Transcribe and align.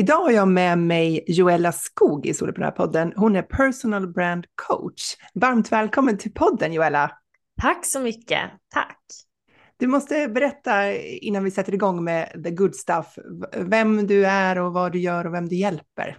Idag 0.00 0.22
har 0.22 0.30
jag 0.30 0.48
med 0.48 0.78
mig 0.78 1.24
Joella 1.26 1.72
Skog 1.72 2.26
i 2.26 2.34
Soloprenörpodden. 2.34 3.12
Hon 3.16 3.36
är 3.36 3.42
personal 3.42 4.12
brand 4.12 4.44
coach. 4.54 5.16
Varmt 5.34 5.72
välkommen 5.72 6.18
till 6.18 6.32
podden 6.32 6.72
Joella! 6.72 7.10
Tack 7.60 7.86
så 7.86 8.00
mycket, 8.00 8.40
tack! 8.74 8.98
Du 9.76 9.86
måste 9.86 10.28
berätta 10.28 10.92
innan 10.96 11.44
vi 11.44 11.50
sätter 11.50 11.74
igång 11.74 12.04
med 12.04 12.44
the 12.44 12.50
good 12.50 12.76
stuff, 12.76 13.06
vem 13.56 14.06
du 14.06 14.26
är 14.26 14.58
och 14.58 14.72
vad 14.72 14.92
du 14.92 14.98
gör 14.98 15.26
och 15.26 15.34
vem 15.34 15.48
du 15.48 15.56
hjälper. 15.56 16.18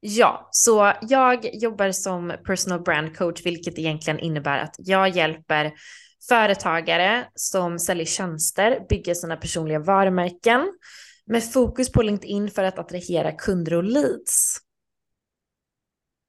Ja, 0.00 0.48
så 0.50 0.92
jag 1.00 1.54
jobbar 1.54 1.92
som 1.92 2.32
personal 2.46 2.82
brand 2.82 3.16
coach, 3.16 3.46
vilket 3.46 3.78
egentligen 3.78 4.18
innebär 4.18 4.58
att 4.58 4.74
jag 4.78 5.08
hjälper 5.08 5.72
företagare 6.28 7.24
som 7.34 7.78
säljer 7.78 8.06
tjänster, 8.06 8.86
bygga 8.88 9.14
sina 9.14 9.36
personliga 9.36 9.78
varumärken, 9.78 10.72
med 11.26 11.52
fokus 11.52 11.92
på 11.92 12.02
LinkedIn 12.02 12.50
för 12.50 12.64
att 12.64 12.78
attrahera 12.78 13.32
kunder 13.32 13.74
och 13.74 13.84
leads. 13.84 14.58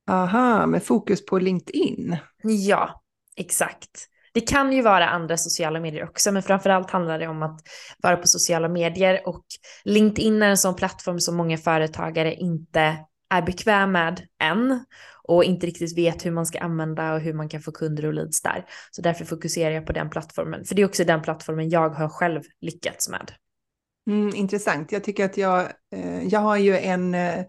Aha, 0.09 0.65
med 0.65 0.83
fokus 0.83 1.25
på 1.25 1.39
LinkedIn? 1.39 2.17
Ja, 2.43 3.03
exakt. 3.35 4.07
Det 4.33 4.41
kan 4.41 4.73
ju 4.73 4.81
vara 4.81 5.09
andra 5.09 5.37
sociala 5.37 5.79
medier 5.79 6.03
också, 6.03 6.31
men 6.31 6.43
framförallt 6.43 6.91
handlar 6.91 7.19
det 7.19 7.27
om 7.27 7.43
att 7.43 7.61
vara 8.03 8.17
på 8.17 8.27
sociala 8.27 8.69
medier 8.69 9.27
och 9.27 9.45
LinkedIn 9.83 10.41
är 10.41 10.49
en 10.49 10.57
sån 10.57 10.75
plattform 10.75 11.19
som 11.19 11.35
många 11.35 11.57
företagare 11.57 12.33
inte 12.33 12.97
är 13.29 13.41
bekväm 13.41 13.91
med 13.91 14.21
än 14.41 14.85
och 15.23 15.43
inte 15.43 15.67
riktigt 15.67 15.97
vet 15.97 16.25
hur 16.25 16.31
man 16.31 16.45
ska 16.45 16.59
använda 16.59 17.13
och 17.13 17.19
hur 17.19 17.33
man 17.33 17.49
kan 17.49 17.61
få 17.61 17.71
kunder 17.71 18.05
och 18.05 18.13
leads 18.13 18.41
där. 18.41 18.65
Så 18.91 19.01
därför 19.01 19.25
fokuserar 19.25 19.71
jag 19.71 19.85
på 19.85 19.93
den 19.93 20.09
plattformen, 20.09 20.65
för 20.65 20.75
det 20.75 20.81
är 20.81 20.85
också 20.85 21.03
den 21.03 21.21
plattformen 21.21 21.69
jag 21.69 21.89
har 21.89 22.09
själv 22.09 22.41
lyckats 22.61 23.09
med. 23.09 23.31
Mm, 24.07 24.35
intressant. 24.35 24.91
Jag 24.91 25.03
tycker 25.03 25.25
att 25.25 25.37
jag, 25.37 25.61
eh, 25.91 26.23
jag 26.27 26.39
har 26.39 26.57
ju 26.57 26.77
en, 26.77 27.15
eh, 27.15 27.45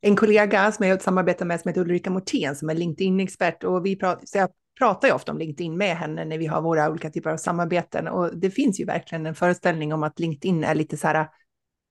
en 0.00 0.16
kollega 0.16 0.72
som 0.72 0.86
jag 0.86 1.02
samarbetar 1.02 1.46
med 1.46 1.60
som 1.60 1.68
heter 1.68 1.80
Ulrika 1.80 2.10
Mortén 2.10 2.56
som 2.56 2.70
är 2.70 2.74
LinkedIn-expert 2.74 3.64
och 3.64 3.86
vi 3.86 3.96
pratar, 3.96 4.26
så 4.26 4.38
jag 4.38 4.50
pratar 4.78 5.08
ju 5.08 5.14
ofta 5.14 5.32
om 5.32 5.38
LinkedIn 5.38 5.76
med 5.76 5.96
henne 5.96 6.24
när 6.24 6.38
vi 6.38 6.46
har 6.46 6.62
våra 6.62 6.90
olika 6.90 7.10
typer 7.10 7.30
av 7.30 7.36
samarbeten 7.36 8.08
och 8.08 8.36
det 8.36 8.50
finns 8.50 8.80
ju 8.80 8.84
verkligen 8.84 9.26
en 9.26 9.34
föreställning 9.34 9.92
om 9.92 10.02
att 10.02 10.18
LinkedIn 10.18 10.64
är 10.64 10.74
lite 10.74 10.96
så 10.96 11.06
här 11.06 11.28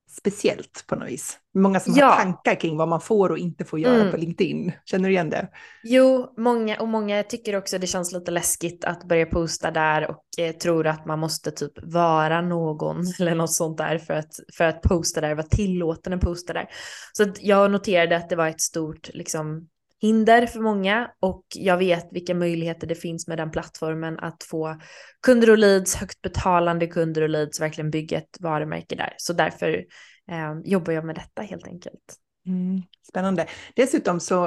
speciellt 0.10 0.84
på 0.88 0.96
något 0.96 1.08
vis. 1.10 1.40
Många 1.54 1.80
som 1.80 1.94
ja. 1.96 2.06
har 2.06 2.16
tankar 2.16 2.56
kring 2.56 2.78
vad 2.78 2.88
man 2.88 3.02
får 3.02 3.30
och 3.30 3.38
inte 3.38 3.66
får 3.66 3.80
göra 3.80 3.96
mm. 3.96 4.12
på 4.12 4.18
LinkedIn. 4.18 4.72
Känner 4.86 5.10
du 5.10 5.14
igen 5.14 5.30
det? 5.30 5.48
Jo, 5.84 6.34
många, 6.38 6.80
och 6.80 6.88
många 6.88 7.24
tycker 7.24 7.56
också 7.56 7.78
det 7.78 7.88
känns 7.88 8.12
lite 8.12 8.32
läskigt 8.32 8.86
att 8.86 9.04
börja 9.04 9.26
posta 9.26 9.72
där 9.72 10.10
och 10.10 10.24
eh, 10.38 10.52
tror 10.52 10.88
att 10.88 11.06
man 11.06 11.20
måste 11.20 11.52
typ 11.52 11.74
vara 11.84 12.42
någon 12.42 13.04
eller 13.20 13.36
något 13.36 13.54
sånt 13.54 13.78
där 13.78 13.98
för 13.98 14.14
att, 14.14 14.40
för 14.58 14.64
att 14.64 14.82
posta 14.82 15.22
där, 15.22 15.36
vara 15.36 15.48
tillåten 15.48 16.14
att 16.14 16.22
posta 16.22 16.54
där. 16.54 16.66
Så 17.14 17.26
jag 17.40 17.72
noterade 17.72 18.18
att 18.18 18.30
det 18.30 18.36
var 18.36 18.48
ett 18.48 18.62
stort 18.62 19.10
liksom, 19.14 19.68
hinder 20.02 20.46
för 20.46 20.60
många 20.60 21.12
och 21.20 21.44
jag 21.56 21.78
vet 21.78 22.08
vilka 22.12 22.36
möjligheter 22.36 22.88
det 22.88 22.96
finns 22.96 23.28
med 23.28 23.38
den 23.38 23.52
plattformen 23.52 24.20
att 24.20 24.44
få 24.44 24.80
kunder 25.22 25.50
och 25.50 25.58
leads, 25.58 25.96
högt 25.96 26.22
betalande 26.22 26.88
kunder 26.88 27.22
och 27.22 27.30
leads, 27.30 27.62
verkligen 27.62 27.92
bygga 27.92 28.18
ett 28.18 28.38
varumärke 28.40 28.96
där. 28.96 29.14
Så 29.18 29.34
därför 29.34 29.86
eh, 30.32 30.60
jobbar 30.64 30.94
jag 30.94 31.06
med 31.06 31.16
detta 31.16 31.42
helt 31.42 31.68
enkelt. 31.68 32.16
Mm, 32.46 32.82
spännande. 33.10 33.48
Dessutom 33.76 34.20
så, 34.20 34.46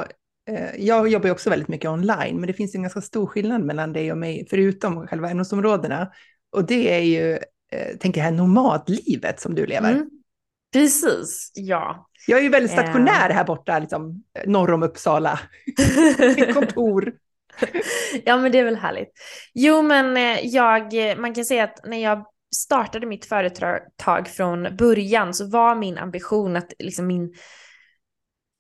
eh, 0.49 0.77
jag 0.79 1.09
jobbar 1.09 1.27
ju 1.27 1.33
också 1.33 1.51
väldigt 1.51 1.69
mycket 1.69 1.91
online, 1.91 2.41
men 2.41 2.47
det 2.47 2.53
finns 2.53 2.75
en 2.75 2.83
ganska 2.83 3.01
stor 3.01 3.27
skillnad 3.27 3.65
mellan 3.65 3.93
dig 3.93 4.13
och 4.13 4.19
mig, 4.19 4.47
förutom 4.51 5.07
själva 5.07 5.31
ämnesområdena. 5.31 6.11
Och 6.53 6.67
det 6.67 6.95
är 6.95 7.01
ju, 7.01 7.33
eh, 7.73 7.97
tänker 7.99 8.25
jag, 8.25 8.35
nomadlivet 8.35 9.41
som 9.41 9.55
du 9.55 9.67
lever. 9.67 9.93
Mm. 9.93 10.20
Precis, 10.73 11.53
ja. 11.55 12.09
Jag 12.27 12.39
är 12.39 12.43
ju 12.43 12.49
väldigt 12.49 12.73
stationär 12.73 13.31
här 13.31 13.45
borta, 13.45 13.79
liksom, 13.79 14.25
norr 14.47 14.73
om 14.73 14.83
Uppsala. 14.83 15.41
kontor. 16.55 17.13
ja, 18.25 18.37
men 18.37 18.53
det 18.53 18.59
är 18.59 18.65
väl 18.65 18.77
härligt. 18.77 19.13
Jo, 19.55 19.83
men 19.83 20.17
eh, 20.17 20.47
jag, 20.47 20.93
man 21.19 21.35
kan 21.35 21.45
säga 21.45 21.65
att 21.65 21.85
när 21.85 22.03
jag 22.03 22.25
startade 22.57 23.07
mitt 23.07 23.25
företag 23.25 24.29
från 24.29 24.77
början 24.77 25.35
så 25.35 25.51
var 25.51 25.75
min 25.75 25.99
ambition 25.99 26.57
att 26.57 26.73
liksom 26.79 27.07
min 27.07 27.35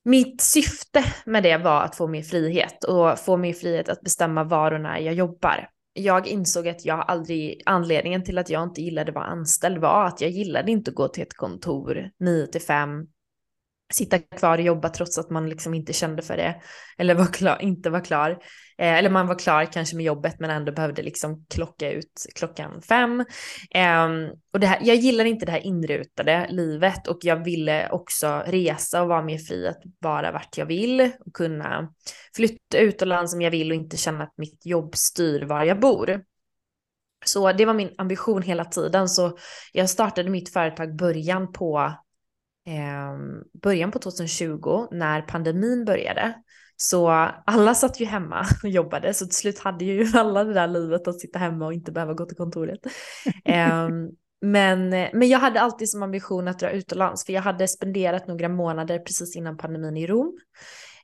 mitt 0.04 0.41
syfte 0.41 1.04
med 1.25 1.43
det 1.43 1.56
var 1.56 1.82
att 1.82 1.97
få 1.97 2.06
mer 2.06 2.22
frihet 2.22 2.84
och 2.84 3.19
få 3.19 3.37
mer 3.37 3.53
frihet 3.53 3.88
att 3.88 4.00
bestämma 4.00 4.44
var 4.44 4.72
och 4.72 4.81
när 4.81 4.99
jag 4.99 5.15
jobbar 5.15 5.69
jag 5.92 6.26
insåg 6.26 6.68
att 6.68 6.84
jag 6.84 7.04
aldrig, 7.08 7.62
anledningen 7.66 8.24
till 8.24 8.38
att 8.38 8.50
jag 8.50 8.62
inte 8.62 8.82
gillade 8.82 9.10
att 9.10 9.14
vara 9.14 9.24
anställd 9.24 9.78
var 9.78 10.04
att 10.06 10.20
jag 10.20 10.30
gillade 10.30 10.72
inte 10.72 10.90
att 10.90 10.94
gå 10.94 11.08
till 11.08 11.22
ett 11.22 11.36
kontor 11.36 12.10
9 12.20 12.46
till 12.46 12.60
5, 12.60 13.06
sitta 13.90 14.18
kvar 14.18 14.58
och 14.58 14.64
jobba 14.64 14.88
trots 14.88 15.18
att 15.18 15.30
man 15.30 15.48
liksom 15.48 15.74
inte 15.74 15.92
kände 15.92 16.22
för 16.22 16.36
det 16.36 16.60
eller 16.98 17.14
var 17.14 17.26
klar, 17.26 17.62
inte 17.62 17.90
var 17.90 18.00
klar. 18.00 18.30
Eh, 18.78 18.94
eller 18.94 19.10
man 19.10 19.26
var 19.26 19.38
klar 19.38 19.64
kanske 19.64 19.96
med 19.96 20.04
jobbet 20.04 20.36
men 20.38 20.50
ändå 20.50 20.72
behövde 20.72 21.02
liksom 21.02 21.46
klocka 21.50 21.90
ut 21.90 22.26
klockan 22.34 22.82
fem. 22.82 23.20
Eh, 23.70 24.08
och 24.52 24.60
det 24.60 24.66
här, 24.66 24.78
jag 24.82 24.96
gillar 24.96 25.24
inte 25.24 25.46
det 25.46 25.52
här 25.52 25.66
inrutade 25.66 26.46
livet 26.50 27.06
och 27.06 27.18
jag 27.22 27.44
ville 27.44 27.88
också 27.90 28.42
resa 28.46 29.02
och 29.02 29.08
vara 29.08 29.22
mer 29.22 29.38
fri 29.38 29.68
att 29.68 29.82
vara 30.00 30.32
vart 30.32 30.58
jag 30.58 30.66
vill 30.66 31.00
och 31.00 31.34
kunna 31.34 31.92
flytta 32.36 32.78
utomlands 32.78 33.32
som 33.32 33.42
jag 33.42 33.50
vill 33.50 33.70
och 33.70 33.76
inte 33.76 33.96
känna 33.96 34.24
att 34.24 34.34
mitt 34.36 34.66
jobb 34.66 34.96
styr 34.96 35.42
var 35.42 35.64
jag 35.64 35.80
bor. 35.80 36.20
Så 37.24 37.52
det 37.52 37.64
var 37.64 37.74
min 37.74 37.94
ambition 37.98 38.42
hela 38.42 38.64
tiden. 38.64 39.08
Så 39.08 39.38
jag 39.72 39.90
startade 39.90 40.30
mitt 40.30 40.52
företag 40.52 40.96
början 40.96 41.52
på 41.52 41.94
Ehm, 42.70 43.42
början 43.62 43.91
på 43.91 43.98
2020 43.98 44.86
när 44.91 45.22
pandemin 45.22 45.84
började. 45.84 46.34
Så 46.76 47.08
alla 47.47 47.75
satt 47.75 48.00
ju 48.00 48.04
hemma 48.04 48.47
och 48.62 48.69
jobbade 48.69 49.14
så 49.14 49.25
till 49.26 49.36
slut 49.36 49.58
hade 49.58 49.84
ju 49.84 50.06
alla 50.14 50.44
det 50.44 50.54
där 50.54 50.66
livet 50.66 51.08
att 51.08 51.20
sitta 51.20 51.38
hemma 51.38 51.66
och 51.66 51.72
inte 51.72 51.92
behöva 51.92 52.14
gå 52.14 52.26
till 52.26 52.36
kontoret. 52.36 52.81
eh, 53.44 53.88
men, 54.42 54.91
men 54.91 55.28
jag 55.28 55.38
hade 55.38 55.60
alltid 55.60 55.91
som 55.91 56.03
ambition 56.03 56.48
att 56.48 56.58
dra 56.58 56.70
utomlands 56.70 57.26
för 57.26 57.32
jag 57.32 57.42
hade 57.42 57.69
spenderat 57.69 58.26
några 58.26 58.48
månader 58.48 58.98
precis 58.98 59.37
innan 59.37 59.56
pandemin 59.56 59.97
i 59.97 60.06
Rom. 60.06 60.38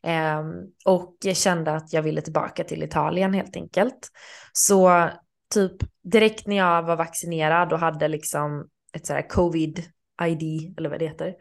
Eh, 0.03 0.43
och 0.85 1.17
jag 1.25 1.37
kände 1.37 1.73
att 1.73 1.93
jag 1.93 2.03
ville 2.03 2.21
tillbaka 2.21 2.65
till 2.65 2.83
Italien 2.83 3.35
helt 3.35 3.57
enkelt. 3.57 4.09
Så 4.53 5.11
typ 5.55 5.73
direkt 6.03 6.47
när 6.47 6.57
jag 6.57 6.83
var 6.83 6.97
vaccinerad 6.97 7.73
och 7.73 7.79
hade 7.79 8.09
liksom 8.09 8.67
ett 8.93 9.07
sådär 9.07 9.29
covid 9.29 9.85
ID 10.23 10.75
eller 10.79 10.89
vad 10.89 10.99
det 10.99 11.07
heter. 11.07 11.35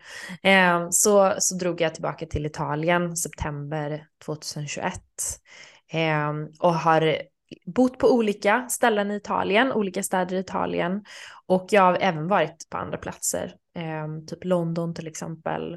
Eh, 0.44 0.88
så, 0.92 1.36
så 1.38 1.56
drog 1.56 1.82
jag 1.82 1.94
tillbaka 1.94 2.26
till 2.26 2.46
Italien 2.46 3.18
september 3.18 4.08
2021 4.26 4.94
eh, 5.92 6.32
och 6.60 6.74
har 6.74 7.22
bott 7.66 7.98
på 7.98 8.14
olika 8.14 8.70
ställen 8.70 9.12
i 9.12 9.16
Italien, 9.16 9.72
olika 9.72 10.04
städer 10.04 10.36
i 10.36 10.40
Italien 10.40 11.04
och 11.46 11.68
jag 11.70 11.82
har 11.82 11.98
även 12.02 12.28
varit 12.28 12.70
på 12.70 12.78
andra 12.78 12.98
platser, 12.98 13.56
eh, 13.76 14.26
typ 14.28 14.44
London 14.44 14.94
till 14.94 15.08
exempel. 15.08 15.74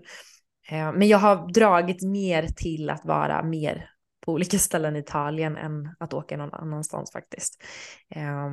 Eh, 0.69 0.93
men 0.93 1.09
jag 1.09 1.19
har 1.19 1.53
dragit 1.53 2.03
mer 2.03 2.47
till 2.57 2.91
att 2.91 3.05
vara 3.05 3.43
mer 3.43 3.91
på 4.21 4.33
olika 4.33 4.59
ställen 4.59 4.97
i 4.97 4.99
Italien 4.99 5.57
än 5.57 5.95
att 5.99 6.15
åka 6.15 6.37
någon 6.37 6.55
annanstans 6.55 7.13
faktiskt. 7.13 7.63
Eh, 8.11 8.49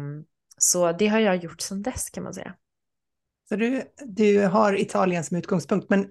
så 0.57 0.91
det 0.91 1.07
har 1.07 1.19
jag 1.19 1.35
gjort 1.35 1.61
sedan 1.61 1.81
dess 1.81 2.09
kan 2.09 2.23
man 2.23 2.33
säga. 2.33 2.55
Så 3.49 3.55
du, 3.55 3.81
du 4.05 4.39
har 4.41 4.73
Italien 4.73 5.23
som 5.23 5.37
utgångspunkt, 5.37 5.89
men 5.89 6.07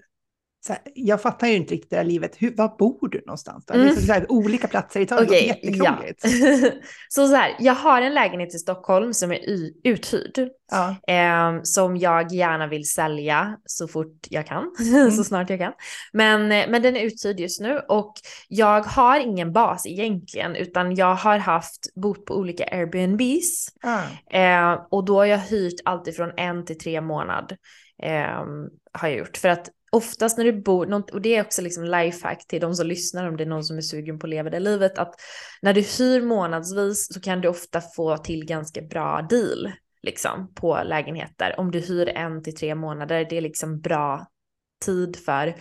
här, 0.72 0.82
jag 0.94 1.22
fattar 1.22 1.46
ju 1.46 1.54
inte 1.54 1.74
riktigt 1.74 1.90
det 1.90 1.96
här 1.96 2.04
livet. 2.04 2.36
Hur, 2.38 2.56
var 2.56 2.76
bor 2.78 3.08
du 3.08 3.22
någonstans? 3.26 3.66
Då? 3.66 3.74
Mm. 3.74 3.86
Det 3.86 3.92
är 3.92 3.96
så 3.96 4.12
här, 4.12 4.32
olika 4.32 4.68
platser 4.68 5.00
i 5.00 5.02
Italien, 5.02 5.28
okay, 5.28 5.46
jättekrångligt. 5.46 6.24
Ja. 6.24 6.70
så 7.08 7.28
så 7.28 7.34
här, 7.34 7.56
jag 7.58 7.74
har 7.74 8.02
en 8.02 8.14
lägenhet 8.14 8.54
i 8.54 8.58
Stockholm 8.58 9.14
som 9.14 9.32
är 9.32 9.40
uthyrd. 9.84 10.48
Ja. 10.70 11.14
Eh, 11.14 11.60
som 11.62 11.96
jag 11.96 12.32
gärna 12.32 12.66
vill 12.66 12.90
sälja 12.90 13.58
så 13.64 13.88
fort 13.88 14.26
jag 14.30 14.46
kan, 14.46 14.74
mm. 14.94 15.10
så 15.10 15.24
snart 15.24 15.50
jag 15.50 15.58
kan. 15.58 15.72
Men, 16.12 16.48
men 16.48 16.82
den 16.82 16.96
är 16.96 17.00
uthyrd 17.00 17.40
just 17.40 17.60
nu 17.60 17.78
och 17.88 18.14
jag 18.48 18.82
har 18.82 19.20
ingen 19.20 19.52
bas 19.52 19.86
egentligen 19.86 20.56
utan 20.56 20.94
jag 20.94 21.14
har 21.14 21.38
haft 21.38 21.94
bott 21.94 22.24
på 22.24 22.34
olika 22.34 22.64
Airbnbs. 22.64 23.68
Mm. 23.84 24.72
Eh, 24.74 24.80
och 24.90 25.04
då 25.04 25.16
har 25.16 25.24
jag 25.24 25.38
hyrt 25.38 25.80
alltid 25.84 26.16
från 26.16 26.32
en 26.36 26.64
till 26.64 26.78
tre 26.78 27.00
månader. 27.00 27.56
Eh, 28.02 28.44
har 28.92 29.08
jag 29.08 29.18
gjort. 29.18 29.36
För 29.36 29.48
att 29.48 29.68
oftast 29.94 30.38
när 30.38 30.44
du 30.44 30.62
bor, 30.62 31.04
och 31.12 31.22
det 31.22 31.36
är 31.36 31.40
också 31.40 31.62
liksom 31.62 31.84
lifehack 31.84 32.46
till 32.46 32.60
de 32.60 32.74
som 32.74 32.86
lyssnar 32.86 33.28
om 33.28 33.36
det 33.36 33.44
är 33.44 33.48
någon 33.48 33.64
som 33.64 33.76
är 33.76 33.80
sugen 33.80 34.18
på 34.18 34.26
att 34.26 34.30
leva 34.30 34.50
det 34.50 34.60
livet, 34.60 34.98
att 34.98 35.14
när 35.62 35.74
du 35.74 35.80
hyr 35.80 36.22
månadsvis 36.22 37.08
så 37.14 37.20
kan 37.20 37.40
du 37.40 37.48
ofta 37.48 37.80
få 37.80 38.16
till 38.16 38.46
ganska 38.46 38.82
bra 38.82 39.26
deal 39.30 39.72
liksom 40.02 40.54
på 40.54 40.80
lägenheter. 40.84 41.54
Om 41.58 41.70
du 41.70 41.80
hyr 41.80 42.08
en 42.08 42.42
till 42.42 42.54
tre 42.54 42.74
månader, 42.74 43.26
det 43.30 43.36
är 43.36 43.40
liksom 43.40 43.80
bra 43.80 44.26
tid 44.84 45.16
för 45.16 45.54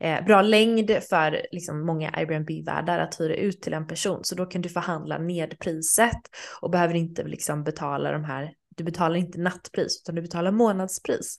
eh, 0.00 0.24
bra 0.24 0.42
längd 0.42 0.90
för 1.10 1.46
liksom, 1.52 1.86
många 1.86 2.10
Airbnb-värdar 2.10 2.98
att 2.98 3.20
hyra 3.20 3.34
ut 3.34 3.62
till 3.62 3.74
en 3.74 3.86
person. 3.86 4.20
Så 4.22 4.34
då 4.34 4.46
kan 4.46 4.62
du 4.62 4.68
förhandla 4.68 5.18
ned 5.18 5.58
priset 5.58 6.20
och 6.60 6.70
behöver 6.70 6.94
inte 6.94 7.22
liksom, 7.22 7.64
betala 7.64 8.12
de 8.12 8.24
här 8.24 8.52
du 8.78 8.84
betalar 8.84 9.16
inte 9.16 9.38
nattpris 9.38 10.02
utan 10.02 10.14
du 10.14 10.22
betalar 10.22 10.50
månadspris. 10.50 11.38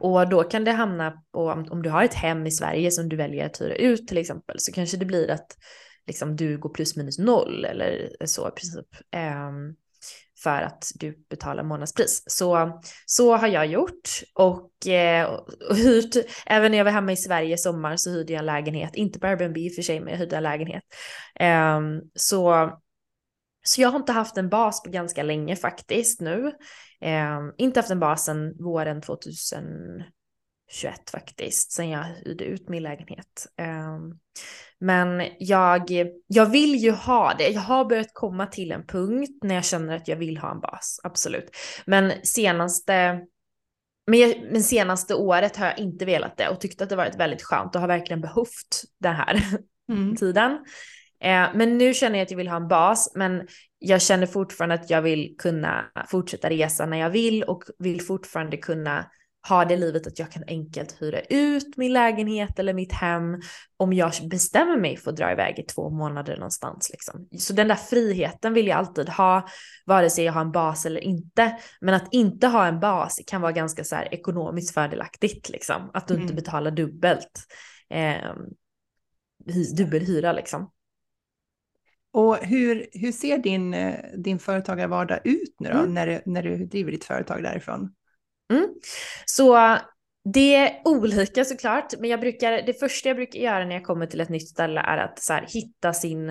Och 0.00 0.28
då 0.28 0.42
kan 0.42 0.64
det 0.64 0.72
hamna 0.72 1.22
på, 1.32 1.66
om 1.70 1.82
du 1.82 1.90
har 1.90 2.04
ett 2.04 2.14
hem 2.14 2.46
i 2.46 2.50
Sverige 2.50 2.90
som 2.90 3.08
du 3.08 3.16
väljer 3.16 3.46
att 3.46 3.60
hyra 3.60 3.74
ut 3.74 4.08
till 4.08 4.18
exempel, 4.18 4.56
så 4.58 4.72
kanske 4.72 4.96
det 4.96 5.04
blir 5.04 5.30
att 5.30 5.46
liksom, 6.06 6.36
du 6.36 6.58
går 6.58 6.70
plus 6.70 6.96
minus 6.96 7.18
noll 7.18 7.64
eller 7.64 8.10
så 8.26 8.48
i 8.48 8.50
princip. 8.50 8.86
Um, 9.16 9.76
för 10.42 10.62
att 10.62 10.92
du 10.94 11.24
betalar 11.30 11.62
månadspris. 11.62 12.22
Så, 12.26 12.80
så 13.06 13.36
har 13.36 13.48
jag 13.48 13.66
gjort 13.66 14.22
och, 14.34 14.86
eh, 14.86 15.30
och 15.70 15.76
hyrt, 15.76 16.14
även 16.46 16.70
när 16.70 16.78
jag 16.78 16.84
var 16.84 16.92
hemma 16.92 17.12
i 17.12 17.16
Sverige 17.16 17.54
i 17.54 17.58
sommar 17.58 17.96
så 17.96 18.10
hyrde 18.10 18.32
jag 18.32 18.40
en 18.40 18.46
lägenhet, 18.46 18.94
inte 18.94 19.18
på 19.18 19.26
Airbnb 19.26 19.58
i 19.58 19.68
och 19.68 19.74
för 19.74 19.82
sig, 19.82 20.00
men 20.00 20.12
jag 20.12 20.18
hyrde 20.18 20.36
en 20.36 20.42
lägenhet. 20.42 20.82
Um, 21.40 22.10
så, 22.14 22.70
så 23.62 23.80
jag 23.80 23.88
har 23.88 23.98
inte 23.98 24.12
haft 24.12 24.36
en 24.36 24.48
bas 24.48 24.82
på 24.82 24.90
ganska 24.90 25.22
länge 25.22 25.56
faktiskt 25.56 26.20
nu. 26.20 26.52
Um, 27.00 27.54
inte 27.58 27.80
haft 27.80 27.90
en 27.90 28.00
bas 28.00 28.24
sedan 28.24 28.54
våren 28.58 29.02
2021 29.02 30.04
faktiskt, 31.10 31.72
sen 31.72 31.90
jag 31.90 32.04
hyrde 32.04 32.44
ut 32.44 32.68
min 32.68 32.82
lägenhet. 32.82 33.46
Um, 33.60 34.18
men 34.78 35.28
jag, 35.38 35.90
jag 36.26 36.46
vill 36.46 36.74
ju 36.74 36.90
ha 36.90 37.34
det. 37.34 37.48
Jag 37.48 37.60
har 37.60 37.84
börjat 37.84 38.14
komma 38.14 38.46
till 38.46 38.72
en 38.72 38.86
punkt 38.86 39.38
när 39.42 39.54
jag 39.54 39.64
känner 39.64 39.96
att 39.96 40.08
jag 40.08 40.16
vill 40.16 40.38
ha 40.38 40.50
en 40.50 40.60
bas, 40.60 41.00
absolut. 41.02 41.50
Men 41.86 42.12
senaste, 42.22 43.20
men, 44.06 44.34
men 44.52 44.62
senaste 44.62 45.14
året 45.14 45.56
har 45.56 45.66
jag 45.66 45.78
inte 45.78 46.04
velat 46.04 46.36
det 46.36 46.48
och 46.48 46.60
tyckt 46.60 46.82
att 46.82 46.88
det 46.88 46.96
varit 46.96 47.20
väldigt 47.20 47.42
skönt 47.42 47.74
och 47.74 47.80
har 47.80 47.88
verkligen 47.88 48.20
behövt 48.20 48.82
den 49.00 49.14
här 49.14 49.42
mm. 49.92 50.16
tiden. 50.16 50.58
Eh, 51.22 51.48
men 51.54 51.78
nu 51.78 51.94
känner 51.94 52.18
jag 52.18 52.24
att 52.24 52.30
jag 52.30 52.38
vill 52.38 52.48
ha 52.48 52.56
en 52.56 52.68
bas, 52.68 53.12
men 53.14 53.46
jag 53.78 54.02
känner 54.02 54.26
fortfarande 54.26 54.74
att 54.74 54.90
jag 54.90 55.02
vill 55.02 55.34
kunna 55.38 55.84
fortsätta 56.08 56.50
resa 56.50 56.86
när 56.86 56.98
jag 56.98 57.10
vill 57.10 57.42
och 57.42 57.62
vill 57.78 58.02
fortfarande 58.02 58.56
kunna 58.56 59.06
ha 59.48 59.64
det 59.64 59.76
livet 59.76 60.06
att 60.06 60.18
jag 60.18 60.30
kan 60.30 60.44
enkelt 60.46 61.02
hyra 61.02 61.20
ut 61.20 61.76
min 61.76 61.92
lägenhet 61.92 62.58
eller 62.58 62.74
mitt 62.74 62.92
hem 62.92 63.40
om 63.76 63.92
jag 63.92 64.12
bestämmer 64.30 64.76
mig 64.76 64.96
för 64.96 65.10
att 65.10 65.16
dra 65.16 65.32
iväg 65.32 65.58
i 65.58 65.62
två 65.62 65.90
månader 65.90 66.36
någonstans. 66.36 66.90
Liksom. 66.92 67.28
Så 67.38 67.52
den 67.52 67.68
där 67.68 67.74
friheten 67.74 68.54
vill 68.54 68.66
jag 68.66 68.78
alltid 68.78 69.08
ha, 69.08 69.48
vare 69.86 70.10
sig 70.10 70.24
jag 70.24 70.32
har 70.32 70.40
en 70.40 70.52
bas 70.52 70.86
eller 70.86 71.00
inte. 71.00 71.58
Men 71.80 71.94
att 71.94 72.14
inte 72.14 72.46
ha 72.46 72.66
en 72.66 72.80
bas 72.80 73.20
kan 73.26 73.40
vara 73.40 73.52
ganska 73.52 73.84
så 73.84 73.96
här 73.96 74.14
ekonomiskt 74.14 74.74
fördelaktigt, 74.74 75.48
liksom. 75.48 75.90
att 75.94 76.08
du 76.08 76.14
mm. 76.14 76.22
inte 76.22 76.34
betalar 76.34 76.70
dubbelt. 76.70 77.46
Eh, 77.90 78.34
dubbelhyra 79.76 80.32
liksom. 80.32 80.71
Och 82.12 82.36
hur, 82.36 82.86
hur 82.92 83.12
ser 83.12 83.38
din, 83.38 83.74
eh, 83.74 83.94
din 84.18 84.38
företagarvardag 84.38 85.20
ut 85.24 85.54
nu 85.58 85.68
då, 85.68 85.78
mm. 85.78 85.94
när, 85.94 86.06
du, 86.06 86.22
när 86.26 86.42
du 86.42 86.66
driver 86.66 86.92
ditt 86.92 87.04
företag 87.04 87.42
därifrån? 87.42 87.94
Mm. 88.52 88.68
Så 89.26 89.78
det 90.24 90.54
är 90.54 90.82
olika 90.84 91.44
såklart, 91.44 91.94
men 91.98 92.10
jag 92.10 92.20
brukar, 92.20 92.62
det 92.66 92.80
första 92.80 93.08
jag 93.08 93.16
brukar 93.16 93.40
göra 93.40 93.64
när 93.64 93.74
jag 93.74 93.84
kommer 93.84 94.06
till 94.06 94.20
ett 94.20 94.28
nytt 94.28 94.48
ställe 94.48 94.80
är 94.80 94.98
att 94.98 95.18
så 95.18 95.32
här, 95.32 95.46
hitta 95.48 95.92
sin, 95.92 96.28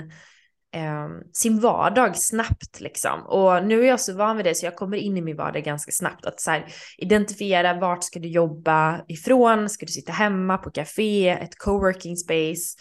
eh, 0.73 1.07
sin 1.33 1.59
vardag 1.59 2.17
snabbt 2.17 2.79
liksom. 2.79 3.21
Och 3.27 3.65
nu 3.65 3.81
är 3.81 3.87
jag 3.87 3.99
så 3.99 4.13
van 4.13 4.37
vid 4.37 4.45
det 4.45 4.55
så 4.55 4.65
jag 4.65 4.75
kommer 4.75 4.97
in 4.97 5.17
i 5.17 5.21
min 5.21 5.37
vardag 5.37 5.63
ganska 5.63 5.91
snabbt. 5.91 6.25
Att 6.25 6.41
så 6.41 6.51
här, 6.51 6.65
identifiera 6.97 7.73
vart 7.73 8.03
ska 8.03 8.19
du 8.19 8.27
jobba 8.27 9.01
ifrån, 9.07 9.69
ska 9.69 9.85
du 9.85 9.91
sitta 9.91 10.11
hemma 10.11 10.57
på 10.57 10.71
café, 10.71 11.29
ett 11.29 11.57
coworking 11.57 12.17
space, 12.17 12.77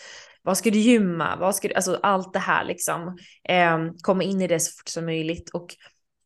vad 0.50 0.58
ska 0.58 0.70
du 0.70 0.78
gymma, 0.78 1.36
vad 1.36 1.56
ska 1.56 1.68
du, 1.68 1.74
alltså 1.74 1.98
allt 2.02 2.32
det 2.32 2.38
här 2.38 2.64
liksom. 2.64 3.18
Eh, 3.48 3.78
komma 4.02 4.22
in 4.22 4.40
i 4.40 4.46
det 4.46 4.60
så 4.60 4.72
fort 4.78 4.88
som 4.88 5.04
möjligt. 5.04 5.50
Och 5.50 5.76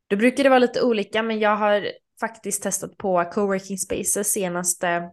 då 0.06 0.16
brukar 0.16 0.44
det 0.44 0.50
vara 0.50 0.58
lite 0.58 0.82
olika, 0.82 1.22
men 1.22 1.38
jag 1.38 1.56
har 1.56 1.88
faktiskt 2.20 2.62
testat 2.62 2.96
på 2.96 3.24
coworking 3.24 3.78
spaces 3.78 4.32
senaste 4.32 5.10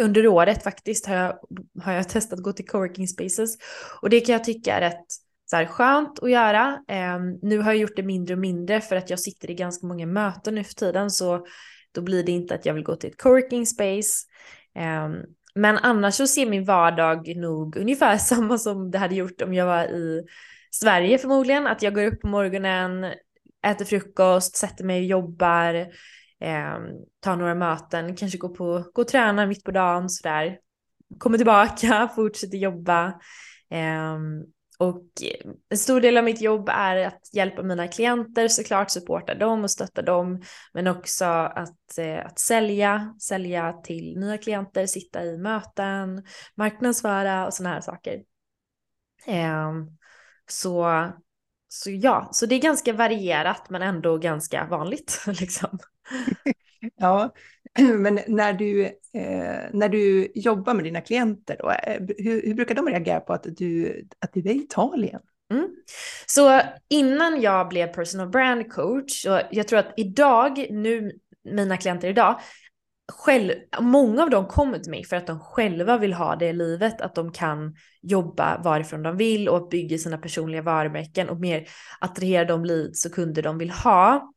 under 0.00 0.26
året 0.26 0.62
faktiskt 0.62 1.06
har 1.06 1.14
jag, 1.14 1.38
har 1.82 1.92
jag 1.92 2.08
testat 2.08 2.38
att 2.38 2.44
gå 2.44 2.52
till 2.52 2.66
coworking 2.66 3.08
spaces 3.08 3.56
och 4.02 4.10
det 4.10 4.20
kan 4.20 4.32
jag 4.32 4.44
tycka 4.44 4.74
är 4.74 4.80
rätt 4.80 5.06
så 5.46 5.56
här, 5.56 5.66
skönt 5.66 6.18
att 6.18 6.30
göra. 6.30 6.84
Eh, 6.88 7.20
nu 7.42 7.58
har 7.58 7.72
jag 7.72 7.76
gjort 7.76 7.96
det 7.96 8.02
mindre 8.02 8.34
och 8.34 8.40
mindre 8.40 8.80
för 8.80 8.96
att 8.96 9.10
jag 9.10 9.20
sitter 9.20 9.50
i 9.50 9.54
ganska 9.54 9.86
många 9.86 10.06
möten 10.06 10.54
nu 10.54 10.64
för 10.64 10.74
tiden 10.74 11.10
så 11.10 11.46
då 11.92 12.02
blir 12.02 12.22
det 12.22 12.32
inte 12.32 12.54
att 12.54 12.66
jag 12.66 12.74
vill 12.74 12.84
gå 12.84 12.96
till 12.96 13.10
ett 13.10 13.22
coworking 13.22 13.66
space. 13.66 14.26
Um, 14.78 15.34
men 15.54 15.78
annars 15.78 16.14
så 16.14 16.26
ser 16.26 16.46
min 16.46 16.64
vardag 16.64 17.36
nog 17.36 17.76
ungefär 17.76 18.16
samma 18.18 18.58
som 18.58 18.90
det 18.90 18.98
hade 18.98 19.14
gjort 19.14 19.42
om 19.42 19.54
jag 19.54 19.66
var 19.66 19.84
i 19.84 20.26
Sverige 20.70 21.18
förmodligen. 21.18 21.66
Att 21.66 21.82
jag 21.82 21.94
går 21.94 22.06
upp 22.06 22.20
på 22.20 22.28
morgonen, 22.28 23.04
äter 23.66 23.84
frukost, 23.84 24.56
sätter 24.56 24.84
mig 24.84 24.98
och 24.98 25.04
jobbar, 25.04 25.74
eh, 26.40 26.78
tar 27.20 27.36
några 27.36 27.54
möten, 27.54 28.16
kanske 28.16 28.38
går, 28.38 28.48
på, 28.48 28.84
går 28.92 29.02
och 29.02 29.08
tränar 29.08 29.46
mitt 29.46 29.64
på 29.64 29.70
dagen 29.70 30.10
sådär. 30.10 30.58
Kommer 31.18 31.38
tillbaka, 31.38 32.08
fortsätter 32.16 32.58
jobba. 32.58 33.06
Eh, 33.70 34.18
och 34.78 35.06
eh, 35.22 35.50
en 35.68 35.78
stor 35.78 36.00
del 36.00 36.16
av 36.16 36.24
mitt 36.24 36.40
jobb 36.40 36.68
är 36.72 36.96
att 37.06 37.34
hjälpa 37.34 37.62
mina 37.62 37.88
klienter 37.88 38.48
såklart, 38.48 38.90
supporta 38.90 39.34
dem 39.34 39.62
och 39.62 39.70
stötta 39.70 40.02
dem, 40.02 40.42
men 40.72 40.86
också 40.86 41.24
att, 41.24 41.98
eh, 41.98 42.26
att 42.26 42.38
sälja, 42.38 43.14
sälja 43.20 43.72
till 43.72 44.18
nya 44.18 44.38
klienter, 44.38 44.86
sitta 44.86 45.24
i 45.24 45.38
möten, 45.38 46.24
marknadsföra 46.54 47.46
och 47.46 47.54
sådana 47.54 47.74
här 47.74 47.80
saker. 47.80 48.22
Ehm, 49.26 49.90
så 50.50 50.84
så 51.68 51.90
ja, 51.90 52.28
så 52.32 52.46
det 52.46 52.54
är 52.54 52.60
ganska 52.60 52.92
varierat 52.92 53.70
men 53.70 53.82
ändå 53.82 54.18
ganska 54.18 54.66
vanligt. 54.66 55.24
Liksom. 55.40 55.78
ja, 56.96 57.32
men 57.98 58.20
när 58.28 58.52
du, 58.52 58.84
eh, 58.84 59.62
när 59.72 59.88
du 59.88 60.32
jobbar 60.34 60.74
med 60.74 60.84
dina 60.84 61.00
klienter, 61.00 61.56
då, 61.58 61.70
eh, 61.70 62.00
hur, 62.18 62.42
hur, 62.46 62.54
brukar 62.54 62.74
de 62.74 62.88
reagera 62.88 63.20
på 63.20 63.32
att 63.32 63.46
du, 63.56 64.02
att 64.20 64.32
du 64.32 64.40
är 64.40 64.54
i 64.54 64.56
Italien? 64.56 65.20
Mm. 65.52 65.68
Så 66.26 66.60
innan 66.88 67.40
jag 67.40 67.68
blev 67.68 67.86
personal 67.86 68.28
brand 68.28 68.72
coach, 68.72 69.26
och 69.26 69.40
jag 69.50 69.68
tror 69.68 69.78
att 69.78 69.92
idag, 69.96 70.66
nu 70.70 71.12
mina 71.44 71.76
klienter 71.76 72.08
idag, 72.08 72.40
själv, 73.12 73.52
många 73.80 74.22
av 74.22 74.30
dem 74.30 74.46
kommer 74.46 74.78
till 74.78 74.90
mig 74.90 75.04
för 75.04 75.16
att 75.16 75.26
de 75.26 75.40
själva 75.40 75.98
vill 75.98 76.12
ha 76.12 76.36
det 76.36 76.52
livet, 76.52 77.00
att 77.00 77.14
de 77.14 77.32
kan 77.32 77.74
jobba 78.02 78.62
varifrån 78.62 79.02
de 79.02 79.16
vill 79.16 79.48
och 79.48 79.68
bygga 79.68 79.98
sina 79.98 80.18
personliga 80.18 80.62
varumärken 80.62 81.28
och 81.28 81.40
mer 81.40 81.68
attrahera 82.00 82.44
de 82.44 82.64
leads 82.64 83.06
och 83.06 83.12
kunder 83.12 83.42
de 83.42 83.58
vill 83.58 83.70
ha 83.70 84.33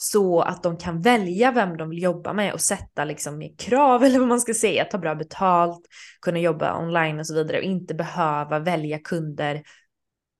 så 0.00 0.40
att 0.40 0.62
de 0.62 0.76
kan 0.76 1.00
välja 1.00 1.52
vem 1.52 1.76
de 1.76 1.90
vill 1.90 2.02
jobba 2.02 2.32
med 2.32 2.52
och 2.52 2.60
sätta 2.60 3.04
liksom 3.04 3.38
mer 3.38 3.54
krav 3.58 4.04
eller 4.04 4.18
vad 4.18 4.28
man 4.28 4.40
ska 4.40 4.54
säga, 4.54 4.84
ta 4.84 4.98
bra 4.98 5.14
betalt, 5.14 5.80
kunna 6.20 6.38
jobba 6.38 6.78
online 6.78 7.18
och 7.18 7.26
så 7.26 7.34
vidare 7.34 7.58
och 7.58 7.64
inte 7.64 7.94
behöva 7.94 8.58
välja 8.58 8.98
kunder, 8.98 9.62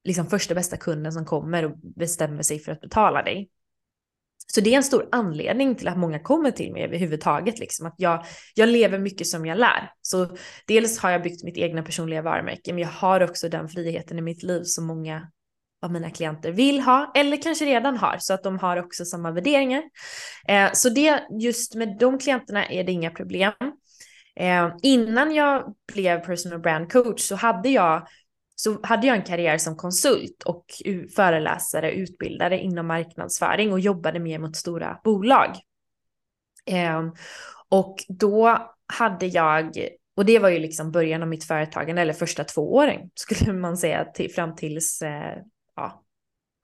liksom 0.04 0.26
första 0.26 0.54
bästa 0.54 0.76
kunden 0.76 1.12
som 1.12 1.24
kommer 1.24 1.64
och 1.64 1.78
bestämmer 1.78 2.42
sig 2.42 2.58
för 2.58 2.72
att 2.72 2.80
betala 2.80 3.22
dig. 3.22 3.50
Så 4.52 4.60
det 4.60 4.72
är 4.72 4.76
en 4.76 4.84
stor 4.84 5.08
anledning 5.12 5.74
till 5.74 5.88
att 5.88 5.98
många 5.98 6.18
kommer 6.18 6.50
till 6.50 6.72
mig 6.72 6.82
överhuvudtaget, 6.82 7.58
liksom 7.58 7.86
att 7.86 7.94
jag, 7.96 8.24
jag 8.54 8.68
lever 8.68 8.98
mycket 8.98 9.26
som 9.26 9.46
jag 9.46 9.58
lär. 9.58 9.92
Så 10.02 10.36
dels 10.66 10.98
har 10.98 11.10
jag 11.10 11.22
byggt 11.22 11.44
mitt 11.44 11.56
egna 11.56 11.82
personliga 11.82 12.22
varumärke, 12.22 12.72
men 12.72 12.82
jag 12.82 12.88
har 12.88 13.20
också 13.20 13.48
den 13.48 13.68
friheten 13.68 14.18
i 14.18 14.22
mitt 14.22 14.42
liv 14.42 14.62
som 14.62 14.86
många 14.86 15.30
vad 15.80 15.90
mina 15.90 16.10
klienter 16.10 16.52
vill 16.52 16.80
ha 16.80 17.12
eller 17.14 17.42
kanske 17.42 17.64
redan 17.64 17.96
har 17.96 18.16
så 18.18 18.34
att 18.34 18.42
de 18.42 18.58
har 18.58 18.76
också 18.76 19.04
samma 19.04 19.30
värderingar. 19.30 19.82
Eh, 20.48 20.70
så 20.72 20.88
det 20.88 21.22
just 21.40 21.74
med 21.74 21.96
de 21.98 22.18
klienterna 22.18 22.66
är 22.66 22.84
det 22.84 22.92
inga 22.92 23.10
problem. 23.10 23.52
Eh, 24.36 24.70
innan 24.82 25.34
jag 25.34 25.74
blev 25.94 26.18
personal 26.24 26.60
brand 26.60 26.92
coach 26.92 27.20
så 27.20 27.34
hade 27.34 27.68
jag 27.68 28.08
så 28.60 28.80
hade 28.82 29.06
jag 29.06 29.16
en 29.16 29.22
karriär 29.22 29.58
som 29.58 29.76
konsult 29.76 30.42
och 30.42 30.64
föreläsare, 31.16 31.92
utbildare 31.92 32.58
inom 32.58 32.86
marknadsföring 32.86 33.72
och 33.72 33.80
jobbade 33.80 34.18
mer 34.18 34.38
mot 34.38 34.56
stora 34.56 35.00
bolag. 35.04 35.56
Eh, 36.66 37.02
och 37.68 37.96
då 38.08 38.68
hade 38.86 39.26
jag, 39.26 39.88
och 40.16 40.24
det 40.24 40.38
var 40.38 40.48
ju 40.48 40.58
liksom 40.58 40.90
början 40.90 41.22
av 41.22 41.28
mitt 41.28 41.44
företagande, 41.44 42.02
eller 42.02 42.12
första 42.12 42.44
två 42.44 42.74
åren 42.74 43.10
skulle 43.14 43.52
man 43.52 43.76
säga, 43.76 44.04
till, 44.04 44.32
fram 44.32 44.56
tills 44.56 45.02
eh, 45.02 45.36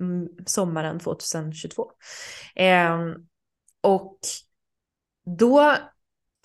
Mm, 0.01 0.29
sommaren 0.47 0.99
2022. 0.99 1.91
Eh, 2.57 2.99
och 3.81 4.19
då 5.39 5.77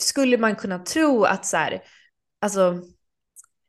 skulle 0.02 0.38
man 0.38 0.56
kunna 0.56 0.80
tro 0.80 1.24
att 1.24 1.46
så 1.46 1.58
här, 1.58 1.84
alltså 2.42 2.82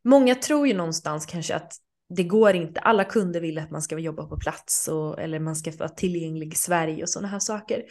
många 0.04 0.34
tror 0.34 0.66
ju 0.66 0.74
någonstans 0.74 1.26
kanske 1.26 1.54
att 1.54 1.72
det 2.08 2.24
går 2.24 2.54
inte. 2.54 2.80
Alla 2.80 3.04
kunder 3.04 3.40
vill 3.40 3.58
att 3.58 3.70
man 3.70 3.82
ska 3.82 3.98
jobba 3.98 4.26
på 4.26 4.36
plats 4.36 4.88
och, 4.88 5.20
eller 5.20 5.38
man 5.38 5.56
ska 5.56 5.72
vara 5.78 5.88
tillgänglig 5.88 6.52
i 6.52 6.56
Sverige 6.56 7.02
och 7.02 7.08
sådana 7.08 7.28
här 7.28 7.38
saker. 7.38 7.82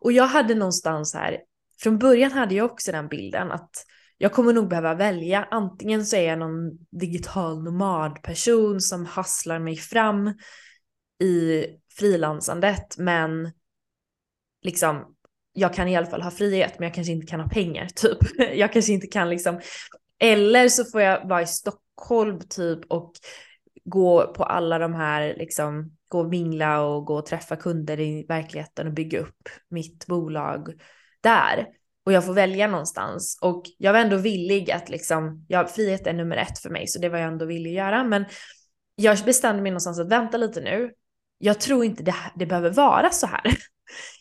Och 0.00 0.12
jag 0.12 0.26
hade 0.26 0.54
någonstans 0.54 1.14
här, 1.14 1.38
från 1.82 1.98
början 1.98 2.32
hade 2.32 2.54
jag 2.54 2.70
också 2.70 2.92
den 2.92 3.08
bilden 3.08 3.50
att 3.50 3.70
jag 4.18 4.32
kommer 4.32 4.52
nog 4.52 4.68
behöva 4.68 4.94
välja. 4.94 5.48
Antingen 5.50 6.06
så 6.06 6.16
är 6.16 6.28
jag 6.28 6.38
någon 6.38 6.78
digital 6.90 7.62
nomadperson 7.62 8.80
som 8.80 9.06
hasslar 9.06 9.58
mig 9.58 9.76
fram 9.76 10.34
i 11.20 11.66
frilansandet 11.98 12.98
men 12.98 13.52
liksom 14.62 15.14
jag 15.52 15.74
kan 15.74 15.88
i 15.88 15.96
alla 15.96 16.06
fall 16.06 16.22
ha 16.22 16.30
frihet 16.30 16.78
men 16.78 16.86
jag 16.86 16.94
kanske 16.94 17.12
inte 17.12 17.26
kan 17.26 17.40
ha 17.40 17.48
pengar 17.48 17.86
typ. 17.94 18.18
Jag 18.54 18.72
kanske 18.72 18.92
inte 18.92 19.06
kan 19.06 19.30
liksom 19.30 19.60
eller 20.18 20.68
så 20.68 20.84
får 20.84 21.00
jag 21.00 21.28
vara 21.28 21.42
i 21.42 21.46
Stockholm 21.46 22.40
typ 22.48 22.84
och 22.88 23.12
gå 23.84 24.32
på 24.32 24.44
alla 24.44 24.78
de 24.78 24.94
här, 24.94 25.34
liksom, 25.38 25.96
gå 26.08 26.20
och 26.20 26.28
mingla 26.28 26.80
och 26.80 27.04
gå 27.04 27.14
och 27.14 27.26
träffa 27.26 27.56
kunder 27.56 28.00
i 28.00 28.26
verkligheten 28.28 28.86
och 28.86 28.92
bygga 28.92 29.20
upp 29.20 29.48
mitt 29.68 30.06
bolag 30.06 30.72
där. 31.20 31.66
Och 32.04 32.12
jag 32.12 32.26
får 32.26 32.34
välja 32.34 32.66
någonstans. 32.66 33.38
Och 33.42 33.64
jag 33.78 33.92
var 33.92 34.00
ändå 34.00 34.16
villig 34.16 34.70
att 34.70 34.88
liksom, 34.88 35.44
ja, 35.48 35.66
frihet 35.66 36.06
är 36.06 36.12
nummer 36.12 36.36
ett 36.36 36.58
för 36.58 36.70
mig, 36.70 36.86
så 36.86 37.00
det 37.00 37.08
var 37.08 37.18
jag 37.18 37.28
ändå 37.28 37.44
villig 37.44 37.70
att 37.70 37.86
göra. 37.86 38.04
Men 38.04 38.24
jag 38.94 39.18
bestämde 39.24 39.62
mig 39.62 39.70
någonstans 39.70 39.98
att 39.98 40.12
vänta 40.12 40.36
lite 40.36 40.60
nu. 40.60 40.90
Jag 41.38 41.60
tror 41.60 41.84
inte 41.84 42.02
det, 42.02 42.14
det 42.34 42.46
behöver 42.46 42.70
vara 42.70 43.10
så 43.10 43.26
här. 43.26 43.42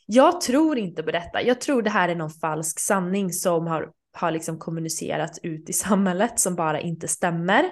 Jag 0.06 0.42
tror 0.42 0.78
inte 0.78 1.04
på 1.04 1.12
detta. 1.12 1.42
Jag 1.42 1.62
tror 1.62 1.82
det 1.82 1.90
här 1.90 2.10
är 2.10 2.16
någon 2.16 2.32
falsk 2.32 2.80
sanning 2.80 3.34
som 3.34 3.68
har 3.68 3.90
har 4.18 4.32
liksom 4.32 4.60
kommunicerats 4.60 5.40
ut 5.44 5.70
i 5.70 5.74
samhället 5.74 6.40
som 6.40 6.56
bara 6.56 6.80
inte 6.80 7.08
stämmer. 7.08 7.66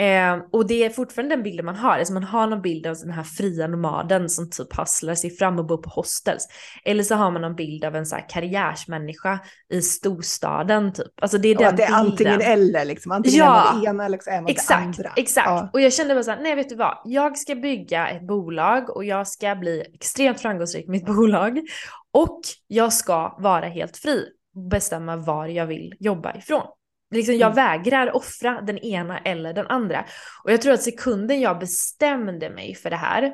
Eh, 0.00 0.38
och 0.52 0.66
det 0.66 0.84
är 0.84 0.90
fortfarande 0.90 1.36
den 1.36 1.42
bilden 1.42 1.66
man 1.66 1.76
har, 1.76 1.98
alltså 1.98 2.14
man 2.14 2.24
har 2.24 2.46
någon 2.46 2.62
bild 2.62 2.86
av 2.86 2.96
den 2.96 3.10
här 3.10 3.22
fria 3.22 3.66
nomaden 3.66 4.28
som 4.28 4.50
typ 4.50 4.76
hasslar 4.76 5.14
sig 5.14 5.30
fram 5.30 5.58
och 5.58 5.66
bor 5.66 5.76
på 5.76 5.90
hostels. 5.90 6.48
Eller 6.84 7.02
så 7.02 7.14
har 7.14 7.30
man 7.30 7.42
någon 7.42 7.54
bild 7.54 7.84
av 7.84 7.96
en 7.96 8.06
så 8.06 8.16
här 8.16 8.28
karriärsmänniska 8.28 9.38
i 9.72 9.82
storstaden 9.82 10.92
typ. 10.92 11.22
Alltså 11.22 11.38
det 11.38 11.48
är 11.48 11.54
den 11.54 11.66
och 11.66 11.70
att 11.70 11.76
det 11.76 11.82
är 11.82 11.86
bilden. 12.04 12.32
antingen 12.32 12.40
eller 12.40 12.84
liksom, 12.84 13.12
antingen 13.12 13.38
Ja, 13.38 13.72
är 13.74 13.80
det 13.80 13.86
ena 13.86 14.04
eller 14.04 14.18
så 14.18 14.30
är 14.30 14.40
man 14.40 14.50
Exakt, 14.50 14.80
det 14.80 14.84
andra. 14.84 15.12
exakt. 15.16 15.46
Ja. 15.48 15.70
Och 15.72 15.80
jag 15.80 15.92
kände 15.92 16.14
bara 16.14 16.24
såhär, 16.24 16.42
nej 16.42 16.54
vet 16.54 16.68
du 16.68 16.76
vad, 16.76 16.98
jag 17.04 17.38
ska 17.38 17.54
bygga 17.54 18.08
ett 18.08 18.26
bolag 18.26 18.96
och 18.96 19.04
jag 19.04 19.28
ska 19.28 19.54
bli 19.54 19.84
extremt 19.94 20.40
framgångsrik 20.40 20.86
med 20.86 20.92
mitt 20.92 21.06
bolag. 21.16 21.60
Och 22.12 22.40
jag 22.66 22.92
ska 22.92 23.36
vara 23.38 23.66
helt 23.66 23.96
fri 23.96 24.26
bestämma 24.70 25.16
var 25.16 25.46
jag 25.46 25.66
vill 25.66 25.94
jobba 26.00 26.34
ifrån. 26.36 26.66
Liksom 27.12 27.34
jag 27.34 27.52
Mm. 27.52 27.56
vägrar 27.56 28.16
offra 28.16 28.60
den 28.60 28.78
ena 28.78 29.18
eller 29.18 29.52
den 29.52 29.66
andra. 29.66 30.04
Och 30.44 30.52
jag 30.52 30.62
tror 30.62 30.72
att 30.72 30.82
sekunden 30.82 31.40
jag 31.40 31.58
bestämde 31.58 32.50
mig 32.50 32.74
för 32.74 32.90
det 32.90 32.96
här 32.96 33.32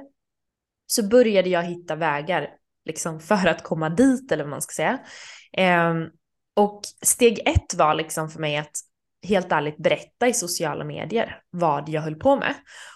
så 0.86 1.08
började 1.08 1.48
jag 1.48 1.62
hitta 1.62 1.96
vägar 1.96 2.48
liksom 2.84 3.20
för 3.20 3.46
att 3.46 3.62
komma 3.62 3.88
dit 3.88 4.32
eller 4.32 4.44
vad 4.44 4.50
man 4.50 4.62
ska 4.62 4.72
säga. 4.72 4.98
Ehm, 5.52 6.04
och 6.56 6.80
steg 7.02 7.38
ett 7.48 7.74
var 7.74 7.94
liksom 7.94 8.30
för 8.30 8.40
mig 8.40 8.56
att 8.56 8.72
helt 9.26 9.52
ärligt 9.52 9.76
berätta 9.76 10.28
i 10.28 10.34
sociala 10.34 10.84
medier 10.84 11.40
vad 11.50 11.88
jag 11.88 12.02
höll 12.02 12.14
på 12.14 12.36
med. 12.36 12.54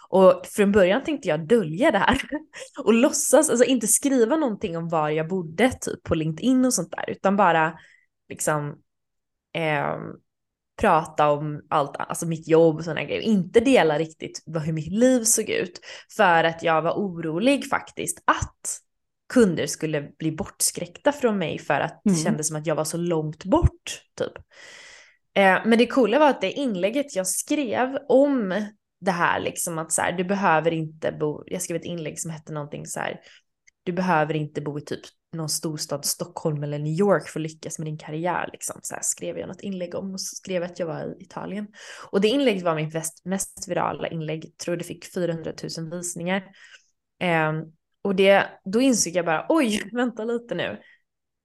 Och 0.09 0.43
från 0.47 0.73
början 0.73 1.05
tänkte 1.05 1.29
jag 1.29 1.47
dölja 1.47 1.91
det 1.91 1.99
här 1.99 2.23
och 2.85 2.95
låtsas, 2.95 3.51
alltså 3.51 3.65
inte 3.65 3.87
skriva 3.87 4.37
någonting 4.37 4.77
om 4.77 4.89
var 4.89 5.09
jag 5.09 5.29
bodde 5.29 5.71
typ 5.81 6.03
på 6.03 6.15
LinkedIn 6.15 6.65
och 6.65 6.75
sånt 6.75 6.91
där, 6.91 7.11
utan 7.11 7.37
bara 7.37 7.79
liksom 8.29 8.79
eh, 9.55 9.97
prata 10.83 11.31
om 11.31 11.61
allt, 11.69 11.97
alltså 11.99 12.27
mitt 12.27 12.49
jobb 12.49 12.77
och 12.77 12.85
sådana 12.85 13.05
grejer. 13.05 13.21
Inte 13.21 13.61
dela 13.61 13.99
riktigt 13.99 14.43
vad, 14.47 14.63
hur 14.63 14.73
mitt 14.73 14.93
liv 14.93 15.25
såg 15.25 15.49
ut 15.49 15.81
för 16.17 16.45
att 16.45 16.63
jag 16.63 16.83
var 16.83 16.93
orolig 16.93 17.69
faktiskt 17.69 18.19
att 18.25 18.79
kunder 19.33 19.67
skulle 19.67 20.03
bli 20.19 20.33
bortskräckta 20.33 21.13
från 21.13 21.39
mig 21.39 21.59
för 21.59 21.81
att 21.81 22.01
det 22.05 22.11
Mm. 22.11 22.23
kändes 22.25 22.49
som 22.49 22.57
att 22.57 22.67
jag 22.67 22.75
var 22.75 22.85
så 22.85 22.97
långt 22.97 23.45
bort 23.45 24.03
typ. 24.19 24.33
Eh, 25.35 25.59
men 25.67 25.79
det 25.79 25.87
coola 25.87 26.19
var 26.19 26.31
att 26.31 26.41
det 26.41 26.53
inlägget 26.53 27.17
jag 27.17 27.27
skrev 27.27 27.99
om 28.09 28.55
det 29.01 29.11
här 29.11 29.41
liksom 29.41 29.79
att 29.79 29.93
så 29.93 30.03
här, 30.03 30.13
du 30.13 30.25
behöver 30.25 30.71
inte 30.71 31.13
bo, 31.13 31.43
jag 31.47 31.63
skrev 31.63 31.77
ett 31.77 31.85
inlägg 31.85 32.21
som 32.21 32.31
hette 32.31 32.53
någonting 32.53 32.87
så 32.87 33.01
här, 33.01 33.21
du 33.85 33.93
behöver 33.93 34.35
inte 34.35 34.61
bo 34.61 34.79
i 34.79 34.81
typ 34.81 35.01
någon 35.33 35.49
storstad, 35.49 36.05
Stockholm 36.05 36.63
eller 36.63 36.79
New 36.79 36.93
York 36.93 37.29
för 37.29 37.41
att 37.41 37.43
lyckas 37.43 37.79
med 37.79 37.87
din 37.87 37.99
karriär. 37.99 38.49
Liksom. 38.53 38.81
Så 38.83 38.95
här 38.95 39.03
skrev 39.03 39.39
jag 39.39 39.49
något 39.49 39.61
inlägg 39.61 39.95
om 39.95 40.13
och 40.13 40.21
så 40.21 40.37
skrev 40.37 40.63
jag 40.63 40.71
att 40.71 40.79
jag 40.79 40.87
var 40.87 41.05
i 41.05 41.23
Italien. 41.23 41.67
Och 42.11 42.21
det 42.21 42.29
inlägget 42.29 42.63
var 42.63 42.75
mitt 42.75 42.95
mest, 42.95 43.25
mest 43.25 43.69
virala 43.69 44.09
inlägg, 44.09 44.59
tror 44.59 44.77
det 44.77 44.85
fick 44.85 45.15
400 45.15 45.53
000 45.79 45.91
visningar. 45.91 46.45
Eh, 47.23 47.53
och 48.03 48.15
det, 48.15 48.47
då 48.65 48.81
insåg 48.81 49.13
jag 49.13 49.25
bara, 49.25 49.47
oj, 49.49 49.83
vänta 49.93 50.25
lite 50.25 50.55
nu. 50.55 50.81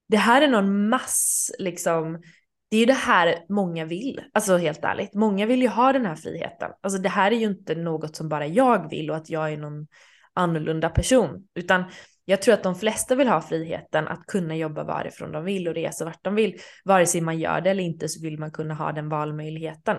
Det 0.10 0.18
här 0.18 0.42
är 0.42 0.48
någon 0.48 0.90
mass, 0.90 1.52
liksom, 1.60 2.22
det 2.70 2.78
är 2.78 2.80
ju 2.80 2.86
det 2.86 2.94
här 2.94 3.46
många 3.50 3.86
vill, 3.86 4.22
alltså 4.34 4.58
helt 4.58 4.84
ärligt. 4.84 5.14
Många 5.14 5.46
vill 5.46 5.62
ju 5.62 5.68
ha 5.68 5.94
den 5.94 6.06
här 6.06 6.16
friheten. 6.16 6.72
Alltså 6.82 7.00
det 7.00 7.10
här 7.10 7.32
är 7.32 7.36
ju 7.36 7.46
inte 7.46 7.76
något 7.76 8.16
som 8.16 8.30
bara 8.30 8.48
jag 8.48 8.90
vill 8.90 9.10
och 9.10 9.18
att 9.18 9.30
jag 9.30 9.54
är 9.54 9.58
någon 9.58 9.88
annorlunda 10.34 10.90
person, 10.90 11.48
utan 11.56 11.84
jag 12.30 12.42
tror 12.42 12.54
att 12.54 12.64
de 12.64 12.76
flesta 12.76 13.16
vill 13.16 13.28
ha 13.28 13.42
friheten 13.42 14.08
att 14.08 14.26
kunna 14.26 14.56
jobba 14.56 14.84
varifrån 14.84 15.32
de 15.32 15.46
vill 15.46 15.68
och 15.68 15.74
resa 15.74 16.06
vart 16.06 16.24
de 16.24 16.36
vill. 16.36 16.60
Vare 16.86 17.06
sig 17.06 17.22
man 17.22 17.40
gör 17.40 17.62
det 17.62 17.70
eller 17.70 17.84
inte 17.84 18.10
så 18.10 18.22
vill 18.22 18.40
man 18.40 18.52
kunna 18.52 18.74
ha 18.74 18.92
den 18.92 19.10
valmöjligheten. 19.10 19.98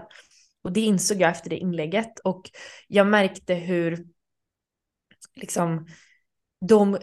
Och 0.63 0.73
det 0.73 0.81
insåg 0.81 1.21
jag 1.21 1.31
efter 1.31 1.51
det 1.51 1.57
inlägget 1.57 2.19
och 2.25 2.51
jag 2.89 3.07
märkte 3.07 3.55
hur 3.55 4.05
liksom 5.35 5.87
de 6.61 6.99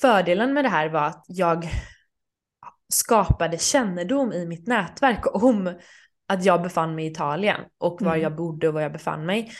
fördelen 0.00 0.52
med 0.52 0.64
det 0.64 0.68
här 0.68 0.88
var 0.88 1.06
att 1.06 1.24
jag 1.28 1.68
skapade 2.88 3.58
kännedom 3.58 4.32
i 4.32 4.46
mitt 4.46 4.66
nätverk 4.66 5.42
om 5.44 5.78
att 6.26 6.44
jag 6.44 6.62
befann 6.62 6.94
mig 6.94 7.04
i 7.04 7.10
Italien 7.10 7.60
och 7.78 8.02
var 8.02 8.12
Mm. 8.12 8.22
jag 8.22 8.36
bodde 8.36 8.68
och 8.68 8.74
var 8.74 8.80
jag 8.80 8.92
befann 8.92 9.26
mig. 9.26 9.50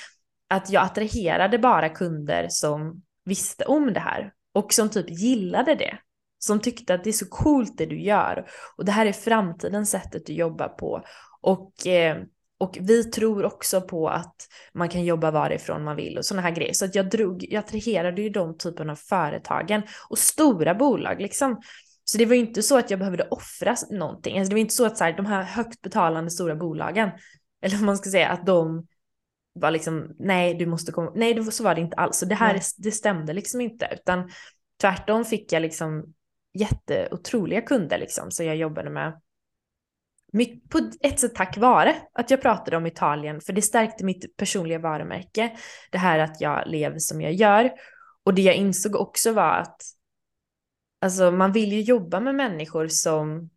Att 0.49 0.71
jag 0.71 0.85
attraherade 0.85 1.59
bara 1.59 1.89
kunder 1.89 2.47
som 2.49 3.03
visste 3.25 3.65
om 3.65 3.93
det 3.93 4.00
här 4.00 4.33
och 4.52 4.73
som 4.73 4.90
typ 4.90 5.11
gillade 5.11 5.75
det. 5.75 5.99
Som 6.38 6.61
tyckte 6.61 6.95
att 6.95 7.04
det 7.04 7.11
är 7.11 7.12
så 7.14 7.26
coolt 7.26 7.78
det 7.78 7.87
du 7.87 8.02
gör 8.02 8.47
och 8.76 8.85
det 8.85 8.92
här 8.92 9.07
är 9.07 9.12
framtidens 9.12 9.90
sättet 9.90 10.26
du 10.26 10.33
jobbar 10.33 10.69
på. 10.69 11.04
Och, 11.40 11.87
eh, 11.87 12.16
och 12.59 12.78
vi 12.80 13.04
tror 13.04 13.45
också 13.45 13.80
på 13.80 14.09
att 14.09 14.37
man 14.75 14.88
kan 14.88 15.04
jobba 15.04 15.30
varifrån 15.30 15.85
man 15.85 15.97
vill 15.97 16.19
och 16.19 16.25
sådana 16.25 16.42
här 16.42 16.54
grejer. 16.54 16.73
Så 16.73 16.85
att 16.85 16.95
jag, 16.95 17.11
drog, 17.11 17.45
jag 17.49 17.59
attraherade 17.59 18.23
ju 18.23 18.30
de 18.30 18.59
typen 18.59 18.90
av 18.90 18.97
företagen 18.97 19.83
och 20.09 20.19
stora 20.19 20.75
bolag 20.75 21.21
liksom. 21.21 21.61
Så 22.04 22.19
det 22.19 22.26
var 22.26 22.35
ju 22.35 22.40
inte 22.40 22.62
så 22.62 22.78
att 22.78 22.90
jag 22.90 22.99
behövde 22.99 23.28
offra 23.30 23.76
någonting. 23.90 24.38
Alltså 24.38 24.50
det 24.50 24.54
var 24.54 24.61
inte 24.61 24.75
så 24.75 24.87
att 24.87 24.99
så 24.99 25.04
här, 25.04 25.16
de 25.16 25.26
här 25.26 25.42
högt 25.42 25.80
betalande 25.80 26.30
stora 26.30 26.57
bolagen, 26.57 27.11
eller 27.62 27.76
vad 27.76 27.85
man 27.85 27.97
ska 27.97 28.11
säga, 28.11 28.28
att 28.28 28.47
de 28.47 28.87
var 29.61 29.71
liksom, 29.71 30.17
nej 30.19 30.55
du 30.55 30.67
måste 30.67 30.93
komma, 30.93 31.12
nej 31.14 31.45
så 31.52 31.64
var 31.64 31.75
det 31.75 31.81
inte 31.81 31.97
alls. 31.97 32.17
Så 32.17 32.26
det 32.26 32.35
här, 32.35 32.61
det 32.76 32.93
stämde 32.93 33.33
liksom 33.33 33.61
inte, 33.61 33.88
utan 33.93 34.31
tvärtom 34.81 35.25
fick 35.25 35.52
jag 35.52 35.62
liksom 35.62 36.05
jätteotroliga 36.59 37.62
kunder 37.62 37.99
liksom, 37.99 38.31
så 38.31 38.43
jag 38.43 38.57
jobbade 38.57 38.90
med. 38.90 39.21
My- 40.33 40.61
På 40.69 40.90
ett 41.00 41.21
sätt 41.21 41.35
tack 41.35 41.57
vare 41.57 41.97
att 42.12 42.31
jag 42.31 42.43
pratade 42.43 42.76
om 42.76 42.87
Italien, 42.87 43.40
för 43.40 43.52
det 43.52 43.62
stärkte 43.62 44.05
mitt 44.05 44.37
personliga 44.37 44.79
varumärke. 44.79 45.57
Det 45.90 45.99
här 45.99 46.19
att 46.19 46.40
jag 46.40 46.62
lever 46.67 46.99
som 46.99 47.21
jag 47.21 47.33
gör. 47.33 47.71
Och 48.25 48.35
det 48.35 48.43
jag 48.43 48.55
insåg 48.55 48.97
också 48.97 49.33
var 49.33 49.52
att 49.59 49.83
alltså, 51.00 51.31
man 51.31 51.52
vill 51.52 51.73
ju 51.73 51.81
jobba 51.81 52.21
med 52.21 52.35
människor 52.35 52.88
som 52.88 53.50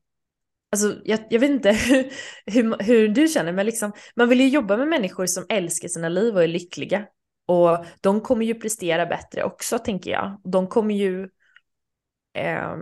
Alltså, 0.74 1.02
jag, 1.06 1.20
jag 1.30 1.40
vet 1.40 1.50
inte 1.50 1.72
hur, 2.46 2.84
hur, 2.84 3.08
du 3.08 3.28
känner, 3.28 3.52
men 3.54 3.66
liksom, 3.66 3.92
man 4.16 4.30
vill 4.30 4.42
ju 4.42 4.48
jobba 4.48 4.78
med 4.78 4.88
människor 4.88 5.26
som 5.26 5.46
älskar 5.50 5.88
sina 5.88 6.10
liv 6.10 6.36
och 6.36 6.44
är 6.44 6.48
lyckliga. 6.48 7.06
Och 7.46 7.86
de 8.02 8.22
kommer 8.22 8.46
ju 8.46 8.56
prestera 8.56 9.06
bättre 9.06 9.44
också, 9.44 9.80
tänker 9.80 10.12
jag. 10.12 10.42
De 10.44 10.68
kommer 10.68 10.96
ju, 10.96 11.30
ehm, 12.34 12.80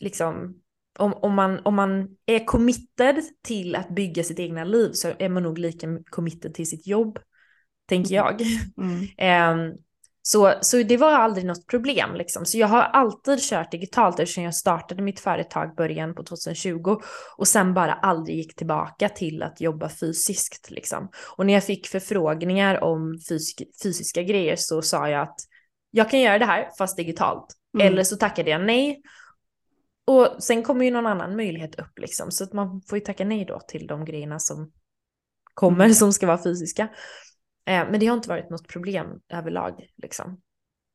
liksom, 0.00 0.60
om, 0.98 1.14
om, 1.14 1.34
man, 1.34 1.60
om 1.64 1.74
man 1.74 2.16
är 2.26 2.44
committed 2.44 3.22
till 3.42 3.76
att 3.76 3.88
bygga 3.88 4.24
sitt 4.24 4.38
egna 4.38 4.64
liv 4.64 4.92
så 4.92 5.12
är 5.18 5.28
man 5.28 5.42
nog 5.42 5.58
lika 5.58 5.86
committed 6.10 6.54
till 6.54 6.68
sitt 6.68 6.86
jobb, 6.86 7.18
tänker 7.86 8.14
jag. 8.14 8.42
Mm. 8.76 9.06
Ehm, 9.18 9.76
så, 10.26 10.54
så 10.60 10.82
det 10.82 10.96
var 10.96 11.12
aldrig 11.12 11.46
något 11.46 11.66
problem. 11.66 12.14
Liksom. 12.14 12.46
Så 12.46 12.58
jag 12.58 12.68
har 12.68 12.82
alltid 12.82 13.40
kört 13.40 13.70
digitalt 13.70 14.20
eftersom 14.20 14.44
jag 14.44 14.54
startade 14.54 15.02
mitt 15.02 15.20
företag 15.20 15.74
början 15.76 16.14
på 16.14 16.22
2020 16.22 17.00
och 17.36 17.48
sen 17.48 17.74
bara 17.74 17.92
aldrig 17.92 18.36
gick 18.36 18.56
tillbaka 18.56 19.08
till 19.08 19.42
att 19.42 19.60
jobba 19.60 19.88
fysiskt. 19.88 20.70
Liksom. 20.70 21.08
Och 21.36 21.46
när 21.46 21.54
jag 21.54 21.64
fick 21.64 21.86
förfrågningar 21.86 22.84
om 22.84 23.18
fysisk, 23.28 23.62
fysiska 23.82 24.22
grejer 24.22 24.56
så 24.56 24.82
sa 24.82 25.08
jag 25.08 25.22
att 25.22 25.36
jag 25.90 26.10
kan 26.10 26.20
göra 26.20 26.38
det 26.38 26.46
här 26.46 26.68
fast 26.78 26.96
digitalt. 26.96 27.46
Mm. 27.74 27.86
Eller 27.86 28.04
så 28.04 28.16
tackade 28.16 28.50
jag 28.50 28.66
nej. 28.66 29.02
Och 30.06 30.28
sen 30.38 30.62
kommer 30.62 30.84
ju 30.84 30.90
någon 30.90 31.06
annan 31.06 31.36
möjlighet 31.36 31.78
upp 31.78 31.98
liksom, 31.98 32.30
så 32.30 32.44
att 32.44 32.52
man 32.52 32.82
får 32.88 32.98
ju 32.98 33.04
tacka 33.04 33.24
nej 33.24 33.44
då 33.44 33.60
till 33.68 33.86
de 33.86 34.04
grejerna 34.04 34.38
som 34.38 34.72
kommer 35.54 35.84
mm. 35.84 35.94
som 35.94 36.12
ska 36.12 36.26
vara 36.26 36.42
fysiska. 36.42 36.88
Eh, 37.66 37.90
men 37.90 38.00
det 38.00 38.06
har 38.06 38.16
inte 38.16 38.28
varit 38.28 38.50
något 38.50 38.68
problem 38.68 39.06
överlag 39.28 39.86
liksom. 39.96 40.40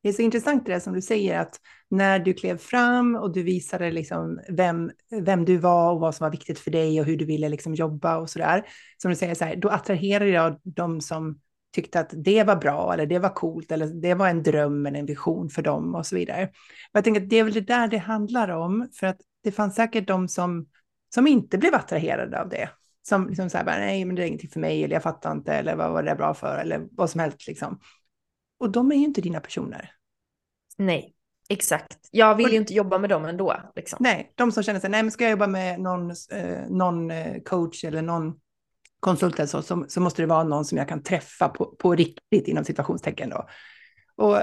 Det 0.02 0.08
är 0.08 0.12
så 0.12 0.22
intressant 0.22 0.66
det 0.66 0.80
som 0.80 0.92
du 0.92 1.02
säger 1.02 1.38
att 1.38 1.60
när 1.88 2.18
du 2.18 2.32
klev 2.34 2.58
fram 2.58 3.16
och 3.16 3.32
du 3.32 3.42
visade 3.42 3.90
liksom 3.90 4.40
vem, 4.48 4.90
vem 5.22 5.44
du 5.44 5.56
var 5.56 5.92
och 5.92 6.00
vad 6.00 6.14
som 6.14 6.24
var 6.24 6.30
viktigt 6.30 6.58
för 6.58 6.70
dig 6.70 7.00
och 7.00 7.06
hur 7.06 7.16
du 7.16 7.24
ville 7.24 7.48
liksom 7.48 7.74
jobba 7.74 8.16
och 8.16 8.30
så 8.30 8.38
där. 8.38 8.66
Som 8.98 9.10
du 9.10 9.16
säger, 9.16 9.34
så 9.34 9.44
här, 9.44 9.56
då 9.56 9.68
attraherade 9.68 10.30
jag 10.30 10.60
de 10.62 11.00
som 11.00 11.40
tyckte 11.72 12.00
att 12.00 12.10
det 12.24 12.44
var 12.44 12.56
bra 12.56 12.92
eller 12.94 13.06
det 13.06 13.18
var 13.18 13.34
coolt 13.34 13.72
eller 13.72 13.86
det 13.86 14.14
var 14.14 14.28
en 14.28 14.42
dröm 14.42 14.86
eller 14.86 14.98
en 14.98 15.06
vision 15.06 15.50
för 15.50 15.62
dem 15.62 15.94
och 15.94 16.06
så 16.06 16.16
vidare. 16.16 16.44
Och 16.44 16.50
jag 16.92 17.04
tänker 17.04 17.20
att 17.20 17.30
det 17.30 17.38
är 17.38 17.44
väl 17.44 17.52
det 17.54 17.60
där 17.60 17.88
det 17.88 17.98
handlar 17.98 18.48
om, 18.48 18.88
för 18.94 19.06
att 19.06 19.20
det 19.42 19.52
fanns 19.52 19.74
säkert 19.74 20.06
de 20.06 20.28
som, 20.28 20.66
som 21.14 21.26
inte 21.26 21.58
blev 21.58 21.74
attraherade 21.74 22.40
av 22.40 22.48
det. 22.48 22.70
Som 23.02 23.28
liksom 23.28 23.50
så 23.50 23.58
här, 23.58 23.64
nej 23.64 24.04
men 24.04 24.16
det 24.16 24.22
är 24.22 24.26
ingenting 24.26 24.50
för 24.50 24.60
mig 24.60 24.84
eller 24.84 24.94
jag 24.94 25.02
fattar 25.02 25.32
inte 25.32 25.54
eller 25.54 25.76
vad 25.76 25.92
var 25.92 26.02
det 26.02 26.14
bra 26.14 26.34
för 26.34 26.58
eller 26.58 26.88
vad 26.90 27.10
som 27.10 27.20
helst 27.20 27.46
liksom. 27.46 27.80
Och 28.58 28.70
de 28.70 28.92
är 28.92 28.96
ju 28.96 29.04
inte 29.04 29.20
dina 29.20 29.40
personer. 29.40 29.92
Nej, 30.76 31.14
exakt. 31.48 31.98
Jag 32.10 32.34
vill 32.34 32.46
och, 32.46 32.52
ju 32.52 32.56
inte 32.56 32.74
jobba 32.74 32.98
med 32.98 33.10
dem 33.10 33.24
ändå. 33.24 33.56
Liksom. 33.76 33.98
Nej, 34.00 34.32
de 34.34 34.52
som 34.52 34.62
känner 34.62 34.80
sig, 34.80 34.90
nej 34.90 35.02
men 35.02 35.10
ska 35.10 35.24
jag 35.24 35.30
jobba 35.30 35.46
med 35.46 35.80
någon, 35.80 36.10
eh, 36.10 36.68
någon 36.68 37.10
eh, 37.10 37.42
coach 37.42 37.84
eller 37.84 38.02
någon 38.02 38.34
konsult 39.00 39.38
eller 39.38 39.46
så, 39.46 39.86
så, 39.88 40.00
måste 40.00 40.22
det 40.22 40.26
vara 40.26 40.44
någon 40.44 40.64
som 40.64 40.78
jag 40.78 40.88
kan 40.88 41.02
träffa 41.02 41.48
på, 41.48 41.64
på 41.66 41.94
riktigt 41.94 42.48
inom 42.48 42.64
situationstecken 42.64 43.30
då. 43.30 43.48
Och 44.16 44.38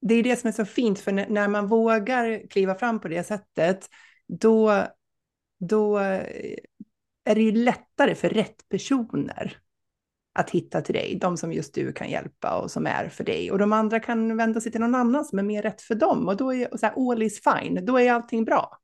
det 0.00 0.14
är 0.14 0.22
det 0.22 0.36
som 0.36 0.48
är 0.48 0.52
så 0.52 0.64
fint, 0.64 0.98
för 0.98 1.12
när, 1.12 1.28
när 1.28 1.48
man 1.48 1.66
vågar 1.66 2.48
kliva 2.50 2.74
fram 2.74 3.00
på 3.00 3.08
det 3.08 3.24
sättet, 3.24 3.88
då, 4.26 4.84
då 5.58 5.98
eh, 5.98 6.56
är 7.28 7.34
det 7.34 7.42
ju 7.42 7.52
lättare 7.52 8.14
för 8.14 8.28
rätt 8.28 8.68
personer 8.68 9.56
att 10.34 10.50
hitta 10.50 10.80
till 10.80 10.94
dig, 10.94 11.18
de 11.20 11.36
som 11.36 11.52
just 11.52 11.74
du 11.74 11.92
kan 11.92 12.10
hjälpa 12.10 12.58
och 12.58 12.70
som 12.70 12.86
är 12.86 13.08
för 13.08 13.24
dig. 13.24 13.50
Och 13.50 13.58
de 13.58 13.72
andra 13.72 14.00
kan 14.00 14.36
vända 14.36 14.60
sig 14.60 14.72
till 14.72 14.80
någon 14.80 14.94
annan 14.94 15.24
som 15.24 15.38
är 15.38 15.42
mer 15.42 15.62
rätt 15.62 15.82
för 15.82 15.94
dem. 15.94 16.28
Och 16.28 16.36
då 16.36 16.54
är 16.54 16.76
så 16.76 16.86
här, 16.86 17.10
all 17.10 17.22
is 17.22 17.40
fine, 17.42 17.84
då 17.84 18.00
är 18.00 18.12
allting 18.12 18.44
bra. 18.44 18.78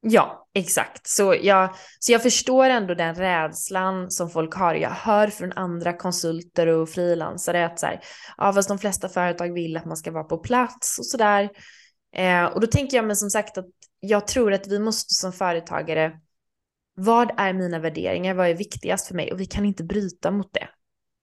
Ja, 0.00 0.48
exakt. 0.54 1.06
Så 1.06 1.36
jag, 1.42 1.74
så 1.98 2.12
jag 2.12 2.22
förstår 2.22 2.64
ändå 2.64 2.94
den 2.94 3.14
rädslan 3.14 4.10
som 4.10 4.30
folk 4.30 4.54
har. 4.54 4.74
Jag 4.74 4.90
hör 4.90 5.28
från 5.28 5.52
andra 5.52 5.92
konsulter 5.92 6.66
och 6.66 6.88
frilansare 6.88 7.66
att 7.66 7.78
så 7.78 7.86
här, 7.86 8.00
ja, 8.36 8.52
fast 8.52 8.68
de 8.68 8.78
flesta 8.78 9.08
företag 9.08 9.52
vill 9.52 9.76
att 9.76 9.84
man 9.84 9.96
ska 9.96 10.10
vara 10.10 10.24
på 10.24 10.38
plats 10.38 10.98
och 10.98 11.06
sådär. 11.06 11.50
Eh, 12.16 12.44
och 12.44 12.60
då 12.60 12.66
tänker 12.66 12.96
jag 12.96 13.06
mig 13.06 13.16
som 13.16 13.30
sagt 13.30 13.58
att 13.58 13.66
jag 14.00 14.26
tror 14.26 14.52
att 14.52 14.66
vi 14.66 14.78
måste 14.78 15.14
som 15.14 15.32
företagare 15.32 16.20
vad 16.94 17.30
är 17.36 17.52
mina 17.52 17.78
värderingar? 17.78 18.34
Vad 18.34 18.48
är 18.48 18.54
viktigast 18.54 19.08
för 19.08 19.14
mig? 19.14 19.32
Och 19.32 19.40
vi 19.40 19.46
kan 19.46 19.64
inte 19.64 19.84
bryta 19.84 20.30
mot 20.30 20.54
det. 20.54 20.68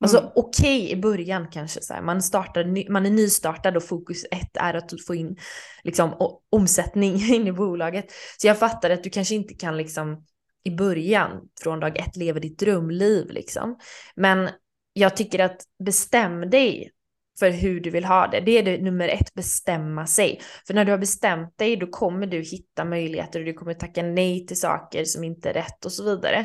Alltså 0.01 0.17
mm. 0.17 0.31
okej 0.35 0.83
okay, 0.83 0.97
i 0.97 1.01
början 1.01 1.47
kanske 1.47 1.81
så 1.81 1.93
här, 1.93 2.01
man, 2.01 2.21
startar, 2.21 2.91
man 2.91 3.05
är 3.05 3.09
nystartad 3.09 3.77
och 3.77 3.83
fokus 3.83 4.25
ett 4.31 4.57
är 4.57 4.73
att 4.73 4.91
få 5.07 5.15
in 5.15 5.37
liksom, 5.83 6.37
omsättning 6.51 7.15
in 7.33 7.47
i 7.47 7.51
bolaget. 7.51 8.05
Så 8.37 8.47
jag 8.47 8.59
fattar 8.59 8.89
att 8.89 9.03
du 9.03 9.09
kanske 9.09 9.35
inte 9.35 9.53
kan 9.53 9.77
liksom 9.77 10.25
i 10.63 10.71
början 10.71 11.31
från 11.61 11.79
dag 11.79 11.97
ett 11.97 12.15
leva 12.15 12.39
ditt 12.39 12.59
drömliv 12.59 13.29
liksom. 13.29 13.77
Men 14.15 14.49
jag 14.93 15.15
tycker 15.17 15.39
att 15.39 15.61
bestäm 15.85 16.49
dig 16.49 16.91
för 17.39 17.49
hur 17.49 17.79
du 17.79 17.89
vill 17.89 18.05
ha 18.05 18.27
det. 18.27 18.39
Det 18.39 18.57
är 18.57 18.63
det 18.63 18.77
nummer 18.77 19.07
ett, 19.07 19.33
bestämma 19.33 20.07
sig. 20.07 20.41
För 20.67 20.73
när 20.73 20.85
du 20.85 20.91
har 20.91 20.97
bestämt 20.97 21.57
dig 21.57 21.75
då 21.75 21.87
kommer 21.87 22.27
du 22.27 22.41
hitta 22.41 22.85
möjligheter 22.85 23.39
och 23.39 23.45
du 23.45 23.53
kommer 23.53 23.73
tacka 23.73 24.03
nej 24.03 24.45
till 24.45 24.59
saker 24.59 25.05
som 25.05 25.23
inte 25.23 25.49
är 25.49 25.53
rätt 25.53 25.85
och 25.85 25.91
så 25.91 26.03
vidare. 26.03 26.39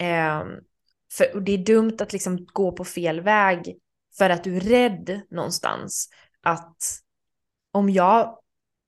Eh, 0.00 0.42
för, 1.12 1.34
och 1.34 1.42
det 1.42 1.52
är 1.52 1.58
dumt 1.58 1.96
att 2.00 2.12
liksom 2.12 2.46
gå 2.52 2.72
på 2.72 2.84
fel 2.84 3.20
väg 3.20 3.76
för 4.18 4.30
att 4.30 4.44
du 4.44 4.56
är 4.56 4.60
rädd 4.60 5.20
någonstans 5.30 6.08
att 6.42 6.76
om 7.72 7.90
jag 7.90 8.38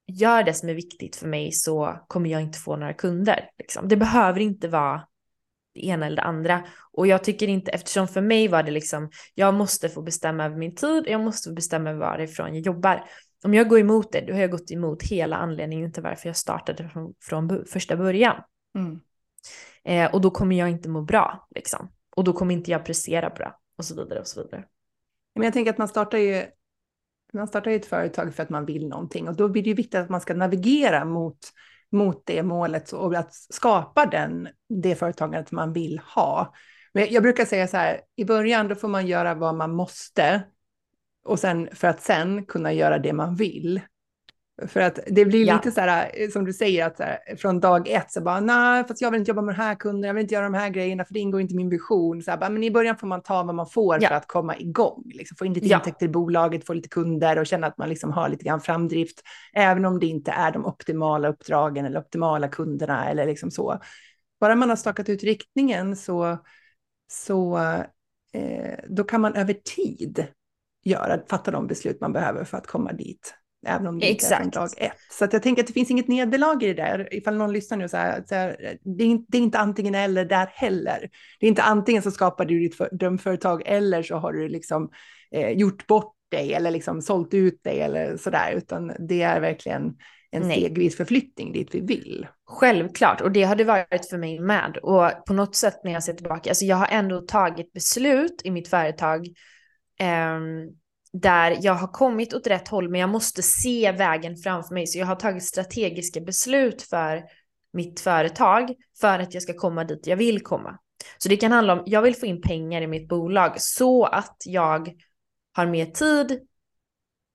gör 0.06 0.42
det 0.42 0.54
som 0.54 0.68
är 0.68 0.74
viktigt 0.74 1.16
för 1.16 1.26
mig 1.26 1.52
så 1.52 2.04
kommer 2.08 2.30
jag 2.30 2.42
inte 2.42 2.58
få 2.58 2.76
några 2.76 2.94
kunder. 2.94 3.50
Liksom. 3.58 3.88
Det 3.88 3.96
behöver 3.96 4.40
inte 4.40 4.68
vara 4.68 5.02
det 5.74 5.86
ena 5.86 6.06
eller 6.06 6.16
det 6.16 6.22
andra. 6.22 6.64
Och 6.92 7.06
jag 7.06 7.24
tycker 7.24 7.48
inte, 7.48 7.70
eftersom 7.70 8.08
för 8.08 8.20
mig 8.20 8.48
var 8.48 8.62
det 8.62 8.70
liksom, 8.70 9.10
jag 9.34 9.54
måste 9.54 9.88
få 9.88 10.02
bestämma 10.02 10.44
över 10.44 10.56
min 10.56 10.74
tid, 10.74 11.04
jag 11.06 11.20
måste 11.20 11.48
få 11.48 11.54
bestämma 11.54 11.92
varifrån 11.92 12.54
jag 12.54 12.66
jobbar. 12.66 13.04
Om 13.44 13.54
jag 13.54 13.68
går 13.68 13.78
emot 13.78 14.12
det, 14.12 14.20
då 14.20 14.32
har 14.32 14.40
jag 14.40 14.50
gått 14.50 14.70
emot 14.70 15.02
hela 15.02 15.36
anledningen 15.36 15.92
till 15.92 16.02
varför 16.02 16.28
jag 16.28 16.36
startade 16.36 16.88
från, 16.88 17.14
från 17.20 17.64
första 17.66 17.96
början. 17.96 18.42
Mm. 18.74 19.00
Eh, 19.84 20.14
och 20.14 20.20
då 20.20 20.30
kommer 20.30 20.56
jag 20.56 20.70
inte 20.70 20.88
må 20.88 21.02
bra, 21.02 21.48
liksom. 21.54 21.92
Och 22.16 22.24
då 22.24 22.32
kommer 22.32 22.54
inte 22.54 22.70
jag 22.70 22.84
prestera 22.84 23.30
bra, 23.30 23.58
och 23.78 23.84
så 23.84 23.94
vidare 23.94 24.20
och 24.20 24.26
så 24.26 24.42
vidare. 24.42 24.64
Men 25.34 25.44
jag 25.44 25.52
tänker 25.52 25.70
att 25.70 25.78
man 25.78 25.88
startar 25.88 26.18
ju 26.18 26.46
man 27.32 27.48
startar 27.48 27.70
ju 27.70 27.76
ett 27.76 27.86
företag 27.86 28.34
för 28.34 28.42
att 28.42 28.50
man 28.50 28.64
vill 28.64 28.88
någonting 28.88 29.28
och 29.28 29.36
då 29.36 29.48
blir 29.48 29.62
det 29.62 29.68
ju 29.68 29.74
viktigt 29.74 30.00
att 30.00 30.10
man 30.10 30.20
ska 30.20 30.34
navigera 30.34 31.04
mot 31.04 31.38
mot 31.92 32.22
det 32.26 32.42
målet 32.42 32.92
och 32.92 33.14
att 33.14 33.34
skapa 33.34 34.06
den, 34.06 34.48
det 34.68 34.94
företagandet 34.94 35.52
man 35.52 35.72
vill 35.72 36.00
ha. 36.14 36.54
Men 36.94 37.06
jag 37.10 37.22
brukar 37.22 37.44
säga 37.44 37.68
så 37.68 37.76
här, 37.76 38.00
i 38.16 38.24
början 38.24 38.68
då 38.68 38.74
får 38.74 38.88
man 38.88 39.06
göra 39.06 39.34
vad 39.34 39.54
man 39.54 39.74
måste 39.74 40.42
och 41.24 41.38
sen 41.38 41.68
för 41.72 41.88
att 41.88 42.02
sen 42.02 42.46
kunna 42.46 42.72
göra 42.72 42.98
det 42.98 43.12
man 43.12 43.36
vill. 43.36 43.80
För 44.68 44.80
att 44.80 44.98
det 45.06 45.24
blir 45.24 45.46
ja. 45.46 45.54
lite 45.54 45.70
så 45.70 45.80
här, 45.80 46.10
eh, 46.14 46.28
som 46.28 46.44
du 46.44 46.52
säger, 46.52 46.86
att 46.86 46.98
här, 46.98 47.36
från 47.36 47.60
dag 47.60 47.88
ett 47.88 48.12
så 48.12 48.20
bara, 48.20 48.40
nej, 48.40 48.84
fast 48.88 49.00
jag 49.02 49.10
vill 49.10 49.20
inte 49.20 49.30
jobba 49.30 49.42
med 49.42 49.54
den 49.54 49.64
här 49.64 49.74
kunden, 49.74 50.08
jag 50.08 50.14
vill 50.14 50.22
inte 50.22 50.34
göra 50.34 50.44
de 50.44 50.54
här 50.54 50.68
grejerna, 50.68 51.04
för 51.04 51.14
det 51.14 51.20
ingår 51.20 51.40
inte 51.40 51.54
i 51.54 51.56
min 51.56 51.68
vision. 51.68 52.22
Så 52.22 52.30
här, 52.30 52.38
bara, 52.38 52.50
men 52.50 52.62
i 52.62 52.70
början 52.70 52.96
får 52.96 53.06
man 53.06 53.22
ta 53.22 53.42
vad 53.42 53.54
man 53.54 53.66
får 53.66 54.02
ja. 54.02 54.08
för 54.08 54.14
att 54.14 54.26
komma 54.26 54.56
igång, 54.58 55.02
liksom, 55.14 55.36
få 55.36 55.46
in 55.46 55.52
lite 55.52 55.66
ja. 55.66 55.76
intäkter 55.76 56.06
i 56.06 56.08
bolaget, 56.08 56.66
få 56.66 56.72
lite 56.72 56.88
kunder 56.88 57.38
och 57.38 57.46
känna 57.46 57.66
att 57.66 57.78
man 57.78 57.88
liksom 57.88 58.10
har 58.10 58.28
lite 58.28 58.44
grann 58.44 58.60
framdrift, 58.60 59.22
även 59.52 59.84
om 59.84 60.00
det 60.00 60.06
inte 60.06 60.30
är 60.30 60.52
de 60.52 60.66
optimala 60.66 61.28
uppdragen 61.28 61.86
eller 61.86 62.00
optimala 62.00 62.48
kunderna 62.48 63.10
eller 63.10 63.26
liksom 63.26 63.50
så. 63.50 63.80
Bara 64.40 64.54
man 64.54 64.68
har 64.68 64.76
stakat 64.76 65.08
ut 65.08 65.22
riktningen 65.22 65.96
så, 65.96 66.38
så 67.10 67.58
eh, 68.32 68.78
då 68.88 69.04
kan 69.04 69.20
man 69.20 69.34
över 69.34 69.52
tid 69.54 70.26
göra, 70.84 71.20
fatta 71.30 71.50
de 71.50 71.66
beslut 71.66 72.00
man 72.00 72.12
behöver 72.12 72.44
för 72.44 72.58
att 72.58 72.66
komma 72.66 72.92
dit. 72.92 73.34
Även 73.66 73.86
om 73.86 73.98
det 73.98 74.10
inte 74.10 74.26
är 74.26 74.38
från 74.38 74.50
dag 74.50 74.68
ett. 74.76 74.92
Så 75.10 75.24
att 75.24 75.32
jag 75.32 75.42
tänker 75.42 75.62
att 75.62 75.66
det 75.66 75.72
finns 75.72 75.90
inget 75.90 76.08
nederlag 76.08 76.62
i 76.62 76.66
det 76.66 76.82
där. 76.82 77.14
Ifall 77.14 77.36
någon 77.36 77.52
lyssnar 77.52 77.78
nu 77.78 77.88
så 77.88 77.96
här, 77.96 78.22
så 78.26 78.34
här 78.34 78.78
det, 78.84 79.04
är 79.04 79.08
inte, 79.08 79.26
det, 79.28 79.38
är 79.38 79.42
inte, 79.42 79.58
antingen 79.58 79.94
eller 79.94 80.24
där 80.24 80.48
heller. 80.54 81.10
Det 81.40 81.46
är 81.46 81.48
inte 81.48 81.62
antingen 81.62 82.02
så 82.02 82.10
skapar 82.10 82.44
du 82.44 82.58
ditt 82.58 82.78
drömföretag 82.92 83.62
eller 83.66 84.02
så 84.02 84.16
har 84.16 84.32
du 84.32 84.48
liksom 84.48 84.90
eh, 85.34 85.50
gjort 85.50 85.86
bort 85.86 86.14
dig 86.30 86.54
eller 86.54 86.70
liksom 86.70 87.02
sålt 87.02 87.34
ut 87.34 87.64
dig 87.64 87.80
eller 87.80 88.16
så 88.16 88.30
där. 88.30 88.52
Utan 88.52 88.92
det 89.08 89.22
är 89.22 89.40
verkligen 89.40 89.94
en 90.30 90.42
Nej. 90.42 90.60
stegvis 90.60 90.96
förflyttning 90.96 91.52
dit 91.52 91.74
vi 91.74 91.80
vill. 91.80 92.26
Självklart, 92.46 93.20
och 93.20 93.32
det 93.32 93.42
har 93.42 93.56
det 93.56 93.64
varit 93.64 94.08
för 94.10 94.18
mig 94.18 94.40
med. 94.40 94.76
Och 94.76 95.10
på 95.26 95.32
något 95.32 95.56
sätt 95.56 95.84
när 95.84 95.92
jag 95.92 96.04
ser 96.04 96.12
tillbaka, 96.12 96.50
alltså 96.50 96.64
jag 96.64 96.76
har 96.76 96.88
ändå 96.90 97.20
tagit 97.20 97.72
beslut 97.72 98.42
i 98.44 98.50
mitt 98.50 98.68
företag 98.68 99.26
eh, 100.00 100.38
där 101.12 101.58
jag 101.60 101.74
har 101.74 101.88
kommit 101.88 102.34
åt 102.34 102.46
rätt 102.46 102.68
håll 102.68 102.88
men 102.88 103.00
jag 103.00 103.10
måste 103.10 103.42
se 103.42 103.92
vägen 103.92 104.36
framför 104.36 104.74
mig. 104.74 104.86
Så 104.86 104.98
jag 104.98 105.06
har 105.06 105.16
tagit 105.16 105.44
strategiska 105.44 106.20
beslut 106.20 106.82
för 106.82 107.22
mitt 107.72 108.00
företag 108.00 108.74
för 109.00 109.18
att 109.18 109.34
jag 109.34 109.42
ska 109.42 109.54
komma 109.54 109.84
dit 109.84 110.06
jag 110.06 110.16
vill 110.16 110.42
komma. 110.42 110.78
Så 111.18 111.28
det 111.28 111.36
kan 111.36 111.52
handla 111.52 111.72
om, 111.72 111.82
jag 111.86 112.02
vill 112.02 112.16
få 112.16 112.26
in 112.26 112.40
pengar 112.40 112.82
i 112.82 112.86
mitt 112.86 113.08
bolag 113.08 113.60
så 113.60 114.04
att 114.04 114.36
jag 114.44 114.92
har 115.52 115.66
mer 115.66 115.86
tid 115.86 116.40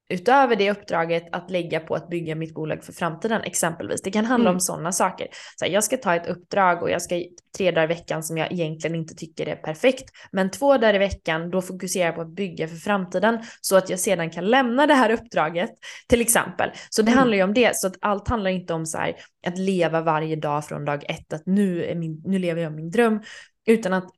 utöver 0.10 0.56
det 0.56 0.72
uppdraget 0.72 1.24
att 1.32 1.52
lägga 1.52 1.80
på 1.80 1.96
att 1.96 2.10
bygga 2.10 2.36
mitt 2.36 2.54
bolag 2.54 2.84
för 2.84 2.94
framtiden 2.94 3.42
exempelvis. 3.42 4.02
Det 4.02 4.12
kan 4.12 4.26
handla 4.26 4.50
mm. 4.50 4.56
om 4.56 4.60
sådana 4.60 4.92
saker. 4.92 5.28
Så 5.56 5.66
här, 5.66 5.72
jag 5.72 5.84
ska 5.84 5.98
ta 5.98 6.16
ett 6.16 6.28
uppdrag 6.28 6.84
och 6.84 6.90
jag 6.90 7.02
ska 7.02 7.24
tre 7.58 7.72
dagar 7.72 7.84
i 7.84 7.88
veckan 7.88 8.24
som 8.24 8.38
jag 8.38 8.52
egentligen 8.52 8.96
inte 8.96 9.16
tycker 9.16 9.48
är 9.48 9.56
perfekt. 9.56 10.10
Men 10.32 10.52
två 10.52 10.78
dagar 10.78 10.94
i 10.94 10.98
veckan 10.98 11.50
då 11.50 11.62
fokuserar 11.62 12.06
jag 12.06 12.16
på 12.16 12.22
att 12.22 12.36
bygga 12.36 12.68
för 12.68 12.76
framtiden 12.76 13.40
så 13.62 13.76
att 13.76 13.90
jag 13.90 14.00
sedan 14.00 14.30
kan 14.30 14.46
lämna 14.46 14.88
det 14.88 14.94
här 14.94 15.10
uppdraget 15.10 15.70
till 16.08 16.22
exempel. 16.22 16.72
Så 16.90 17.02
det 17.02 17.12
mm. 17.12 17.20
handlar 17.20 17.38
ju 17.38 17.44
om 17.44 17.54
det. 17.54 17.76
Så 17.76 17.88
att 17.88 17.96
allt 18.02 18.28
handlar 18.28 18.52
inte 18.52 18.74
om 18.74 18.86
så 18.86 18.98
här, 18.98 19.16
att 19.48 19.58
leva 19.58 20.02
varje 20.02 20.36
dag 20.36 20.66
från 20.66 20.86
dag 20.86 21.06
ett, 21.10 21.34
att 21.34 21.46
nu, 21.46 21.96
min, 21.96 22.22
nu 22.26 22.40
lever 22.40 22.62
jag 22.62 22.74
min 22.74 22.92
dröm, 22.92 23.22
utan 23.66 23.94
att 23.94 24.10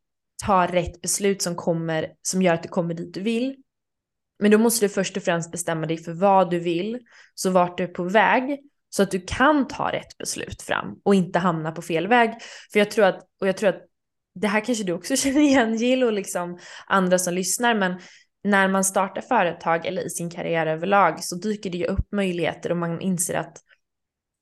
ta 0.45 0.67
rätt 0.67 1.01
beslut 1.01 1.41
som, 1.41 1.55
kommer, 1.55 2.07
som 2.21 2.41
gör 2.41 2.53
att 2.53 2.63
du 2.63 2.69
kommer 2.69 2.93
dit 2.93 3.13
du 3.13 3.21
vill 3.21 3.55
men 4.39 4.51
då 4.51 4.57
måste 4.57 4.85
du 4.85 4.89
först 4.89 5.17
och 5.17 5.23
främst 5.23 5.51
bestämma 5.51 5.85
dig 5.85 5.97
för 5.97 6.13
vad 6.13 6.51
du 6.51 6.59
vill, 6.59 6.99
så 7.35 7.49
vart 7.49 7.77
du 7.77 7.83
är 7.83 7.87
på 7.87 8.03
väg, 8.03 8.59
så 8.89 9.03
att 9.03 9.11
du 9.11 9.21
kan 9.27 9.67
ta 9.67 9.91
rätt 9.91 10.17
beslut 10.17 10.61
fram 10.61 10.99
och 11.03 11.15
inte 11.15 11.39
hamna 11.39 11.71
på 11.71 11.81
fel 11.81 12.07
väg. 12.07 12.33
För 12.71 12.79
jag 12.79 12.91
tror 12.91 13.05
att, 13.05 13.19
och 13.41 13.47
jag 13.47 13.57
tror 13.57 13.69
att 13.69 13.81
det 14.35 14.47
här 14.47 14.65
kanske 14.65 14.83
du 14.83 14.93
också 14.93 15.15
känner 15.15 15.41
igen 15.41 15.75
Jill 15.75 16.03
och 16.03 16.13
liksom 16.13 16.59
andra 16.87 17.19
som 17.19 17.33
lyssnar, 17.33 17.75
men 17.75 17.99
när 18.43 18.67
man 18.67 18.83
startar 18.83 19.21
företag 19.21 19.85
eller 19.85 20.05
i 20.05 20.09
sin 20.09 20.29
karriär 20.29 20.67
överlag 20.67 21.23
så 21.23 21.35
dyker 21.35 21.69
det 21.69 21.77
ju 21.77 21.85
upp 21.85 22.11
möjligheter 22.11 22.71
och 22.71 22.77
man 22.77 23.01
inser 23.01 23.35
att 23.35 23.57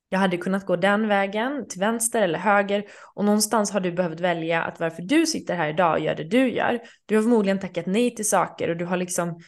Jag 0.08 0.18
hade 0.18 0.36
kunnat 0.36 0.66
gå 0.66 0.76
den 0.76 1.08
vägen, 1.08 1.68
till 1.68 1.80
vänster 1.80 2.22
eller 2.22 2.38
höger. 2.38 2.84
Och 3.14 3.24
någonstans 3.24 3.70
har 3.70 3.80
du 3.80 3.92
behövt 3.92 4.20
välja 4.20 4.62
att 4.62 4.80
varför 4.80 5.02
du 5.02 5.26
sitter 5.26 5.54
här 5.54 5.68
idag 5.68 5.92
och 5.92 6.00
gör 6.00 6.14
det 6.14 6.24
du 6.24 6.50
gör. 6.50 6.80
Du 7.06 7.16
har 7.16 7.22
förmodligen 7.22 7.58
tackat 7.58 7.86
nej 7.86 8.14
till 8.14 8.28
saker 8.28 8.68
och 8.70 8.76
du 8.76 8.84
har 8.84 8.96
liksom 8.96 9.40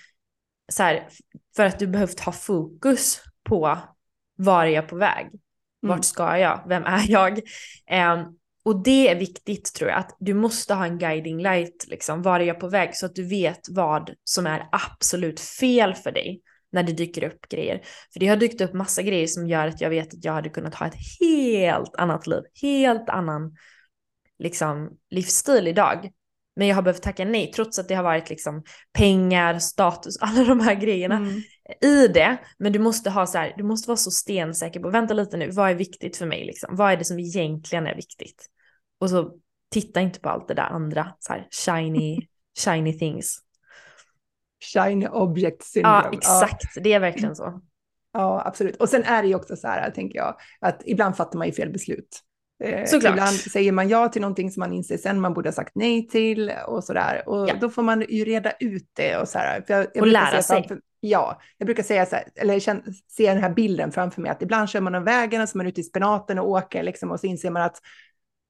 så 0.70 0.82
här, 0.82 1.08
för 1.56 1.64
att 1.64 1.78
du 1.78 1.86
behövt 1.86 2.20
ha 2.20 2.32
fokus 2.32 3.22
på 3.44 3.78
var 4.36 4.64
är 4.66 4.70
jag 4.70 4.88
på 4.88 4.96
väg? 4.96 5.26
Vart 5.80 5.94
Mm. 5.94 6.02
ska 6.02 6.38
jag? 6.38 6.64
Vem 6.68 6.84
är 6.84 7.10
jag? 7.10 7.40
Ehm, 7.86 8.24
och 8.62 8.82
det 8.82 9.08
är 9.08 9.14
viktigt 9.16 9.74
tror 9.74 9.90
jag, 9.90 9.98
att 9.98 10.16
du 10.20 10.34
måste 10.34 10.74
ha 10.74 10.86
en 10.86 10.98
guiding 10.98 11.42
light, 11.42 11.86
liksom, 11.88 12.22
var 12.22 12.40
är 12.40 12.44
jag 12.44 12.60
på 12.60 12.68
väg? 12.68 12.96
Så 12.96 13.06
att 13.06 13.14
du 13.14 13.28
vet 13.28 13.60
vad 13.70 14.10
som 14.24 14.46
är 14.46 14.68
absolut 14.72 15.40
fel 15.40 15.94
för 15.94 16.12
dig 16.12 16.40
när 16.72 16.82
det 16.82 16.92
dyker 16.92 17.24
upp 17.24 17.48
grejer. 17.48 17.82
För 18.12 18.20
det 18.20 18.26
har 18.26 18.36
dykt 18.36 18.60
upp 18.60 18.72
massa 18.72 19.02
grejer 19.02 19.26
som 19.26 19.46
gör 19.46 19.66
att 19.66 19.80
jag 19.80 19.90
vet 19.90 20.14
att 20.14 20.24
jag 20.24 20.32
hade 20.32 20.48
kunnat 20.48 20.74
ha 20.74 20.86
ett 20.86 21.20
helt 21.20 21.96
annat 21.96 22.26
liv, 22.26 22.42
helt 22.62 23.08
annan 23.08 23.56
liksom, 24.38 24.90
livsstil 25.10 25.68
idag. 25.68 26.10
Men 26.60 26.68
jag 26.68 26.74
har 26.74 26.82
behövt 26.82 27.02
tacka 27.02 27.24
nej, 27.24 27.52
trots 27.52 27.78
att 27.78 27.88
det 27.88 27.94
har 27.94 28.02
varit 28.02 28.30
liksom 28.30 28.62
pengar, 28.92 29.58
status, 29.58 30.16
alla 30.20 30.44
de 30.44 30.60
här 30.60 30.74
grejerna 30.74 31.16
Mm. 31.16 31.42
i 31.80 32.08
det. 32.08 32.38
Men 32.58 32.72
du 32.72 32.78
måste 32.78 33.10
ha 33.10 33.26
så 33.26 33.38
här, 33.38 33.54
du 33.56 33.64
måste 33.64 33.88
vara 33.88 33.96
så 33.96 34.10
stensäker 34.10 34.80
på, 34.80 34.90
vänta 34.90 35.14
lite 35.14 35.36
nu, 35.36 35.50
vad 35.50 35.70
är 35.70 35.74
viktigt 35.74 36.16
för 36.16 36.26
mig 36.26 36.44
liksom? 36.44 36.76
Vad 36.76 36.92
är 36.92 36.96
det 36.96 37.04
som 37.04 37.18
egentligen 37.18 37.86
är 37.86 37.94
viktigt? 37.94 38.46
Och 39.00 39.10
så 39.10 39.32
titta 39.70 40.00
inte 40.00 40.20
på 40.20 40.28
allt 40.28 40.48
det 40.48 40.54
där 40.54 40.62
andra, 40.62 41.14
så 41.18 41.32
här 41.32 41.48
shiny, 41.50 42.28
shiny 42.58 42.98
things. 42.98 43.38
Shiny 44.74 45.06
object 45.06 45.62
syndrome. 45.62 46.02
Ja, 46.04 46.10
exakt, 46.12 46.74
det 46.74 46.92
är 46.92 47.00
verkligen 47.00 47.36
så. 47.36 47.60
Ja, 48.12 48.42
absolut. 48.46 48.76
Och 48.76 48.88
sen 48.88 49.04
är 49.04 49.22
det 49.22 49.28
ju 49.28 49.34
också 49.34 49.56
så 49.56 49.68
här, 49.68 49.90
tänker 49.90 50.18
jag, 50.18 50.36
att 50.60 50.82
ibland 50.84 51.16
fattar 51.16 51.38
man 51.38 51.46
ju 51.46 51.52
fel 51.52 51.72
beslut. 51.72 52.20
Eh, 52.64 52.84
Såklart. 52.86 53.12
Ibland 53.12 53.36
säger 53.36 53.72
man 53.72 53.88
ja 53.88 54.08
till 54.08 54.22
någonting 54.22 54.50
som 54.50 54.60
man 54.60 54.72
inser 54.72 54.96
sen 54.96 55.20
man 55.20 55.34
borde 55.34 55.48
ha 55.48 55.54
sagt 55.54 55.74
nej 55.74 56.08
till 56.08 56.52
och 56.66 56.84
så 56.84 56.92
där. 56.92 57.28
Och 57.28 57.48
Ja. 57.48 57.54
då 57.60 57.70
får 57.70 57.82
man 57.82 58.04
ju 58.08 58.24
reda 58.24 58.52
ut 58.60 58.90
det 58.92 59.16
och 59.16 59.28
så 59.28 59.38
här. 59.38 59.62
För 59.66 59.74
jag, 59.74 59.86
jag 59.94 60.02
Och 60.02 60.08
lära 60.08 60.42
sig. 60.42 60.56
Framför, 60.56 60.80
ja, 61.00 61.40
jag 61.58 61.66
brukar 61.66 61.82
säga 61.82 62.06
så 62.06 62.16
här, 62.16 62.24
eller 62.36 62.60
se 63.10 63.32
den 63.34 63.42
här 63.42 63.50
bilden 63.50 63.92
framför 63.92 64.22
mig, 64.22 64.30
att 64.30 64.42
ibland 64.42 64.68
kör 64.68 64.80
man 64.80 64.94
av 64.94 65.04
vägen 65.04 65.42
och 65.42 65.48
så 65.48 65.56
är 65.56 65.58
man 65.58 65.66
ute 65.66 65.80
i 65.80 65.84
spenaten 65.84 66.38
och 66.38 66.48
åker 66.50 66.82
liksom, 66.82 67.10
och 67.10 67.20
så 67.20 67.26
inser 67.26 67.50
man 67.50 67.62
att 67.62 67.76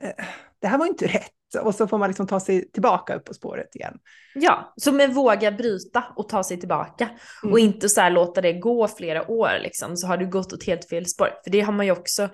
eh, 0.04 0.24
det 0.60 0.66
här 0.68 0.78
var 0.78 0.86
inte 0.86 1.06
rätt. 1.06 1.30
Och 1.62 1.74
så 1.74 1.86
får 1.86 1.98
man 1.98 2.08
liksom 2.08 2.26
ta 2.26 2.40
sig 2.40 2.70
tillbaka 2.70 3.14
upp 3.14 3.24
på 3.24 3.34
spåret 3.34 3.76
igen. 3.76 3.98
Ja, 4.34 4.72
så 4.76 4.92
med 4.92 5.14
våga 5.14 5.52
bryta 5.52 6.04
och 6.16 6.28
ta 6.28 6.44
sig 6.44 6.60
tillbaka. 6.60 7.08
Mm. 7.42 7.52
Och 7.52 7.58
inte 7.58 7.88
så 7.88 8.00
här 8.00 8.10
låta 8.10 8.40
det 8.40 8.52
gå 8.52 8.88
flera 8.88 9.30
år 9.30 9.50
liksom, 9.62 9.96
så 9.96 10.06
har 10.06 10.16
du 10.16 10.26
gått 10.26 10.52
åt 10.52 10.66
helt 10.66 10.88
fel 10.88 11.06
spår. 11.06 11.28
För 11.44 11.50
det 11.50 11.60
har 11.60 11.72
man 11.72 11.86
ju 11.86 11.92
också 11.92 12.28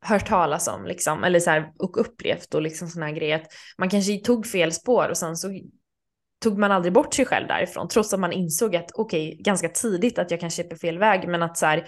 hört 0.00 0.28
talas 0.28 0.68
om 0.68 0.86
liksom, 0.86 1.24
eller 1.24 1.40
så 1.40 1.50
här, 1.50 1.72
och 1.78 2.00
upplevt 2.00 2.54
och 2.54 2.62
liksom 2.62 2.88
sådana 2.88 3.06
här 3.06 3.14
grejer. 3.14 3.36
Att 3.36 3.52
man 3.78 3.88
kanske 3.88 4.18
tog 4.18 4.46
fel 4.46 4.72
spår 4.72 5.08
och 5.08 5.16
sen 5.16 5.36
så 5.36 5.48
tog 6.42 6.58
man 6.58 6.72
aldrig 6.72 6.92
bort 6.92 7.14
sig 7.14 7.24
själv 7.26 7.48
därifrån, 7.48 7.88
trots 7.88 8.14
att 8.14 8.20
man 8.20 8.32
insåg 8.32 8.76
att 8.76 8.90
okej, 8.94 9.36
ganska 9.40 9.68
tidigt 9.68 10.18
att 10.18 10.30
jag 10.30 10.40
kanske 10.40 10.62
är 10.62 10.68
på 10.68 10.76
fel 10.76 10.98
väg, 10.98 11.28
men 11.28 11.42
att 11.42 11.56
så 11.56 11.66
här, 11.66 11.84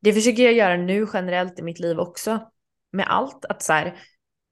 det 0.00 0.12
försöker 0.12 0.42
jag 0.42 0.52
göra 0.52 0.76
nu 0.76 1.06
generellt 1.12 1.58
i 1.58 1.62
mitt 1.62 1.78
liv 1.78 1.98
också, 1.98 2.40
med 2.92 3.06
allt, 3.08 3.44
att 3.44 3.62
så 3.62 3.72
här, 3.72 3.98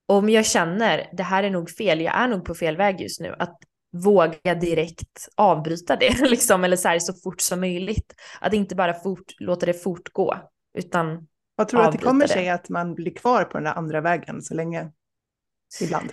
om 0.07 0.29
jag 0.29 0.47
känner 0.47 1.11
det 1.13 1.23
här 1.23 1.43
är 1.43 1.51
nog 1.51 1.71
fel, 1.71 2.01
jag 2.01 2.17
är 2.17 2.29
nog 2.29 2.45
på 2.45 2.55
fel 2.55 2.77
väg 2.77 3.01
just 3.01 3.21
nu, 3.21 3.35
att 3.39 3.59
våga 4.05 4.55
direkt 4.55 5.29
avbryta 5.35 5.97
det, 5.97 6.21
liksom, 6.31 6.65
eller 6.65 6.77
så 6.77 6.89
här 6.89 6.99
så 6.99 7.13
fort 7.25 7.41
som 7.41 7.61
möjligt. 7.61 8.15
Att 8.41 8.53
inte 8.53 8.75
bara 8.75 8.95
fort, 8.95 9.33
låta 9.39 9.67
det 9.67 9.75
fortgå, 9.75 10.37
utan 10.79 11.27
vad 11.57 11.69
tror 11.69 11.81
du 11.81 11.87
att 11.87 11.93
det 11.93 11.99
kommer 11.99 12.27
sig 12.27 12.49
att 12.49 12.69
man 12.69 12.95
blir 12.95 13.15
kvar 13.15 13.45
på 13.45 13.57
den 13.59 13.65
där 13.65 13.75
andra 13.75 14.01
vägen 14.01 14.43
så 14.43 14.55
länge? 14.55 14.91
Ibland. 15.83 16.13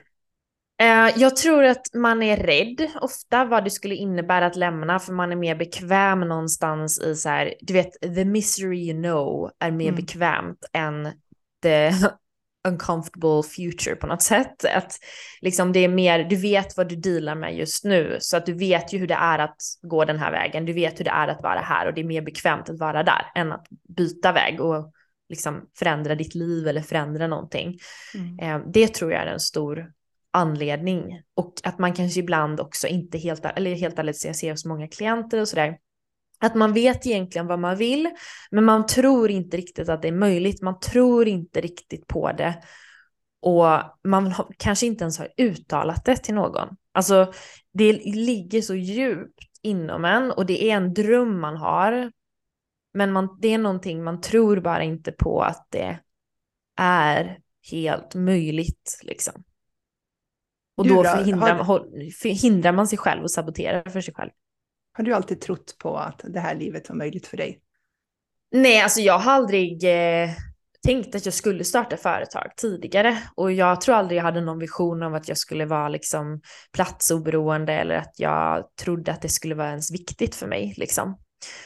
Eh, 0.81 1.19
jag 1.21 1.35
tror 1.35 1.63
att 1.63 1.93
man 1.93 2.23
är 2.23 2.37
rädd 2.37 2.89
ofta 3.01 3.45
vad 3.45 3.63
det 3.63 3.69
skulle 3.69 3.95
innebära 3.95 4.45
att 4.45 4.55
lämna 4.55 4.99
för 4.99 5.13
man 5.13 5.31
är 5.31 5.35
mer 5.35 5.55
bekväm 5.55 6.19
någonstans 6.19 7.01
i 7.01 7.15
så 7.15 7.29
här, 7.29 7.53
du 7.61 7.73
vet, 7.73 7.91
the 8.01 8.25
misery 8.25 8.77
you 8.89 9.01
know 9.01 9.51
är 9.59 9.71
mer 9.71 9.89
Mm. 9.89 9.95
bekvämt 9.95 10.65
än 10.73 11.09
the 11.63 11.91
uncomfortable 12.67 13.43
future 13.43 13.95
på 13.95 14.07
något 14.07 14.21
sätt. 14.21 14.65
Att 14.65 14.99
liksom 15.41 15.71
det 15.73 15.79
är 15.79 15.87
mer, 15.87 16.23
du 16.23 16.35
vet 16.35 16.77
vad 16.77 16.89
du 16.89 16.95
dealar 16.95 17.35
med 17.35 17.55
just 17.55 17.83
nu 17.83 18.17
så 18.19 18.37
att 18.37 18.45
du 18.45 18.53
vet 18.53 18.93
ju 18.93 18.97
hur 18.97 19.07
det 19.07 19.13
är 19.13 19.39
att 19.39 19.57
gå 19.81 20.05
den 20.05 20.19
här 20.19 20.31
vägen, 20.31 20.65
du 20.65 20.73
vet 20.73 20.99
hur 20.99 21.05
det 21.05 21.11
är 21.11 21.27
att 21.27 21.41
vara 21.43 21.59
här 21.59 21.87
och 21.87 21.93
det 21.93 22.01
är 22.01 22.05
mer 22.05 22.21
bekvämt 22.21 22.69
att 22.69 22.79
vara 22.79 23.03
där 23.03 23.31
än 23.35 23.51
att 23.51 23.67
byta 23.97 24.31
väg 24.31 24.61
och 24.61 24.93
liksom 25.29 25.69
förändra 25.79 26.15
ditt 26.15 26.35
liv 26.35 26.67
eller 26.67 26.81
förändra 26.81 27.27
någonting. 27.27 27.77
Mm. 28.15 28.39
Eh, 28.39 28.67
Det 28.73 28.87
tror 28.87 29.11
jag 29.11 29.21
är 29.21 29.27
en 29.27 29.39
stor 29.39 29.91
anledning. 30.31 31.21
Och 31.35 31.53
att 31.63 31.79
man 31.79 31.93
kanske 31.93 32.19
ibland 32.19 32.59
också 32.59 32.87
inte 32.87 33.17
helt, 33.17 33.45
eller 33.45 33.75
helt 33.75 33.99
ärligt 33.99 34.25
jag 34.25 34.35
ser 34.35 34.51
hos 34.51 34.65
många 34.65 34.87
klienter 34.87 35.41
och 35.41 35.47
sådär, 35.47 35.77
att 36.39 36.55
man 36.55 36.73
vet 36.73 37.05
egentligen 37.05 37.47
vad 37.47 37.59
man 37.59 37.77
vill, 37.77 38.09
men 38.51 38.63
man 38.63 38.85
tror 38.85 39.31
inte 39.31 39.57
riktigt 39.57 39.89
att 39.89 40.01
det 40.01 40.07
är 40.07 40.11
möjligt. 40.11 40.61
Man 40.61 40.79
tror 40.79 41.27
inte 41.27 41.61
riktigt 41.61 42.07
på 42.07 42.31
det. 42.31 42.63
Och 43.41 43.67
man 44.03 44.31
har, 44.31 44.47
kanske 44.57 44.85
inte 44.85 45.03
ens 45.03 45.19
har 45.19 45.27
uttalat 45.37 46.05
det 46.05 46.17
till 46.17 46.35
någon. 46.35 46.67
Alltså, 46.91 47.33
det 47.73 47.93
ligger 48.05 48.61
så 48.61 48.75
djupt 48.75 49.39
inom 49.61 50.05
en 50.05 50.31
och 50.31 50.45
det 50.45 50.63
är 50.63 50.75
en 50.75 50.93
dröm 50.93 51.39
man 51.39 51.57
har. 51.57 52.11
Men 52.93 53.11
man, 53.11 53.37
det 53.41 53.47
är 53.53 53.57
någonting 53.57 54.03
man 54.03 54.21
tror 54.21 54.59
bara 54.59 54.83
inte 54.83 55.11
på 55.11 55.41
att 55.41 55.67
det 55.69 55.99
är 56.79 57.39
helt 57.71 58.15
möjligt 58.15 58.99
liksom. 59.03 59.43
Och 60.77 60.83
Du 60.83 60.89
då 60.89 61.03
då? 61.03 61.09
förhindrar, 61.09 61.55
Har- 61.55 61.79
man- 61.79 62.11
förhindrar 62.21 62.71
man 62.71 62.87
sig 62.87 62.97
själv 62.97 63.23
och 63.23 63.31
saboterar 63.31 63.89
för 63.89 64.01
sig 64.01 64.13
själv. 64.13 64.31
Har 64.93 65.03
du 65.03 65.13
alltid 65.13 65.41
trott 65.41 65.75
på 65.79 65.97
att 65.97 66.21
det 66.23 66.39
här 66.39 66.55
livet 66.55 66.89
var 66.89 66.95
möjligt 66.95 67.27
för 67.27 67.37
dig? 67.37 67.59
Nej, 68.51 68.81
alltså 68.81 68.99
jag 69.01 69.19
har 69.19 69.31
aldrig 69.31 69.83
eh, 69.83 70.29
tänkt 70.85 71.15
att 71.15 71.25
jag 71.25 71.33
skulle 71.33 71.63
starta 71.63 71.97
företag 71.97 72.51
tidigare. 72.57 73.17
Och 73.35 73.51
jag 73.51 73.81
tror 73.81 73.95
aldrig 73.95 74.17
jag 74.19 74.23
hade 74.23 74.41
någon 74.41 74.59
vision 74.59 75.03
av 75.03 75.15
att 75.15 75.27
jag 75.27 75.37
skulle 75.37 75.65
vara 75.65 75.89
liksom 75.89 76.41
platsoberoende 76.73 77.73
eller 77.73 77.95
att 77.95 78.13
jag 78.17 78.75
trodde 78.75 79.11
att 79.11 79.21
det 79.21 79.29
skulle 79.29 79.55
vara 79.55 79.69
ens 79.69 79.91
viktigt 79.91 80.35
för 80.35 80.47
mig 80.47 80.73
liksom. 80.77 81.17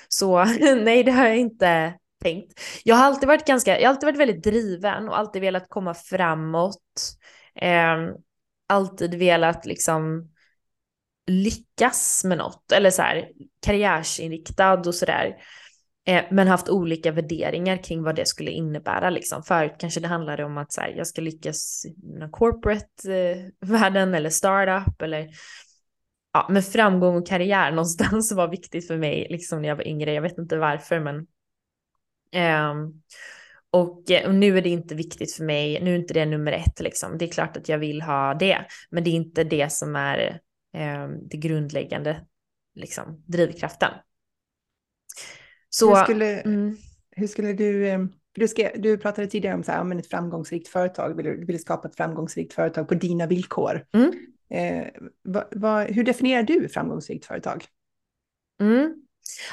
Så 0.07 0.45
nej, 0.83 1.03
det 1.03 1.11
har 1.11 1.25
jag 1.27 1.37
inte 1.37 1.93
tänkt. 2.23 2.61
Jag 2.83 2.95
har 2.95 3.05
alltid 3.05 3.27
varit 3.27 3.47
ganska, 3.47 3.79
jag 3.79 3.87
har 3.87 3.93
alltid 3.93 4.07
varit 4.07 4.19
väldigt 4.19 4.43
driven 4.43 5.09
och 5.09 5.17
alltid 5.17 5.41
velat 5.41 5.69
komma 5.69 5.93
framåt. 5.93 6.83
Eh, 7.61 7.97
alltid 8.67 9.15
velat 9.15 9.65
liksom 9.65 10.29
lyckas 11.27 12.23
med 12.23 12.37
något 12.37 12.71
eller 12.71 12.89
så 12.89 13.01
här 13.01 13.29
karriärsinriktad 13.65 14.79
och 14.87 14.95
sådär. 14.95 15.35
Eh, 16.07 16.23
men 16.31 16.47
haft 16.47 16.69
olika 16.69 17.11
värderingar 17.11 17.83
kring 17.83 18.03
vad 18.03 18.15
det 18.15 18.27
skulle 18.27 18.51
innebära. 18.51 19.09
Liksom. 19.09 19.43
Förut 19.43 19.75
kanske 19.79 19.99
det 19.99 20.07
handlade 20.07 20.43
om 20.43 20.57
att 20.57 20.73
så 20.73 20.81
här, 20.81 20.93
jag 20.97 21.07
ska 21.07 21.21
lyckas 21.21 21.85
i 21.85 21.95
corporate-världen 22.31 24.13
eh, 24.13 24.17
eller 24.17 24.29
startup 24.29 25.01
eller 25.01 25.27
ja, 26.37 26.53
men 26.53 26.63
framgång 26.63 27.15
och 27.15 27.27
karriär 27.27 27.71
någonstans 27.71 28.31
var 28.31 28.47
viktigt 28.47 28.87
för 28.87 28.97
mig 28.97 29.27
liksom 29.29 29.61
när 29.61 29.69
jag 29.69 29.75
var 29.75 29.87
yngre. 29.87 30.13
Jag 30.13 30.21
vet 30.21 30.37
inte 30.37 30.57
varför 30.57 30.99
men 30.99 31.27
ehm, 32.31 32.93
och, 33.71 34.11
eh, 34.11 34.27
och 34.27 34.35
nu 34.35 34.57
är 34.57 34.61
det 34.61 34.69
inte 34.69 34.95
viktigt 34.95 35.33
för 35.33 35.43
mig, 35.43 35.83
nu 35.83 35.93
är 35.93 35.99
inte 35.99 36.13
det 36.13 36.25
nummer 36.25 36.51
ett 36.51 36.79
liksom. 36.79 37.17
Det 37.17 37.25
är 37.25 37.31
klart 37.31 37.57
att 37.57 37.69
jag 37.69 37.77
vill 37.77 38.01
ha 38.01 38.33
det, 38.33 38.65
men 38.89 39.03
det 39.03 39.09
är 39.09 39.15
inte 39.15 39.43
det 39.43 39.71
som 39.71 39.95
är 39.95 40.39
ehm, 40.73 41.27
det 41.27 41.37
grundläggande 41.37 42.25
liksom, 42.75 43.23
drivkraften. 43.27 43.91
Så, 45.69 45.95
hur, 45.95 46.03
skulle, 46.03 46.39
mm, 46.39 46.77
hur 47.11 47.27
skulle 47.27 47.53
du... 47.53 47.87
eh, 47.87 47.99
för 47.99 48.41
Du, 48.41 48.47
skrev, 48.47 48.81
du 48.81 48.97
pratade 48.97 49.27
tidigare 49.27 49.55
om 49.55 49.63
så 49.63 49.71
här, 49.71 49.83
men 49.83 49.99
ett 49.99 50.09
framgångsrikt 50.09 50.67
företag. 50.67 51.15
Vill 51.15 51.25
du 51.25 51.45
vill 51.45 51.59
skapa 51.61 51.87
ett 51.87 51.95
framgångsrikt 51.95 52.53
företag 52.53 52.87
på 52.87 52.93
dina 52.93 53.27
villkor. 53.27 53.85
Mm. 53.93 54.11
Eh, 54.49 54.87
va, 55.23 55.47
va, 55.51 55.83
hur 55.83 56.03
definierar 56.03 56.43
du 56.43 56.69
framgångsrikt 56.69 57.25
företag? 57.25 57.65
mm. 58.61 58.93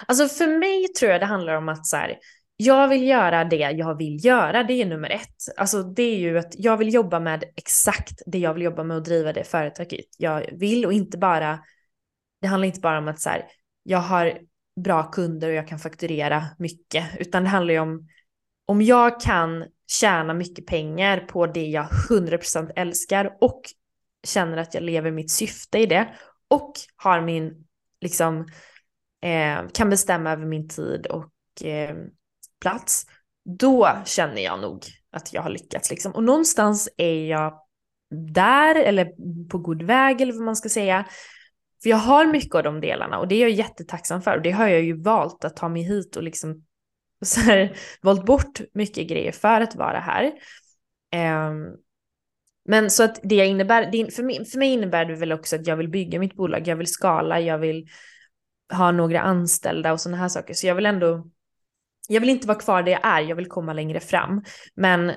Alltså 0.07 0.29
för 0.29 0.59
mig 0.59 0.89
tror 0.89 1.13
jag 1.13 1.21
det 1.21 1.27
handlar 1.27 1.55
om 1.55 1.69
att 1.69 1.87
så 1.87 1.97
här, 1.97 2.19
jag 2.57 2.89
vill 2.89 3.03
göra 3.09 3.45
det 3.45 3.57
jag 3.57 3.99
vill 3.99 4.25
göra, 4.25 4.63
det 4.63 4.73
är 4.73 4.87
nummer 4.87 5.11
ett. 5.11 5.37
Alltså 5.57 5.83
det 5.83 6.03
är 6.03 6.17
ju 6.17 6.39
att 6.39 6.55
jag 6.59 6.77
vill 6.77 6.95
jobba 6.95 7.21
med 7.21 7.45
exakt 7.57 8.23
det 8.27 8.39
jag 8.39 8.55
vill 8.55 8.63
jobba 8.63 8.85
med 8.85 8.97
och 8.97 9.03
driva 9.03 9.33
det 9.33 9.45
företaget 9.45 10.07
jag 10.19 10.47
vill 10.53 10.87
och 10.87 10.93
inte 10.93 11.19
bara, 11.19 11.59
det 12.41 12.47
handlar 12.47 12.67
inte 12.67 12.81
bara 12.81 12.99
om 12.99 13.09
att 13.09 13.21
så 13.21 13.31
här, 13.31 13.45
jag 13.83 13.99
har 13.99 14.39
bra 14.81 15.03
kunder 15.03 15.49
och 15.49 15.55
jag 15.55 15.69
kan 15.69 15.79
fakturera 15.79 16.45
mycket, 16.59 17.05
utan 17.19 17.43
det 17.43 17.49
handlar 17.49 17.75
ju 17.75 17.81
om 17.81 18.09
om 18.67 18.83
jag 18.83 19.21
kan 19.21 19.65
tjäna 19.91 20.35
mycket 20.35 20.67
pengar 20.67 21.21
på 21.21 21.47
det 21.47 21.67
jag 21.67 21.87
100% 22.11 22.73
älskar 22.77 23.37
och 23.41 23.63
känner 24.25 24.57
att 24.57 24.75
jag 24.75 24.83
lever 24.83 25.11
mitt 25.11 25.31
syfte 25.31 25.79
i 25.79 25.87
det 25.87 26.15
och 26.49 26.73
har 26.97 27.21
min, 27.21 27.67
liksom, 28.01 28.47
eh, 29.23 29.69
kan 29.73 29.91
bestämma 29.91 30.33
över 30.33 30.47
min 30.47 30.69
tid 30.69 31.07
och 31.07 31.65
eh, 31.65 31.97
plats, 32.61 33.07
då 33.45 33.89
känner 34.05 34.43
jag 34.43 34.61
nog 34.61 34.85
att 35.11 35.33
jag 35.33 35.43
har 35.43 35.51
lyckats 35.51 35.91
liksom. 35.91 36.13
Och 36.13 36.25
någonstans 36.25 36.89
är 36.97 37.27
jag 37.27 37.61
där 38.11 38.75
eller 38.75 39.05
på 39.49 39.59
god 39.59 39.83
väg 39.83 40.21
eller 40.21 40.33
vad 40.33 40.43
man 40.43 40.57
ska 40.57 40.69
säga. 40.69 41.07
För 41.83 41.91
jag 41.91 41.97
har 41.97 42.27
mycket 42.27 42.55
av 42.55 42.63
de 42.63 42.81
delarna 42.81 43.19
och 43.19 43.29
det 43.29 43.35
är 43.35 43.41
jag 43.41 43.51
jättetacksam 43.51 44.23
för 44.23 44.37
och 44.37 44.43
det 44.43 44.51
har 44.51 44.69
jag 44.69 44.83
ju 44.83 45.03
valt 45.03 45.45
att 45.45 45.57
ta 45.57 45.69
mig 45.69 45.83
hit 45.83 46.17
och 46.17 46.23
liksom 46.23 46.65
så 47.25 47.41
här, 47.41 47.77
valt 48.03 48.27
bort 48.27 48.61
mycket 48.75 49.09
grejer 49.09 49.33
för 49.33 49.61
att 49.61 49.75
vara 49.75 50.01
här. 50.01 50.33
Um, 51.49 51.77
men 52.65 52.91
så 52.91 53.03
att 53.03 53.21
det 53.23 53.47
innebär, 53.47 53.89
det, 53.93 54.15
för, 54.15 54.23
mig, 54.23 54.45
för 54.45 54.59
mig 54.59 54.73
innebär 54.73 55.05
det 55.05 55.15
väl 55.15 55.33
också 55.33 55.57
att 55.57 55.67
jag 55.67 55.77
vill 55.77 55.89
bygga 55.89 56.19
mitt 56.19 56.35
bolag, 56.35 56.69
jag 56.69 56.77
vill 56.77 56.87
skala, 56.87 57.41
jag 57.41 57.59
vill 57.59 57.89
ha 58.73 58.93
några 58.93 59.21
anställda 59.21 59.93
och 59.93 60.01
sådana 60.01 60.17
här 60.17 60.29
saker. 60.29 60.55
Så 60.55 60.67
jag 60.67 60.75
vill 60.75 60.87
ändå, 60.87 61.27
jag 62.09 62.21
vill 62.21 62.31
inte 62.31 62.47
vara 62.47 62.59
kvar 62.59 62.83
där 62.83 62.93
jag 62.93 63.07
är, 63.07 63.21
jag 63.21 63.37
vill 63.37 63.47
komma 63.47 63.73
längre 63.73 64.01
fram. 64.01 64.43
Men, 64.75 65.11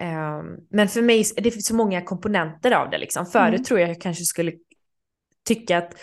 eh, 0.00 0.42
men 0.70 0.88
för 0.88 1.02
mig, 1.02 1.24
det 1.36 1.50
finns 1.50 1.66
så 1.66 1.74
många 1.74 2.04
komponenter 2.04 2.70
av 2.72 2.90
det 2.90 2.98
liksom. 2.98 3.26
Förut 3.26 3.54
mm. 3.54 3.64
tror 3.64 3.80
jag 3.80 3.90
jag 3.90 4.00
kanske 4.00 4.24
skulle 4.24 4.52
tycka 5.44 5.78
att 5.78 5.94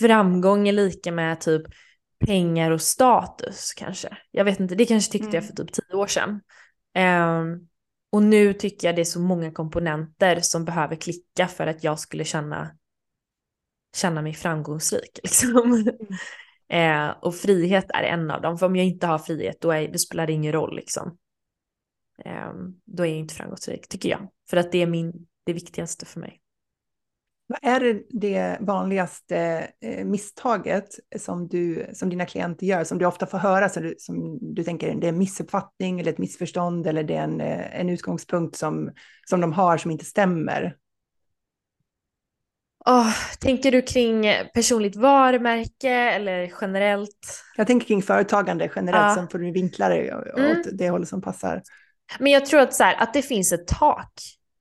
framgång 0.00 0.68
är 0.68 0.72
lika 0.72 1.12
med 1.12 1.40
typ 1.40 1.62
pengar 2.26 2.70
och 2.70 2.82
status 2.82 3.72
kanske. 3.76 4.16
Jag 4.30 4.44
vet 4.44 4.60
inte, 4.60 4.74
det 4.74 4.84
kanske 4.84 5.12
tyckte 5.12 5.28
mm. 5.28 5.34
jag 5.34 5.46
för 5.46 5.52
typ 5.52 5.72
tio 5.72 5.96
år 5.96 6.06
sedan. 6.06 6.40
Um, 6.98 7.69
och 8.10 8.22
nu 8.22 8.52
tycker 8.52 8.88
jag 8.88 8.96
det 8.96 9.02
är 9.02 9.04
så 9.04 9.20
många 9.20 9.52
komponenter 9.52 10.40
som 10.40 10.64
behöver 10.64 10.96
klicka 10.96 11.48
för 11.48 11.66
att 11.66 11.84
jag 11.84 11.98
skulle 11.98 12.24
känna, 12.24 12.76
känna 13.96 14.22
mig 14.22 14.34
framgångsrik. 14.34 15.20
Liksom. 15.22 15.84
Mm. 16.68 17.08
eh, 17.08 17.16
och 17.22 17.34
frihet 17.34 17.86
är 17.94 18.02
en 18.02 18.30
av 18.30 18.42
dem, 18.42 18.58
för 18.58 18.66
om 18.66 18.76
jag 18.76 18.86
inte 18.86 19.06
har 19.06 19.18
frihet 19.18 19.60
då, 19.60 19.70
är, 19.70 19.92
då 19.92 19.98
spelar 19.98 20.26
det 20.26 20.32
ingen 20.32 20.52
roll. 20.52 20.76
Liksom. 20.76 21.18
Eh, 22.24 22.52
då 22.84 23.02
är 23.02 23.08
jag 23.08 23.18
inte 23.18 23.34
framgångsrik, 23.34 23.88
tycker 23.88 24.08
jag. 24.08 24.28
För 24.50 24.56
att 24.56 24.72
det 24.72 24.82
är 24.82 24.86
min, 24.86 25.26
det 25.44 25.52
viktigaste 25.52 26.06
för 26.06 26.20
mig. 26.20 26.40
Vad 27.50 27.58
är 27.62 28.02
det 28.10 28.58
vanligaste 28.60 29.68
eh, 29.80 30.04
misstaget 30.04 30.88
som, 31.18 31.48
du, 31.48 31.90
som 31.92 32.10
dina 32.10 32.26
klienter 32.26 32.66
gör, 32.66 32.84
som 32.84 32.98
du 32.98 33.06
ofta 33.06 33.26
får 33.26 33.38
höra, 33.38 33.68
som 33.68 33.82
du, 33.82 33.94
som 33.98 34.38
du 34.54 34.64
tänker 34.64 34.94
det 34.94 35.06
är 35.06 35.08
en 35.08 35.18
missuppfattning 35.18 36.00
eller 36.00 36.12
ett 36.12 36.18
missförstånd 36.18 36.86
eller 36.86 37.04
det 37.04 37.14
är 37.14 37.22
en, 37.22 37.40
eh, 37.40 37.80
en 37.80 37.88
utgångspunkt 37.88 38.56
som, 38.56 38.90
som 39.26 39.40
de 39.40 39.52
har 39.52 39.76
som 39.76 39.90
inte 39.90 40.04
stämmer? 40.04 40.76
Oh, 42.86 43.12
tänker 43.40 43.72
du 43.72 43.82
kring 43.82 44.26
personligt 44.54 44.96
varumärke 44.96 45.90
eller 45.90 46.52
generellt? 46.60 47.42
Jag 47.56 47.66
tänker 47.66 47.86
kring 47.86 48.02
företagande 48.02 48.70
generellt, 48.76 49.08
ja. 49.08 49.14
sen 49.14 49.28
får 49.28 49.38
du 49.38 49.52
vinkla 49.52 49.88
det 49.88 50.14
åt 50.14 50.36
mm. 50.38 50.62
det 50.72 50.90
hållet 50.90 51.08
som 51.08 51.22
passar. 51.22 51.62
Men 52.18 52.32
jag 52.32 52.46
tror 52.46 52.60
att, 52.60 52.74
så 52.74 52.84
här, 52.84 53.02
att 53.02 53.14
det 53.14 53.22
finns 53.22 53.52
ett 53.52 53.66
tak 53.66 54.12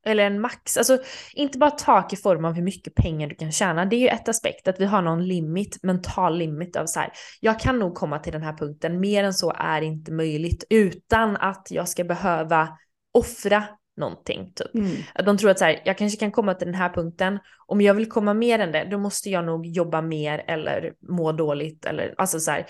eller 0.05 0.25
en 0.25 0.41
max, 0.41 0.77
alltså 0.77 0.97
inte 1.33 1.57
bara 1.57 1.71
tak 1.71 2.13
i 2.13 2.15
form 2.15 2.45
av 2.45 2.53
hur 2.53 2.63
mycket 2.63 2.95
pengar 2.95 3.27
du 3.27 3.35
kan 3.35 3.51
tjäna, 3.51 3.85
det 3.85 3.95
är 3.95 3.99
ju 3.99 4.07
ett 4.07 4.29
aspekt 4.29 4.67
att 4.67 4.79
vi 4.79 4.85
har 4.85 5.01
någon 5.01 5.27
limit, 5.27 5.83
mental 5.83 6.37
limit 6.37 6.75
av 6.75 6.85
så 6.85 6.99
här, 6.99 7.11
jag 7.39 7.59
kan 7.59 7.79
nog 7.79 7.95
komma 7.95 8.19
till 8.19 8.33
den 8.33 8.43
här 8.43 8.57
punkten, 8.57 8.99
mer 8.99 9.23
än 9.23 9.33
så 9.33 9.53
är 9.57 9.81
inte 9.81 10.11
möjligt 10.11 10.63
utan 10.69 11.37
att 11.37 11.67
jag 11.69 11.89
ska 11.89 12.03
behöva 12.03 12.77
offra 13.11 13.63
någonting. 13.97 14.51
Typ. 14.55 14.75
Mm. 14.75 14.91
De 15.25 15.37
tror 15.37 15.51
att 15.51 15.59
så 15.59 15.65
här, 15.65 15.81
jag 15.85 15.97
kanske 15.97 16.19
kan 16.19 16.31
komma 16.31 16.53
till 16.53 16.67
den 16.67 16.75
här 16.75 16.89
punkten, 16.89 17.39
om 17.67 17.81
jag 17.81 17.93
vill 17.93 18.09
komma 18.09 18.33
mer 18.33 18.59
än 18.59 18.71
det, 18.71 18.87
då 18.91 18.97
måste 18.97 19.29
jag 19.29 19.45
nog 19.45 19.65
jobba 19.65 20.01
mer 20.01 20.43
eller 20.47 20.93
må 21.09 21.31
dåligt 21.31 21.85
eller 21.85 22.15
alltså 22.17 22.39
så 22.39 22.51
här, 22.51 22.65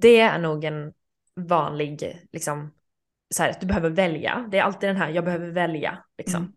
det 0.00 0.20
är 0.20 0.38
nog 0.38 0.64
en 0.64 0.92
vanlig 1.36 2.26
liksom 2.32 2.72
så 3.34 3.42
här, 3.42 3.50
att 3.50 3.60
du 3.60 3.66
behöver 3.66 3.90
välja. 3.90 4.48
Det 4.50 4.58
är 4.58 4.62
alltid 4.62 4.88
den 4.88 4.96
här, 4.96 5.10
jag 5.10 5.24
behöver 5.24 5.50
välja. 5.50 6.04
Liksom. 6.18 6.52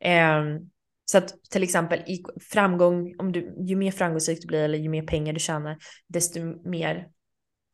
Mm. 0.00 0.56
Eh, 0.56 0.62
så 1.04 1.18
att 1.18 1.34
till 1.50 1.62
exempel 1.62 1.98
i 1.98 2.24
framgång, 2.52 3.14
om 3.18 3.32
du, 3.32 3.54
ju 3.58 3.76
mer 3.76 3.90
framgångsrik 3.90 4.40
du 4.40 4.46
blir 4.46 4.64
eller 4.64 4.78
ju 4.78 4.88
mer 4.88 5.02
pengar 5.02 5.32
du 5.32 5.40
tjänar, 5.40 5.78
desto 6.08 6.68
mer 6.68 7.08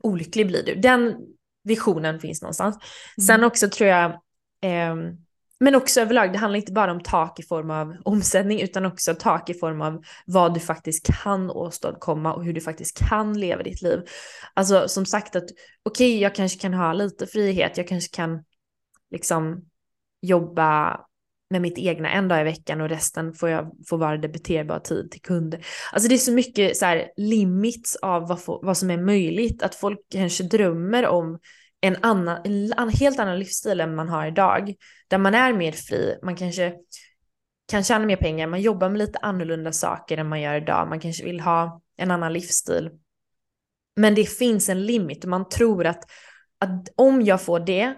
olycklig 0.03 0.47
blir 0.47 0.63
du. 0.63 0.75
Den 0.75 1.17
visionen 1.65 2.21
finns 2.21 2.43
någonstans. 2.43 2.77
Mm. 2.77 3.27
Sen 3.27 3.45
också 3.45 3.69
tror 3.69 3.91
jag, 3.91 4.11
eh, 4.61 4.97
men 5.61 5.75
också 5.75 6.01
överlag, 6.01 6.33
det 6.33 6.39
handlar 6.39 6.57
inte 6.57 6.73
bara 6.73 6.93
om 6.93 7.01
tak 7.01 7.41
i 7.41 7.43
form 7.43 7.71
av 7.71 7.97
omsättning 8.05 8.61
utan 8.61 8.87
också 8.87 9.15
tak 9.15 9.51
i 9.51 9.55
form 9.55 9.83
av 9.83 10.03
vad 10.27 10.55
du 10.55 10.61
faktiskt 10.61 11.07
kan 11.25 11.51
åstadkomma 11.51 12.35
och 12.35 12.45
hur 12.45 12.53
du 12.53 12.61
faktiskt 12.61 13.09
kan 13.09 13.41
leva 13.41 13.63
ditt 13.63 13.83
liv. 13.83 14.01
Alltså 14.55 14.89
som 14.89 15.07
sagt 15.07 15.37
att 15.37 15.45
okej, 15.83 16.11
okay, 16.13 16.23
jag 16.23 16.35
kanske 16.35 16.59
kan 16.59 16.75
ha 16.75 16.93
lite 16.93 17.27
frihet, 17.27 17.77
jag 17.77 17.89
kanske 17.89 18.17
kan 18.17 18.45
liksom 19.11 19.65
jobba 20.23 21.01
med 21.51 21.63
mitt 21.63 21.79
egna 21.79 22.11
en 22.11 22.29
dag 22.29 22.41
i 22.41 22.45
veckan 22.45 22.81
och 22.81 22.89
resten 22.89 23.33
får 23.33 23.49
jag 23.49 23.73
få 23.89 23.97
vara 23.97 24.17
debiterbar 24.17 24.79
tid 24.79 25.11
till 25.11 25.21
kunder. 25.23 25.67
Alltså 25.93 26.09
det 26.09 26.15
är 26.15 26.19
så 26.19 26.33
mycket 26.33 26.77
så 26.77 26.85
här 26.85 27.11
limits 27.17 27.97
av 27.97 28.29
vad, 28.29 28.41
få, 28.41 28.61
vad 28.63 28.77
som 28.77 28.91
är 28.91 29.03
möjligt, 29.03 29.63
att 29.63 29.75
folk 29.75 29.99
kanske 30.11 30.45
drömmer 30.45 31.07
om 31.07 31.39
en, 31.87 31.97
annan, 32.03 32.41
en 32.45 32.89
helt 32.89 33.19
annan 33.19 33.39
livsstil 33.39 33.81
än 33.81 33.95
man 33.95 34.09
har 34.09 34.27
idag, 34.27 34.75
där 35.09 35.19
man 35.19 35.35
är 35.35 35.53
mer 35.53 35.73
fri, 35.73 36.19
man 36.23 36.37
kanske 36.37 36.75
kan 37.69 37.85
tjäna 37.85 38.07
mer 38.07 38.17
pengar, 38.17 38.47
man 38.47 38.61
jobbar 38.61 38.89
med 38.89 38.99
lite 38.99 39.19
annorlunda 39.19 39.73
saker 39.73 40.19
än 40.19 40.29
man 40.29 40.41
gör 40.41 40.55
idag, 40.55 40.89
man 40.89 41.01
kanske 41.01 41.25
vill 41.25 41.41
ha 41.41 41.81
en 41.97 42.11
annan 42.11 42.33
livsstil. 42.33 42.91
Men 43.97 44.15
det 44.15 44.25
finns 44.25 44.69
en 44.69 44.87
limit 44.87 45.25
och 45.25 45.31
man 45.31 45.49
tror 45.49 45.87
att, 45.87 46.11
att 46.59 46.89
om 46.97 47.23
jag 47.23 47.43
får 47.43 47.61
det, 47.61 47.95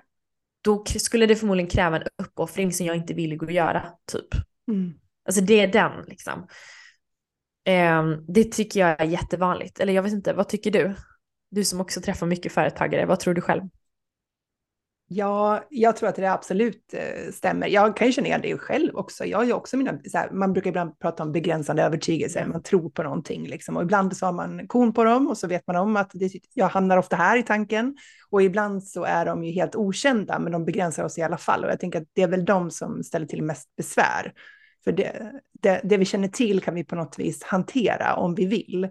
då 0.61 0.85
skulle 0.85 1.27
det 1.27 1.37
förmodligen 1.37 1.71
kräva 1.71 1.97
en 1.97 2.07
uppoffring 2.23 2.73
som 2.73 2.87
jag 2.87 2.97
inte 2.97 3.15
vill 3.15 3.45
att 3.45 3.53
göra, 3.53 3.87
typ. 4.13 4.29
Mm. 4.69 4.95
Alltså 5.25 5.43
det 5.43 5.61
är 5.61 5.69
den 5.69 6.05
liksom. 6.07 6.47
Um, 7.69 8.25
det 8.29 8.45
tycker 8.45 8.81
jag 8.81 9.01
är 9.01 9.05
jättevanligt. 9.05 9.81
Eller 9.81 9.93
jag 9.93 10.03
vet 10.03 10.13
inte, 10.13 10.33
vad 10.33 10.49
tycker 10.49 10.71
du? 10.71 10.95
Du 11.51 11.65
som 11.65 11.81
också 11.81 12.01
träffar 12.01 12.27
mycket 12.27 12.53
företagare, 12.53 13.07
vad 13.07 13.21
tror 13.21 13.35
du 13.35 13.41
själv? 13.41 13.63
Ja, 15.11 15.65
jag 15.71 15.97
tror 15.97 16.09
att 16.09 16.17
det 16.17 16.33
absolut 16.33 16.95
eh, 16.95 17.33
stämmer. 17.33 17.67
Jag 17.67 17.97
kan 17.97 18.07
ju 18.07 18.13
känna 18.13 18.27
igen 18.27 18.41
det 18.43 18.59
själv 18.59 18.97
också. 18.97 19.25
Jag 19.25 19.39
har 19.39 19.53
också 19.53 19.77
mina, 19.77 19.99
här, 20.15 20.31
man 20.31 20.53
brukar 20.53 20.71
ibland 20.71 20.99
prata 20.99 21.23
om 21.23 21.33
begränsande 21.33 21.83
övertygelser, 21.83 22.47
man 22.47 22.63
tror 22.63 22.91
på 22.91 23.03
någonting 23.03 23.47
liksom. 23.47 23.77
Och 23.77 23.83
ibland 23.83 24.17
så 24.17 24.27
har 24.27 24.33
man 24.33 24.67
kon 24.67 24.93
på 24.93 25.05
dem 25.05 25.29
och 25.29 25.39
så 25.39 25.47
vet 25.47 25.67
man 25.67 25.77
om 25.77 25.97
att 25.97 26.11
det, 26.15 26.33
jag 26.55 26.69
hamnar 26.69 26.97
ofta 26.97 27.17
här 27.17 27.37
i 27.37 27.43
tanken. 27.43 27.97
Och 28.31 28.43
ibland 28.43 28.85
så 28.85 29.05
är 29.05 29.27
de 29.27 29.45
ju 29.45 29.53
helt 29.53 29.77
okända, 29.77 30.39
men 30.39 30.53
de 30.53 30.65
begränsar 30.65 31.05
oss 31.05 31.19
i 31.19 31.23
alla 31.23 31.39
fall. 31.39 31.65
Och 31.65 31.71
jag 31.71 31.81
tänker 31.81 32.01
att 32.01 32.09
det 32.13 32.23
är 32.23 32.29
väl 32.29 32.45
de 32.45 32.71
som 32.71 33.03
ställer 33.03 33.27
till 33.27 33.43
mest 33.43 33.77
besvär. 33.77 34.33
För 34.85 34.93
det, 34.93 35.33
det, 35.63 35.81
det 35.85 35.97
vi 35.97 36.05
känner 36.05 36.29
till 36.29 36.63
kan 36.63 36.75
vi 36.75 36.85
på 36.85 36.97
något 36.97 37.19
vis 37.19 37.43
hantera 37.43 38.15
om 38.15 38.35
vi 38.35 38.47
vill. 38.47 38.89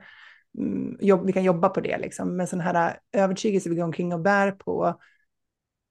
Mm, 0.58 1.26
vi 1.26 1.34
kan 1.34 1.44
jobba 1.44 1.70
på 1.70 1.82
det 1.82 1.98
liksom. 1.98 2.38
Men 2.38 2.48
sådana 2.48 2.64
här 2.64 3.00
övertygelser 3.14 3.70
vi 3.70 3.76
går 3.76 3.84
omkring 3.84 4.14
och 4.14 4.20
bär 4.20 4.52
på, 4.52 5.00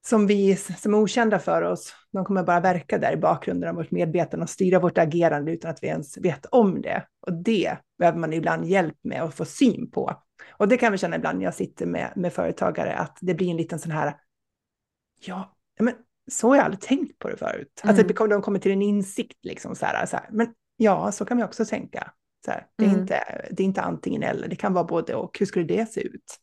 som 0.09 0.27
vi 0.27 0.57
som 0.57 0.95
är 0.95 0.99
okända 0.99 1.38
för 1.38 1.62
oss, 1.62 1.95
de 2.12 2.25
kommer 2.25 2.42
bara 2.42 2.61
verka 2.61 2.99
där 2.99 3.12
i 3.12 3.16
bakgrunden 3.16 3.71
av 3.71 3.77
vårt 3.77 3.90
medvetande 3.90 4.45
och 4.45 4.51
styra 4.51 4.81
vårt 4.81 4.99
agerande 4.99 5.53
utan 5.53 5.71
att 5.71 5.83
vi 5.83 5.87
ens 5.87 6.19
vet 6.19 6.47
om 6.47 6.83
det. 6.83 7.07
Och 7.27 7.33
det 7.33 7.77
behöver 7.99 8.19
man 8.19 8.33
ibland 8.33 8.64
hjälp 8.64 8.97
med 9.03 9.23
att 9.23 9.35
få 9.35 9.45
syn 9.45 9.90
på. 9.90 10.23
Och 10.51 10.69
det 10.69 10.77
kan 10.77 10.92
vi 10.92 10.99
känna 10.99 11.16
ibland 11.16 11.38
när 11.38 11.45
jag 11.45 11.55
sitter 11.55 11.87
med, 11.87 12.12
med 12.16 12.33
företagare, 12.33 12.95
att 12.97 13.19
det 13.21 13.35
blir 13.35 13.51
en 13.51 13.57
liten 13.57 13.79
sån 13.79 13.92
här, 13.92 14.16
ja, 15.21 15.57
men 15.81 15.95
så 16.31 16.49
har 16.49 16.57
jag 16.57 16.64
aldrig 16.64 16.81
tänkt 16.81 17.19
på 17.19 17.29
det 17.29 17.37
förut. 17.37 17.81
Mm. 17.85 18.01
Att 18.01 18.31
de 18.31 18.42
kommer 18.42 18.59
till 18.59 18.73
en 18.73 18.83
insikt, 18.83 19.38
liksom 19.42 19.75
så 19.75 19.87
här, 19.87 20.07
så 20.07 20.16
här, 20.16 20.29
men 20.31 20.49
ja, 20.77 21.12
så 21.12 21.25
kan 21.25 21.37
vi 21.37 21.45
också 21.45 21.64
tänka. 21.64 22.12
Så 22.45 22.51
här, 22.51 22.66
det, 22.77 22.85
är 22.85 22.88
mm. 22.88 23.01
inte, 23.01 23.47
det 23.51 23.62
är 23.62 23.64
inte 23.64 23.83
antingen 23.83 24.23
eller, 24.23 24.49
det 24.49 24.57
kan 24.57 24.73
vara 24.73 24.85
både 24.85 25.14
och. 25.14 25.38
Hur 25.38 25.47
skulle 25.47 25.64
det 25.64 25.92
se 25.92 26.01
ut? 26.01 26.40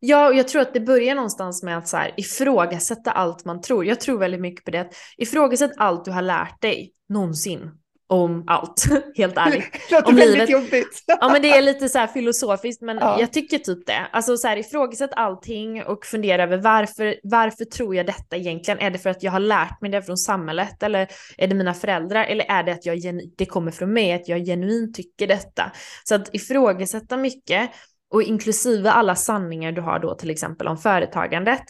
Ja, 0.00 0.28
och 0.28 0.34
jag 0.34 0.48
tror 0.48 0.62
att 0.62 0.74
det 0.74 0.80
börjar 0.80 1.14
någonstans 1.14 1.62
med 1.62 1.78
att 1.78 1.88
så 1.88 1.96
här, 1.96 2.14
ifrågasätta 2.16 3.10
allt 3.10 3.44
man 3.44 3.60
tror. 3.60 3.84
Jag 3.84 4.00
tror 4.00 4.18
väldigt 4.18 4.40
mycket 4.40 4.64
på 4.64 4.70
det. 4.70 4.90
Ifrågasätt 5.16 5.72
allt 5.76 6.04
du 6.04 6.10
har 6.10 6.22
lärt 6.22 6.62
dig 6.62 6.92
någonsin 7.08 7.70
om 8.08 8.44
allt, 8.46 8.84
helt 9.16 9.36
ärligt. 9.36 9.72
Det 9.88 9.94
låter 9.94 10.08
om 10.08 10.16
väldigt 10.16 10.34
livet. 10.34 10.50
jobbigt. 10.50 11.04
ja 11.06 11.28
men 11.32 11.42
det 11.42 11.50
är 11.50 11.62
lite 11.62 11.88
så 11.88 11.98
här 11.98 12.06
filosofiskt 12.06 12.82
men 12.82 12.98
ja. 13.00 13.20
jag 13.20 13.32
tycker 13.32 13.58
typ 13.58 13.86
det. 13.86 14.06
Alltså 14.12 14.36
så 14.36 14.48
här 14.48 14.56
ifrågasätt 14.56 15.10
allting 15.16 15.82
och 15.84 16.06
fundera 16.06 16.42
över 16.42 16.58
varför, 16.58 17.16
varför 17.22 17.64
tror 17.64 17.96
jag 17.96 18.06
detta 18.06 18.36
egentligen? 18.36 18.80
Är 18.80 18.90
det 18.90 18.98
för 18.98 19.10
att 19.10 19.22
jag 19.22 19.32
har 19.32 19.40
lärt 19.40 19.80
mig 19.80 19.90
det 19.90 20.02
från 20.02 20.16
samhället 20.16 20.82
eller 20.82 21.08
är 21.38 21.46
det 21.46 21.54
mina 21.54 21.74
föräldrar 21.74 22.24
eller 22.24 22.44
är 22.44 22.62
det 22.62 22.72
att 22.72 22.86
jag, 22.86 23.20
det 23.36 23.46
kommer 23.46 23.70
från 23.70 23.92
mig, 23.92 24.12
att 24.12 24.28
jag 24.28 24.44
genuint 24.44 24.94
tycker 24.94 25.26
detta? 25.26 25.72
Så 26.04 26.14
att 26.14 26.34
ifrågasätta 26.34 27.16
mycket 27.16 27.70
och 28.16 28.22
inklusive 28.22 28.90
alla 28.90 29.14
sanningar 29.14 29.72
du 29.72 29.80
har 29.80 29.98
då 29.98 30.14
till 30.14 30.30
exempel 30.30 30.68
om 30.68 30.78
företagandet. 30.78 31.62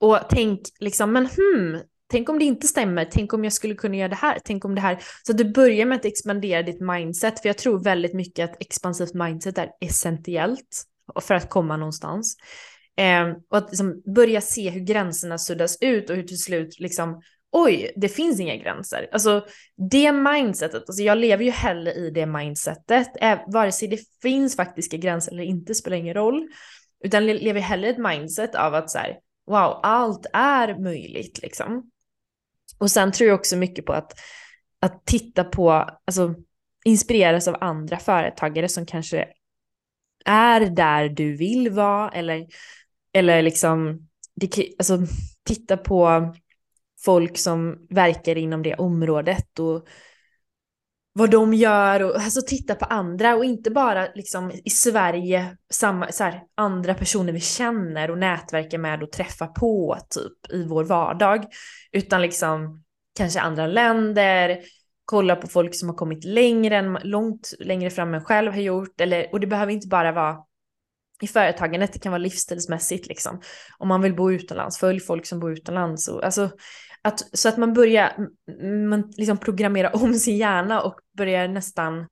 Och 0.00 0.18
tänk 0.28 0.60
liksom, 0.80 1.12
men 1.12 1.26
hmm, 1.26 1.80
tänk 2.10 2.28
om 2.28 2.38
det 2.38 2.44
inte 2.44 2.66
stämmer, 2.66 3.04
tänk 3.04 3.32
om 3.32 3.44
jag 3.44 3.52
skulle 3.52 3.74
kunna 3.74 3.96
göra 3.96 4.08
det 4.08 4.16
här, 4.16 4.38
tänk 4.44 4.64
om 4.64 4.74
det 4.74 4.80
här. 4.80 4.98
Så 5.22 5.32
du 5.32 5.52
börjar 5.52 5.86
med 5.86 5.96
att 5.96 6.04
expandera 6.04 6.62
ditt 6.62 6.80
mindset, 6.80 7.40
för 7.40 7.48
jag 7.48 7.58
tror 7.58 7.84
väldigt 7.84 8.14
mycket 8.14 8.50
att 8.50 8.62
expansivt 8.62 9.14
mindset 9.14 9.58
är 9.58 9.70
essentiellt 9.80 10.84
för 11.20 11.34
att 11.34 11.50
komma 11.50 11.76
någonstans. 11.76 12.36
Eh, 12.96 13.36
och 13.50 13.58
att 13.58 13.70
liksom 13.70 14.02
börja 14.14 14.40
se 14.40 14.70
hur 14.70 14.80
gränserna 14.80 15.38
suddas 15.38 15.78
ut 15.80 16.10
och 16.10 16.16
hur 16.16 16.22
till 16.22 16.42
slut 16.42 16.80
liksom, 16.80 17.22
oj, 17.52 17.92
det 17.96 18.08
finns 18.08 18.40
inga 18.40 18.56
gränser. 18.56 19.08
Alltså 19.12 19.46
det 19.90 20.12
mindsetet, 20.12 20.82
alltså 20.88 21.02
jag 21.02 21.18
lever 21.18 21.44
ju 21.44 21.50
hellre 21.50 21.92
i 21.92 22.10
det 22.10 22.26
mindsetet, 22.26 23.08
vare 23.46 23.72
sig 23.72 23.88
det 23.88 24.00
finns 24.22 24.56
faktiska 24.56 24.96
gränser 24.96 25.32
eller 25.32 25.44
inte 25.44 25.74
spelar 25.74 25.96
ingen 25.96 26.14
roll, 26.14 26.48
utan 27.04 27.26
lever 27.26 27.60
hellre 27.60 27.86
i 27.86 27.90
ett 27.90 27.98
mindset 27.98 28.54
av 28.54 28.74
att 28.74 28.90
så 28.90 28.98
här, 28.98 29.18
wow, 29.46 29.80
allt 29.82 30.26
är 30.32 30.78
möjligt 30.78 31.42
liksom. 31.42 31.90
Och 32.78 32.90
sen 32.90 33.12
tror 33.12 33.28
jag 33.28 33.38
också 33.38 33.56
mycket 33.56 33.86
på 33.86 33.92
att, 33.92 34.12
att 34.80 35.06
titta 35.06 35.44
på, 35.44 35.70
alltså 36.04 36.34
inspireras 36.84 37.48
av 37.48 37.56
andra 37.60 37.96
företagare 37.96 38.68
som 38.68 38.86
kanske 38.86 39.28
är 40.24 40.60
där 40.60 41.08
du 41.08 41.36
vill 41.36 41.70
vara 41.70 42.10
eller, 42.10 42.46
eller 43.12 43.42
liksom, 43.42 44.08
det, 44.34 44.74
alltså 44.78 44.98
titta 45.44 45.76
på 45.76 46.34
folk 47.06 47.38
som 47.38 47.86
verkar 47.90 48.38
inom 48.38 48.62
det 48.62 48.74
området 48.74 49.58
och 49.58 49.86
vad 51.12 51.30
de 51.30 51.54
gör 51.54 52.02
och 52.02 52.16
alltså 52.16 52.40
titta 52.46 52.74
på 52.74 52.84
andra 52.84 53.36
och 53.36 53.44
inte 53.44 53.70
bara 53.70 54.08
liksom 54.14 54.52
i 54.64 54.70
Sverige, 54.70 55.56
samma, 55.72 56.12
så 56.12 56.24
här, 56.24 56.42
andra 56.54 56.94
personer 56.94 57.32
vi 57.32 57.40
känner 57.40 58.10
och 58.10 58.18
nätverkar 58.18 58.78
med 58.78 59.02
och 59.02 59.12
träffar 59.12 59.46
på 59.46 59.98
typ 60.10 60.52
i 60.52 60.64
vår 60.64 60.84
vardag, 60.84 61.44
utan 61.92 62.22
liksom 62.22 62.84
kanske 63.18 63.40
andra 63.40 63.66
länder, 63.66 64.58
kolla 65.04 65.36
på 65.36 65.46
folk 65.46 65.74
som 65.74 65.88
har 65.88 65.96
kommit 65.96 66.24
längre 66.24 66.76
än, 66.76 66.98
långt 67.02 67.52
längre 67.58 67.90
fram 67.90 68.14
än 68.14 68.24
själv 68.24 68.52
har 68.52 68.60
gjort, 68.60 69.00
eller, 69.00 69.32
och 69.32 69.40
det 69.40 69.46
behöver 69.46 69.72
inte 69.72 69.88
bara 69.88 70.12
vara 70.12 70.36
i 71.22 71.26
företagandet, 71.26 71.92
det 71.92 71.98
kan 71.98 72.12
vara 72.12 72.22
livsstilsmässigt 72.22 73.06
liksom. 73.06 73.40
Om 73.78 73.88
man 73.88 74.02
vill 74.02 74.16
bo 74.16 74.32
utomlands, 74.32 74.78
följ 74.78 75.00
folk 75.00 75.26
som 75.26 75.40
bor 75.40 75.52
utomlands. 75.52 76.08
Och, 76.08 76.24
alltså, 76.24 76.50
att, 77.06 77.38
så 77.38 77.48
att 77.48 77.56
man 77.56 77.72
börjar 77.72 78.28
man 78.88 79.12
liksom 79.16 79.38
programmera 79.38 79.90
om 79.90 80.14
sin 80.14 80.36
hjärna 80.36 80.82
och 80.82 81.00
börjar 81.16 81.48
nästan 81.48 82.06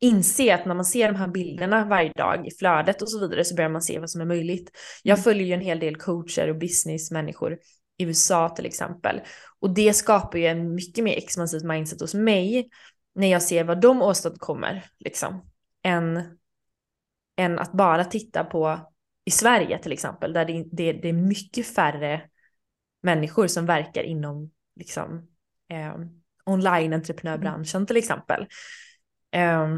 inse 0.00 0.54
att 0.54 0.66
när 0.66 0.74
man 0.74 0.84
ser 0.84 1.12
de 1.12 1.18
här 1.18 1.28
bilderna 1.28 1.84
varje 1.84 2.12
dag 2.12 2.46
i 2.46 2.50
flödet 2.50 3.02
och 3.02 3.10
så 3.10 3.20
vidare 3.20 3.44
så 3.44 3.54
börjar 3.54 3.70
man 3.70 3.82
se 3.82 3.98
vad 3.98 4.10
som 4.10 4.20
är 4.20 4.24
möjligt. 4.24 4.70
Jag 5.02 5.14
mm. 5.14 5.22
följer 5.22 5.46
ju 5.46 5.52
en 5.52 5.60
hel 5.60 5.80
del 5.80 5.96
coacher 5.96 6.48
och 6.48 6.58
businessmänniskor 6.58 7.58
i 7.98 8.04
USA 8.04 8.48
till 8.48 8.66
exempel. 8.66 9.20
Och 9.60 9.74
det 9.74 9.94
skapar 9.94 10.38
ju 10.38 10.46
en 10.46 10.74
mycket 10.74 11.04
mer 11.04 11.16
expansivt 11.16 11.64
mindset 11.64 12.00
hos 12.00 12.14
mig 12.14 12.68
när 13.14 13.26
jag 13.26 13.42
ser 13.42 13.64
vad 13.64 13.80
de 13.80 14.02
åstadkommer, 14.02 14.84
liksom, 14.98 15.50
än, 15.82 16.22
än 17.36 17.58
att 17.58 17.72
bara 17.72 18.04
titta 18.04 18.44
på 18.44 18.92
i 19.24 19.30
Sverige 19.30 19.78
till 19.78 19.92
exempel, 19.92 20.32
där 20.32 20.44
det, 20.44 20.64
det, 20.72 20.92
det 20.92 21.08
är 21.08 21.12
mycket 21.12 21.66
färre 21.66 22.22
människor 23.02 23.46
som 23.46 23.66
verkar 23.66 24.02
inom 24.02 24.50
liksom, 24.76 25.28
eh, 25.72 25.94
online-entreprenörbranschen 26.44 27.86
till 27.86 27.96
exempel. 27.96 28.46
Eh, 29.32 29.68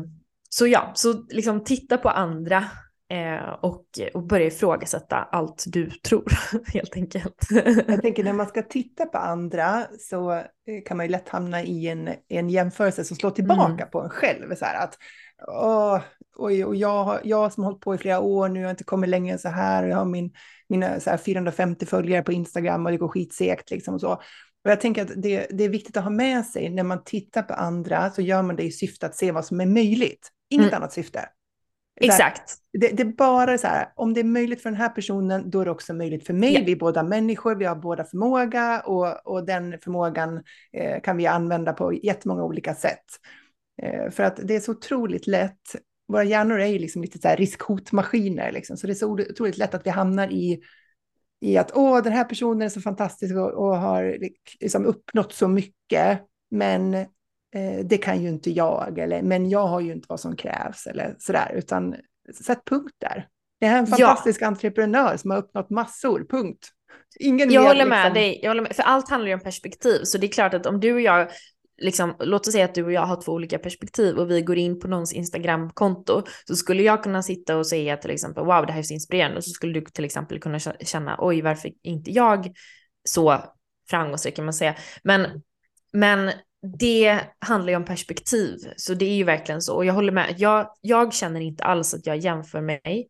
så 0.48 0.66
ja, 0.66 0.92
så 0.94 1.12
liksom 1.12 1.64
titta 1.64 1.98
på 1.98 2.08
andra 2.08 2.64
eh, 3.10 3.48
och, 3.60 3.84
och 4.14 4.22
börja 4.22 4.46
ifrågasätta 4.46 5.16
allt 5.16 5.64
du 5.66 5.90
tror 5.90 6.32
helt 6.72 6.96
enkelt. 6.96 7.46
Jag 7.86 8.02
tänker 8.02 8.24
när 8.24 8.32
man 8.32 8.46
ska 8.46 8.62
titta 8.62 9.06
på 9.06 9.18
andra 9.18 9.86
så 9.98 10.32
eh, 10.32 10.44
kan 10.86 10.96
man 10.96 11.06
ju 11.06 11.12
lätt 11.12 11.28
hamna 11.28 11.62
i 11.62 11.88
en, 11.88 12.10
en 12.28 12.50
jämförelse 12.50 13.04
som 13.04 13.16
slår 13.16 13.30
tillbaka 13.30 13.72
mm. 13.72 13.90
på 13.90 14.00
en 14.00 14.10
själv. 14.10 14.54
Så 14.54 14.64
här 14.64 14.84
att, 14.84 14.98
åh, 15.46 16.00
oj, 16.36 16.64
och 16.64 16.76
jag, 16.76 17.20
jag 17.24 17.52
som 17.52 17.64
har 17.64 17.70
hållit 17.70 17.84
på 17.84 17.94
i 17.94 17.98
flera 17.98 18.20
år 18.20 18.48
nu 18.48 18.62
har 18.62 18.70
inte 18.70 18.84
kommit 18.84 19.10
längre 19.10 19.32
än 19.32 19.38
så 19.38 19.48
här. 19.48 19.84
Jag 19.84 19.96
har 19.96 20.04
min 20.04 20.32
mina 20.74 21.00
så 21.00 21.18
450 21.18 21.86
följare 21.86 22.22
på 22.22 22.32
Instagram 22.32 22.86
och 22.86 22.92
det 22.92 22.98
går 22.98 23.08
skitsegt 23.08 23.70
liksom 23.70 23.94
och 23.94 24.00
så. 24.00 24.12
Och 24.64 24.70
jag 24.70 24.80
tänker 24.80 25.02
att 25.02 25.12
det, 25.16 25.46
det, 25.50 25.64
är 25.64 25.68
viktigt 25.68 25.96
att 25.96 26.02
ha 26.02 26.10
med 26.10 26.46
sig 26.46 26.70
när 26.70 26.82
man 26.82 27.04
tittar 27.04 27.42
på 27.42 27.54
andra 27.54 28.10
så 28.10 28.22
gör 28.22 28.42
man 28.42 28.56
det 28.56 28.62
i 28.62 28.72
syfte 28.72 29.06
att 29.06 29.16
se 29.16 29.32
vad 29.32 29.44
som 29.44 29.60
är 29.60 29.66
möjligt. 29.66 30.28
Inget 30.50 30.66
mm. 30.66 30.76
annat 30.76 30.92
syfte. 30.92 31.28
Exakt. 32.00 32.54
Det, 32.72 32.88
det, 32.88 33.02
är 33.02 33.16
bara 33.16 33.58
så 33.58 33.66
här, 33.66 33.88
om 33.96 34.14
det 34.14 34.20
är 34.20 34.24
möjligt 34.24 34.62
för 34.62 34.70
den 34.70 34.80
här 34.80 34.88
personen, 34.88 35.50
då 35.50 35.60
är 35.60 35.64
det 35.64 35.70
också 35.70 35.94
möjligt 35.94 36.26
för 36.26 36.34
mig. 36.34 36.52
Yeah. 36.52 36.64
Vi 36.64 36.72
är 36.72 36.76
båda 36.76 37.02
människor, 37.02 37.54
vi 37.54 37.64
har 37.64 37.76
båda 37.76 38.04
förmåga 38.04 38.80
och, 38.80 39.26
och 39.26 39.46
den 39.46 39.78
förmågan 39.78 40.42
eh, 40.72 41.02
kan 41.02 41.16
vi 41.16 41.26
använda 41.26 41.72
på 41.72 41.92
jättemånga 41.92 42.44
olika 42.44 42.74
sätt. 42.74 43.04
Eh, 43.82 44.10
för 44.10 44.22
att 44.22 44.40
det 44.42 44.56
är 44.56 44.60
så 44.60 44.72
otroligt 44.72 45.26
lätt 45.26 45.76
våra 46.08 46.24
hjärnor 46.24 46.60
är 46.60 46.66
ju 46.66 46.78
liksom 46.78 47.02
lite 47.02 47.18
så 47.18 47.28
här 47.28 47.36
riskhotmaskiner, 47.36 48.52
liksom. 48.52 48.76
så 48.76 48.86
det 48.86 48.92
är 48.92 48.94
så 48.94 49.10
otroligt 49.10 49.58
lätt 49.58 49.74
att 49.74 49.86
vi 49.86 49.90
hamnar 49.90 50.32
i, 50.32 50.60
i 51.40 51.56
att 51.56 51.70
åh, 51.74 52.02
den 52.02 52.12
här 52.12 52.24
personen 52.24 52.62
är 52.62 52.68
så 52.68 52.80
fantastisk 52.80 53.34
och, 53.34 53.52
och 53.52 53.76
har 53.76 54.16
liksom 54.60 54.86
uppnått 54.86 55.32
så 55.32 55.48
mycket, 55.48 56.20
men 56.50 56.94
eh, 56.94 57.84
det 57.84 57.96
kan 57.96 58.22
ju 58.22 58.28
inte 58.28 58.50
jag, 58.50 58.98
eller 58.98 59.22
men 59.22 59.50
jag 59.50 59.66
har 59.66 59.80
ju 59.80 59.92
inte 59.92 60.06
vad 60.08 60.20
som 60.20 60.36
krävs, 60.36 60.86
eller 60.86 61.14
sådär, 61.18 61.52
utan 61.54 61.96
sätt 62.44 62.60
punkt 62.66 62.94
där. 62.98 63.28
Det 63.60 63.66
är 63.66 63.78
en 63.78 63.86
fantastisk 63.86 64.42
ja. 64.42 64.46
entreprenör 64.46 65.16
som 65.16 65.30
har 65.30 65.38
uppnått 65.38 65.70
massor, 65.70 66.26
punkt. 66.30 66.68
Ingen 67.20 67.50
jag 67.50 67.62
håller 67.62 67.86
med 67.86 67.98
liksom... 67.98 68.14
dig, 68.14 68.40
jag 68.42 68.50
håller 68.50 68.62
med, 68.62 68.76
för 68.76 68.82
allt 68.82 69.08
handlar 69.08 69.28
ju 69.28 69.34
om 69.34 69.40
perspektiv, 69.40 70.04
så 70.04 70.18
det 70.18 70.26
är 70.26 70.32
klart 70.32 70.54
att 70.54 70.66
om 70.66 70.80
du 70.80 70.92
och 70.92 71.00
jag 71.00 71.28
liksom, 71.78 72.16
låt 72.18 72.46
oss 72.46 72.52
säga 72.52 72.64
att 72.64 72.74
du 72.74 72.84
och 72.84 72.92
jag 72.92 73.06
har 73.06 73.22
två 73.22 73.32
olika 73.32 73.58
perspektiv 73.58 74.18
och 74.18 74.30
vi 74.30 74.42
går 74.42 74.58
in 74.58 74.80
på 74.80 74.88
någons 74.88 75.12
Instagramkonto 75.12 76.22
så 76.44 76.56
skulle 76.56 76.82
jag 76.82 77.02
kunna 77.02 77.22
sitta 77.22 77.56
och 77.56 77.66
säga 77.66 77.96
till 77.96 78.10
exempel 78.10 78.44
wow 78.44 78.66
det 78.66 78.72
här 78.72 78.78
är 78.78 78.82
så 78.82 78.94
inspirerande 78.94 79.36
och 79.36 79.44
så 79.44 79.50
skulle 79.50 79.72
du 79.72 79.80
till 79.80 80.04
exempel 80.04 80.40
kunna 80.40 80.58
känna 80.58 81.16
oj 81.18 81.42
varför 81.42 81.70
inte 81.82 82.10
jag 82.10 82.52
så 83.08 83.38
framgångsrik 83.90 84.36
kan 84.36 84.44
man 84.44 84.54
säga. 84.54 84.74
Men, 85.02 85.42
men 85.92 86.30
det 86.78 87.20
handlar 87.38 87.70
ju 87.70 87.76
om 87.76 87.84
perspektiv 87.84 88.56
så 88.76 88.94
det 88.94 89.04
är 89.04 89.16
ju 89.16 89.24
verkligen 89.24 89.62
så 89.62 89.74
och 89.74 89.84
jag 89.84 89.94
håller 89.94 90.12
med. 90.12 90.34
Jag, 90.38 90.70
jag 90.80 91.14
känner 91.14 91.40
inte 91.40 91.64
alls 91.64 91.94
att 91.94 92.06
jag 92.06 92.16
jämför 92.16 92.60
mig 92.60 93.08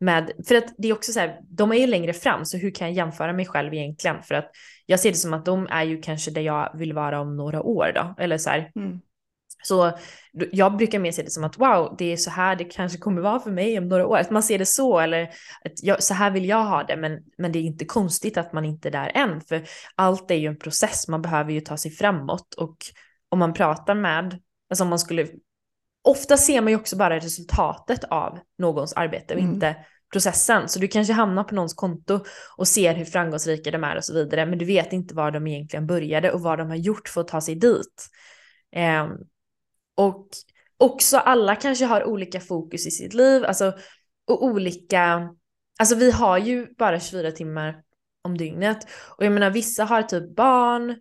med, 0.00 0.30
för 0.48 0.54
att 0.54 0.74
det 0.78 0.88
är 0.88 0.92
också 0.92 1.12
så 1.12 1.20
här, 1.20 1.40
de 1.50 1.72
är 1.72 1.76
ju 1.76 1.86
längre 1.86 2.12
fram, 2.12 2.44
så 2.44 2.56
hur 2.56 2.70
kan 2.70 2.88
jag 2.88 2.96
jämföra 2.96 3.32
mig 3.32 3.46
själv 3.46 3.74
egentligen? 3.74 4.22
För 4.22 4.34
att 4.34 4.50
jag 4.86 5.00
ser 5.00 5.10
det 5.10 5.16
som 5.16 5.34
att 5.34 5.44
de 5.44 5.66
är 5.70 5.84
ju 5.84 6.00
kanske 6.00 6.30
där 6.30 6.40
jag 6.40 6.78
vill 6.78 6.92
vara 6.92 7.20
om 7.20 7.36
några 7.36 7.62
år 7.62 7.92
då, 7.94 8.14
eller 8.18 8.38
så 8.38 8.50
här. 8.50 8.70
Mm. 8.76 9.00
Så 9.62 9.92
jag 10.32 10.76
brukar 10.76 10.98
mer 10.98 11.12
se 11.12 11.22
det 11.22 11.30
som 11.30 11.44
att 11.44 11.58
wow, 11.58 11.94
det 11.98 12.12
är 12.12 12.16
så 12.16 12.30
här 12.30 12.56
det 12.56 12.64
kanske 12.64 12.98
kommer 12.98 13.22
vara 13.22 13.40
för 13.40 13.50
mig 13.50 13.78
om 13.78 13.88
några 13.88 14.06
år. 14.06 14.18
Att 14.18 14.30
man 14.30 14.42
ser 14.42 14.58
det 14.58 14.66
så 14.66 14.98
eller 14.98 15.22
att 15.64 15.82
jag, 15.82 16.02
så 16.02 16.14
här 16.14 16.30
vill 16.30 16.48
jag 16.48 16.64
ha 16.64 16.82
det. 16.82 16.96
Men, 16.96 17.18
men 17.38 17.52
det 17.52 17.58
är 17.58 17.62
inte 17.62 17.84
konstigt 17.84 18.36
att 18.36 18.52
man 18.52 18.64
inte 18.64 18.88
är 18.88 18.92
där 18.92 19.12
än. 19.14 19.40
För 19.40 19.62
allt 19.94 20.30
är 20.30 20.34
ju 20.34 20.46
en 20.46 20.58
process, 20.58 21.08
man 21.08 21.22
behöver 21.22 21.52
ju 21.52 21.60
ta 21.60 21.76
sig 21.76 21.90
framåt. 21.90 22.54
Och 22.54 22.76
om 23.28 23.38
man 23.38 23.52
pratar 23.54 23.94
med, 23.94 24.40
alltså 24.70 24.84
om 24.84 24.90
man 24.90 24.98
skulle 24.98 25.26
ofta 26.08 26.36
ser 26.36 26.60
man 26.60 26.72
ju 26.72 26.76
också 26.76 26.96
bara 26.96 27.18
resultatet 27.18 28.04
av 28.04 28.38
någons 28.58 28.92
arbete 28.92 29.34
och 29.34 29.40
mm. 29.40 29.54
inte 29.54 29.76
processen. 30.12 30.68
Så 30.68 30.78
du 30.78 30.88
kanske 30.88 31.12
hamnar 31.12 31.44
på 31.44 31.54
någons 31.54 31.74
konto 31.74 32.24
och 32.56 32.68
ser 32.68 32.94
hur 32.94 33.04
framgångsrika 33.04 33.70
de 33.70 33.84
är 33.84 33.96
och 33.96 34.04
så 34.04 34.14
vidare, 34.14 34.46
men 34.46 34.58
du 34.58 34.64
vet 34.64 34.92
inte 34.92 35.14
var 35.14 35.30
de 35.30 35.46
egentligen 35.46 35.86
började 35.86 36.32
och 36.32 36.40
vad 36.40 36.58
de 36.58 36.68
har 36.68 36.76
gjort 36.76 37.08
för 37.08 37.20
att 37.20 37.28
ta 37.28 37.40
sig 37.40 37.54
dit. 37.54 38.06
Eh, 38.72 39.08
och 39.96 40.28
också 40.76 41.18
alla 41.18 41.56
kanske 41.56 41.84
har 41.84 42.04
olika 42.04 42.40
fokus 42.40 42.86
i 42.86 42.90
sitt 42.90 43.14
liv, 43.14 43.44
alltså 43.44 43.72
och 44.26 44.44
olika, 44.44 45.28
alltså 45.78 45.94
vi 45.94 46.10
har 46.10 46.38
ju 46.38 46.74
bara 46.78 47.00
24 47.00 47.30
timmar 47.30 47.82
om 48.22 48.38
dygnet 48.38 48.78
och 49.16 49.24
jag 49.24 49.32
menar 49.32 49.50
vissa 49.50 49.84
har 49.84 50.02
typ 50.02 50.36
barn 50.36 50.96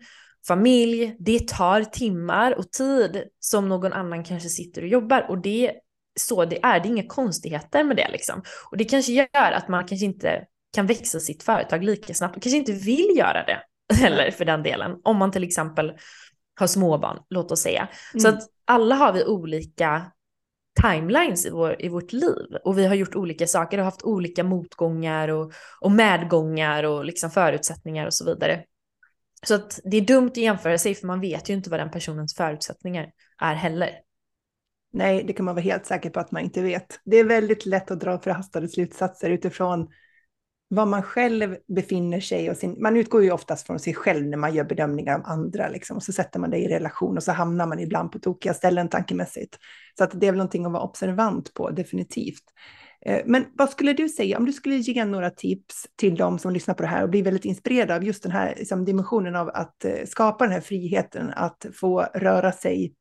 familj, 0.48 1.16
det 1.20 1.48
tar 1.48 1.84
timmar 1.84 2.58
och 2.58 2.72
tid 2.72 3.24
som 3.40 3.70
någon 3.70 3.94
annan 3.94 4.24
kanske 4.24 4.50
sitter 4.50 4.82
och 4.82 4.88
jobbar 4.88 5.26
och 5.30 5.38
det 5.38 5.72
så 6.20 6.46
det 6.46 6.64
är, 6.64 6.80
det 6.80 6.88
är 6.88 6.92
inga 6.92 7.08
konstigheter 7.08 7.84
med 7.84 7.98
det 7.98 8.10
liksom. 8.12 8.42
Och 8.72 8.78
det 8.78 8.86
kanske 8.86 9.12
gör 9.12 9.52
att 9.52 9.68
man 9.68 9.88
kanske 9.88 10.06
inte 10.06 10.46
kan 10.76 10.86
växa 10.86 11.20
sitt 11.20 11.44
företag 11.44 11.84
lika 11.84 12.14
snabbt 12.14 12.36
och 12.38 12.44
kanske 12.44 12.58
inte 12.58 12.72
vill 12.72 13.18
göra 13.18 13.46
det 13.46 13.60
heller 13.96 14.32
för 14.32 14.46
den 14.46 14.64
delen. 14.64 14.92
Om 15.04 15.18
man 15.18 15.32
till 15.32 15.44
exempel 15.44 15.94
har 16.60 16.68
småbarn, 16.68 17.20
låt 17.30 17.52
oss 17.52 17.62
säga. 17.62 17.88
Mm. 18.14 18.22
Så 18.22 18.28
att 18.28 18.50
alla 18.66 18.96
har 18.96 19.14
vi 19.14 19.26
olika 19.26 20.12
timelines 20.82 21.46
i, 21.46 21.50
vår, 21.50 21.76
i 21.80 21.90
vårt 21.90 22.14
liv 22.14 22.58
och 22.64 22.78
vi 22.78 22.86
har 22.86 22.96
gjort 22.96 23.16
olika 23.16 23.48
saker 23.48 23.78
och 23.78 23.86
haft 23.86 24.04
olika 24.04 24.44
motgångar 24.44 25.28
och, 25.28 25.54
och 25.82 25.92
medgångar 25.92 26.84
och 26.84 27.06
liksom 27.06 27.30
förutsättningar 27.32 28.06
och 28.06 28.14
så 28.14 28.26
vidare. 28.26 28.64
Så 29.46 29.56
att 29.56 29.80
det 29.84 29.98
är 29.98 30.02
dumt 30.02 30.28
att 30.28 30.38
jämföra 30.38 30.78
sig 30.78 30.96
för 30.96 31.08
man 31.08 31.22
vet 31.22 31.50
ju 31.50 31.54
inte 31.54 31.70
vad 31.70 31.80
den 31.80 31.92
personens 31.92 32.36
förutsättningar 32.36 33.12
är 33.42 33.56
heller. 33.56 33.90
Nej, 34.94 35.24
det 35.24 35.34
kan 35.34 35.46
man 35.46 35.56
vara 35.56 35.64
helt 35.64 35.86
säker 35.86 36.10
på 36.10 36.20
att 36.20 36.32
man 36.32 36.44
inte 36.44 36.62
vet. 36.62 37.00
Det 37.06 37.18
är 37.18 37.24
väldigt 37.24 37.66
lätt 37.66 37.92
att 37.92 38.00
dra 38.00 38.20
förhastade 38.20 38.68
slutsatser 38.68 39.30
utifrån 39.30 39.88
var 40.70 40.86
man 40.86 41.04
själv 41.04 41.58
befinner 41.68 42.20
sig 42.20 42.50
och 42.50 42.58
sin, 42.58 42.82
man 42.82 42.98
utgår 42.98 43.24
ju 43.24 43.32
oftast 43.32 43.68
från 43.68 43.80
sig 43.80 43.94
själv 43.94 44.28
när 44.28 44.38
man 44.38 44.56
gör 44.56 44.64
bedömningar 44.64 45.16
om 45.16 45.26
andra 45.26 45.70
liksom, 45.70 45.98
och 45.98 46.04
så 46.04 46.14
sätter 46.14 46.40
man 46.40 46.50
det 46.50 46.58
i 46.58 46.68
relation 46.68 47.18
och 47.18 47.24
så 47.24 47.32
hamnar 47.32 47.68
man 47.68 47.80
ibland 47.80 48.12
på 48.12 48.20
tokiga 48.20 48.54
ställen 48.54 48.90
tankemässigt. 48.90 49.58
Så 49.98 50.04
att 50.04 50.20
det 50.20 50.28
är 50.28 50.32
väl 50.32 50.38
någonting 50.38 50.66
att 50.66 50.72
vara 50.72 50.84
observant 50.84 51.54
på, 51.54 51.70
definitivt. 51.70 52.44
Eh, 53.06 53.22
men 53.26 53.46
vad 53.54 53.70
skulle 53.70 53.94
du 53.94 54.10
säga, 54.10 54.38
om 54.38 54.46
du 54.46 54.54
skulle 54.54 54.76
ge 54.76 55.06
några 55.06 55.30
tips 55.30 55.86
till 55.96 56.16
de 56.16 56.40
som 56.40 56.54
lyssnar 56.54 56.74
på 56.76 56.84
det 56.84 56.90
här 56.90 57.04
och 57.04 57.10
blir 57.10 57.24
väldigt 57.24 57.46
inspirerade 57.46 57.96
av 57.96 58.04
just 58.04 58.24
den 58.24 58.32
här 58.32 58.56
liksom, 58.58 58.86
dimensionen 58.86 59.36
av 59.36 59.50
att 59.50 59.86
eh, 59.86 60.06
skapa 60.06 60.44
den 60.44 60.54
här 60.54 60.62
friheten 60.62 61.30
att 61.36 61.66
få 61.74 62.02
röra 62.02 62.52
sig 62.52 62.94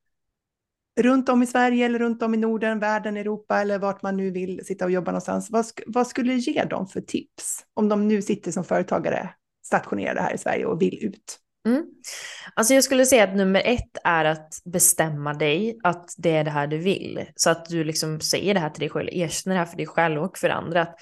runt 1.01 1.29
om 1.29 1.43
i 1.43 1.47
Sverige 1.47 1.87
eller 1.87 1.99
runt 1.99 2.23
om 2.23 2.35
i 2.35 2.37
Norden, 2.37 2.79
världen, 2.79 3.17
Europa 3.17 3.61
eller 3.61 3.79
vart 3.79 4.03
man 4.03 4.17
nu 4.17 4.31
vill 4.31 4.67
sitta 4.67 4.85
och 4.85 4.91
jobba 4.91 5.11
någonstans. 5.11 5.51
Vad, 5.51 5.67
vad 5.87 6.07
skulle 6.07 6.33
du 6.33 6.39
ge 6.39 6.65
dem 6.65 6.87
för 6.87 7.01
tips 7.01 7.65
om 7.75 7.89
de 7.89 8.09
nu 8.09 8.23
sitter 8.23 8.53
som 8.53 8.65
företagare 8.65 9.31
stationerade 9.67 10.21
här 10.21 10.35
i 10.35 10.39
Sverige 10.39 10.67
och 10.67 10.83
vill 10.83 11.05
ut? 11.05 11.39
Mm. 11.67 11.85
Alltså 12.55 12.75
jag 12.75 12.85
skulle 12.85 13.07
säga 13.07 13.25
att 13.25 13.37
nummer 13.37 13.63
ett 13.65 13.99
är 14.05 14.25
att 14.25 14.49
bestämma 14.65 15.35
dig 15.35 15.79
att 15.83 16.15
det 16.17 16.31
är 16.31 16.45
det 16.45 16.51
här 16.51 16.67
du 16.67 16.79
vill. 16.79 17.25
Så 17.37 17.51
att 17.51 17.65
du 17.65 17.85
liksom 17.85 18.21
säger 18.21 18.55
det 18.55 18.61
här 18.61 18.71
till 18.71 18.81
dig 18.81 18.91
själv, 18.91 19.09
erkänner 19.13 19.55
det 19.55 19.59
här 19.59 19.67
för 19.67 19.77
dig 19.77 19.87
själv 19.87 20.23
och 20.23 20.39
för 20.39 20.49
andra. 20.49 20.83
Att 20.83 20.97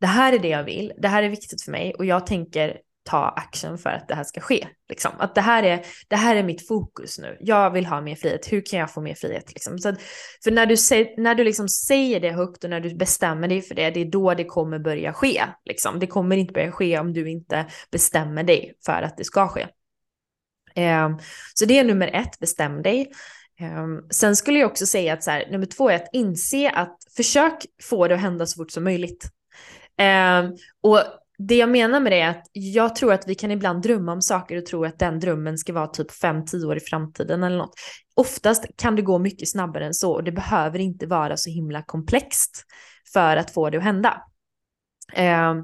det 0.00 0.06
här 0.06 0.32
är 0.32 0.38
det 0.38 0.48
jag 0.48 0.64
vill, 0.64 0.92
det 0.98 1.08
här 1.08 1.22
är 1.22 1.28
viktigt 1.28 1.62
för 1.62 1.72
mig 1.72 1.94
och 1.94 2.04
jag 2.04 2.26
tänker 2.26 2.76
ta 3.04 3.28
action 3.28 3.78
för 3.78 3.90
att 3.90 4.08
det 4.08 4.14
här 4.14 4.24
ska 4.24 4.40
ske. 4.40 4.68
Liksom. 4.88 5.12
Att 5.18 5.34
det 5.34 5.40
här, 5.40 5.62
är, 5.62 5.86
det 6.08 6.16
här 6.16 6.36
är 6.36 6.42
mitt 6.42 6.68
fokus 6.68 7.18
nu. 7.18 7.36
Jag 7.40 7.70
vill 7.70 7.86
ha 7.86 8.00
mer 8.00 8.14
frihet. 8.14 8.52
Hur 8.52 8.62
kan 8.66 8.78
jag 8.78 8.92
få 8.92 9.00
mer 9.00 9.14
frihet? 9.14 9.52
Liksom? 9.54 9.78
Så 9.78 9.88
att, 9.88 10.02
för 10.44 10.50
när 10.50 10.66
du, 10.66 10.76
när 11.22 11.34
du 11.34 11.44
liksom 11.44 11.68
säger 11.68 12.20
det 12.20 12.30
högt 12.30 12.64
och 12.64 12.70
när 12.70 12.80
du 12.80 12.94
bestämmer 12.94 13.48
dig 13.48 13.62
för 13.62 13.74
det, 13.74 13.90
det 13.90 14.00
är 14.00 14.04
då 14.04 14.34
det 14.34 14.44
kommer 14.44 14.78
börja 14.78 15.12
ske. 15.12 15.42
Liksom. 15.64 15.98
Det 15.98 16.06
kommer 16.06 16.36
inte 16.36 16.52
börja 16.52 16.72
ske 16.72 16.98
om 16.98 17.12
du 17.12 17.30
inte 17.30 17.66
bestämmer 17.90 18.42
dig 18.42 18.74
för 18.86 19.02
att 19.02 19.16
det 19.16 19.24
ska 19.24 19.48
ske. 19.48 19.66
Ehm, 20.74 21.18
så 21.54 21.64
det 21.64 21.78
är 21.78 21.84
nummer 21.84 22.10
ett, 22.14 22.38
bestäm 22.38 22.82
dig. 22.82 23.12
Ehm, 23.60 24.00
sen 24.10 24.36
skulle 24.36 24.58
jag 24.58 24.70
också 24.70 24.86
säga 24.86 25.12
att 25.12 25.24
så 25.24 25.30
här, 25.30 25.50
nummer 25.50 25.66
två 25.66 25.90
är 25.90 25.96
att 25.96 26.08
inse 26.12 26.70
att 26.70 26.98
försök 27.16 27.66
få 27.82 28.08
det 28.08 28.14
att 28.14 28.20
hända 28.20 28.46
så 28.46 28.56
fort 28.56 28.70
som 28.70 28.84
möjligt. 28.84 29.28
Ehm, 29.98 30.52
och 30.82 31.00
det 31.38 31.56
jag 31.56 31.68
menar 31.68 32.00
med 32.00 32.12
det 32.12 32.20
är 32.20 32.30
att 32.30 32.46
jag 32.52 32.96
tror 32.96 33.12
att 33.12 33.28
vi 33.28 33.34
kan 33.34 33.50
ibland 33.50 33.82
drömma 33.82 34.12
om 34.12 34.22
saker 34.22 34.56
och 34.56 34.66
tro 34.66 34.84
att 34.84 34.98
den 34.98 35.20
drömmen 35.20 35.58
ska 35.58 35.72
vara 35.72 35.86
typ 35.86 36.10
5-10 36.10 36.64
år 36.64 36.76
i 36.76 36.80
framtiden 36.80 37.42
eller 37.42 37.58
något. 37.58 37.74
Oftast 38.14 38.66
kan 38.76 38.96
det 38.96 39.02
gå 39.02 39.18
mycket 39.18 39.48
snabbare 39.48 39.86
än 39.86 39.94
så 39.94 40.12
och 40.12 40.24
det 40.24 40.32
behöver 40.32 40.78
inte 40.78 41.06
vara 41.06 41.36
så 41.36 41.50
himla 41.50 41.82
komplext 41.82 42.64
för 43.12 43.36
att 43.36 43.50
få 43.50 43.70
det 43.70 43.78
att 43.78 43.84
hända. 43.84 44.22
Eh, 45.12 45.54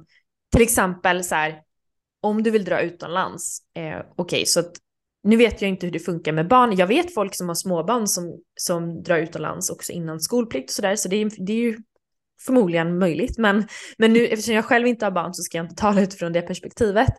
till 0.52 0.62
exempel 0.62 1.24
så 1.24 1.34
här, 1.34 1.60
om 2.20 2.42
du 2.42 2.50
vill 2.50 2.64
dra 2.64 2.80
utomlands, 2.80 3.58
eh, 3.74 3.98
okej 3.98 4.12
okay, 4.16 4.46
så 4.46 4.60
att 4.60 4.72
nu 5.22 5.36
vet 5.36 5.62
jag 5.62 5.68
inte 5.68 5.86
hur 5.86 5.92
det 5.92 5.98
funkar 5.98 6.32
med 6.32 6.48
barn. 6.48 6.76
Jag 6.76 6.86
vet 6.86 7.14
folk 7.14 7.34
som 7.34 7.48
har 7.48 7.54
småbarn 7.54 8.06
som, 8.08 8.40
som 8.60 9.02
drar 9.02 9.18
utomlands 9.18 9.70
också 9.70 9.92
innan 9.92 10.20
skolplikt 10.20 10.70
och 10.70 10.74
sådär, 10.74 10.96
så 10.96 11.08
det 11.08 11.16
är, 11.16 11.30
det 11.46 11.52
är 11.52 11.56
ju 11.56 11.78
förmodligen 12.46 12.98
möjligt. 12.98 13.38
Men, 13.38 13.68
men 13.98 14.12
nu, 14.12 14.26
eftersom 14.26 14.54
jag 14.54 14.64
själv 14.64 14.86
inte 14.86 15.06
har 15.06 15.10
barn 15.10 15.34
så 15.34 15.42
ska 15.42 15.58
jag 15.58 15.64
inte 15.64 15.82
tala 15.82 16.00
utifrån 16.00 16.32
det 16.32 16.42
perspektivet. 16.42 17.10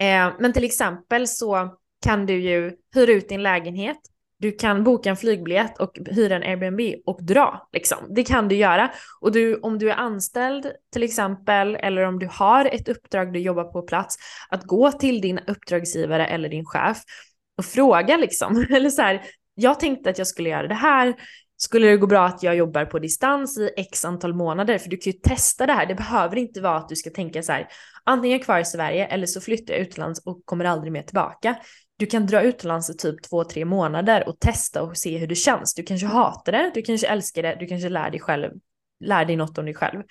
Eh, 0.00 0.32
men 0.40 0.52
till 0.52 0.64
exempel 0.64 1.28
så 1.28 1.76
kan 2.04 2.26
du 2.26 2.40
ju 2.40 2.72
hyra 2.94 3.12
ut 3.12 3.28
din 3.28 3.42
lägenhet, 3.42 3.98
du 4.44 4.52
kan 4.52 4.84
boka 4.84 5.10
en 5.10 5.16
flygbiljett 5.16 5.78
och 5.78 5.98
hyra 6.10 6.36
en 6.36 6.42
Airbnb 6.42 6.80
och 7.06 7.24
dra. 7.24 7.68
Liksom. 7.72 7.98
Det 8.10 8.24
kan 8.24 8.48
du 8.48 8.56
göra. 8.56 8.90
Och 9.20 9.32
du, 9.32 9.56
om 9.56 9.78
du 9.78 9.90
är 9.90 9.96
anställd 9.96 10.66
till 10.92 11.02
exempel, 11.02 11.76
eller 11.76 12.02
om 12.02 12.18
du 12.18 12.28
har 12.32 12.64
ett 12.64 12.88
uppdrag 12.88 13.32
du 13.32 13.38
jobbar 13.38 13.64
på 13.64 13.82
plats, 13.82 14.16
att 14.48 14.64
gå 14.64 14.92
till 14.92 15.20
din 15.20 15.38
uppdragsgivare 15.38 16.26
eller 16.26 16.48
din 16.48 16.64
chef 16.64 16.98
och 17.58 17.64
fråga 17.64 18.16
liksom. 18.16 18.66
Eller 18.70 18.90
så 18.90 19.02
här, 19.02 19.22
jag 19.54 19.80
tänkte 19.80 20.10
att 20.10 20.18
jag 20.18 20.26
skulle 20.26 20.48
göra 20.48 20.68
det 20.68 20.74
här, 20.74 21.14
skulle 21.56 21.86
det 21.86 21.96
gå 21.96 22.06
bra 22.06 22.26
att 22.26 22.42
jag 22.42 22.56
jobbar 22.56 22.84
på 22.84 22.98
distans 22.98 23.58
i 23.58 23.70
x 23.76 24.04
antal 24.04 24.34
månader? 24.34 24.78
För 24.78 24.90
du 24.90 24.96
kan 24.96 25.12
ju 25.12 25.18
testa 25.18 25.66
det 25.66 25.72
här. 25.72 25.86
Det 25.86 25.94
behöver 25.94 26.36
inte 26.36 26.60
vara 26.60 26.76
att 26.76 26.88
du 26.88 26.96
ska 26.96 27.10
tänka 27.10 27.42
så 27.42 27.52
här, 27.52 27.68
antingen 28.04 28.40
kvar 28.40 28.58
i 28.58 28.64
Sverige 28.64 29.06
eller 29.06 29.26
så 29.26 29.40
flyttar 29.40 29.74
jag 29.74 29.80
utomlands 29.80 30.26
och 30.26 30.42
kommer 30.44 30.64
aldrig 30.64 30.92
mer 30.92 31.02
tillbaka. 31.02 31.56
Du 31.96 32.06
kan 32.06 32.26
dra 32.26 32.42
utomlands 32.42 32.90
i 32.90 32.96
typ 32.96 33.22
två, 33.22 33.44
tre 33.44 33.64
månader 33.64 34.28
och 34.28 34.40
testa 34.40 34.82
och 34.82 34.96
se 34.96 35.18
hur 35.18 35.26
det 35.26 35.34
känns. 35.34 35.74
Du 35.74 35.82
kanske 35.82 36.06
hatar 36.06 36.52
det, 36.52 36.70
du 36.74 36.82
kanske 36.82 37.06
älskar 37.06 37.42
det, 37.42 37.56
du 37.60 37.66
kanske 37.66 37.88
lär 37.88 38.10
dig 38.10 38.20
själv, 38.20 38.50
lär 39.04 39.24
dig 39.24 39.36
något 39.36 39.58
om 39.58 39.64
dig 39.64 39.74
själv. 39.74 40.02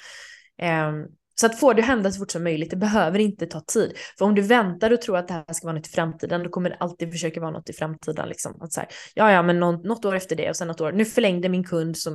Um, 0.61 1.07
så 1.35 1.45
att 1.45 1.59
få 1.59 1.73
det 1.73 1.81
att 1.81 1.87
hända 1.87 2.11
så 2.11 2.19
fort 2.19 2.31
som 2.31 2.43
möjligt, 2.43 2.69
det 2.69 2.75
behöver 2.75 3.19
inte 3.19 3.45
ta 3.45 3.59
tid. 3.59 3.97
För 4.17 4.25
om 4.25 4.35
du 4.35 4.41
väntar 4.41 4.91
och 4.91 5.01
tror 5.01 5.17
att 5.17 5.27
det 5.27 5.33
här 5.33 5.53
ska 5.53 5.67
vara 5.67 5.75
något 5.77 5.87
i 5.87 5.91
framtiden, 5.91 6.43
då 6.43 6.49
kommer 6.49 6.69
det 6.69 6.75
alltid 6.75 7.11
försöka 7.11 7.41
vara 7.41 7.51
något 7.51 7.69
i 7.69 7.73
framtiden. 7.73 8.29
Liksom. 8.29 8.61
Att 8.61 8.73
så 8.73 8.79
här, 8.79 8.89
ja, 9.13 9.31
ja, 9.31 9.43
men 9.43 9.59
något, 9.59 9.85
något 9.85 10.05
år 10.05 10.15
efter 10.15 10.35
det 10.35 10.49
och 10.49 10.55
sen 10.55 10.67
något 10.67 10.81
år. 10.81 10.91
Nu 10.91 11.05
förlängde 11.05 11.49
min 11.49 11.63
kund 11.63 11.97
som 11.97 12.13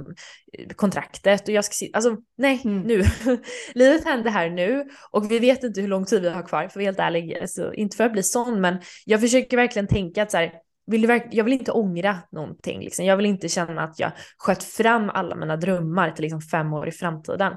eh, 0.53 0.69
kontraktet 0.77 1.49
och 1.49 1.55
jag 1.55 1.65
ska 1.65 1.87
alltså 1.93 2.17
nej, 2.39 2.61
mm. 2.65 2.81
nu. 2.81 3.05
Livet 3.75 4.05
händer 4.05 4.31
här 4.31 4.51
nu 4.51 4.85
och 5.11 5.31
vi 5.31 5.39
vet 5.39 5.65
inte 5.65 5.81
hur 5.81 5.89
lång 5.89 6.05
tid 6.05 6.23
vi 6.23 6.29
har 6.29 6.43
kvar, 6.43 6.61
för 6.61 6.67
att 6.67 6.77
vara 6.77 6.85
helt 6.85 6.99
ärlig. 6.99 7.39
Alltså, 7.41 7.75
inte 7.75 7.97
för 7.97 8.05
att 8.05 8.13
bli 8.13 8.23
sån, 8.23 8.61
men 8.61 8.77
jag 9.05 9.21
försöker 9.21 9.57
verkligen 9.57 9.87
tänka 9.87 10.23
att 10.23 10.31
så 10.31 10.37
här, 10.37 10.53
vill 10.87 11.03
du 11.03 11.21
jag 11.31 11.45
vill 11.45 11.53
inte 11.53 11.73
ångra 11.73 12.19
någonting. 12.33 12.81
Liksom. 12.81 13.05
Jag 13.05 13.17
vill 13.17 13.27
inte 13.27 13.49
känna 13.49 13.83
att 13.83 13.99
jag 13.99 14.13
sköt 14.39 14.63
fram 14.65 15.11
alla 15.11 15.35
mina 15.35 15.57
drömmar 15.57 16.11
till 16.11 16.23
liksom 16.23 16.41
fem 16.41 16.73
år 16.73 16.89
i 16.89 16.93
framtiden. 16.93 17.53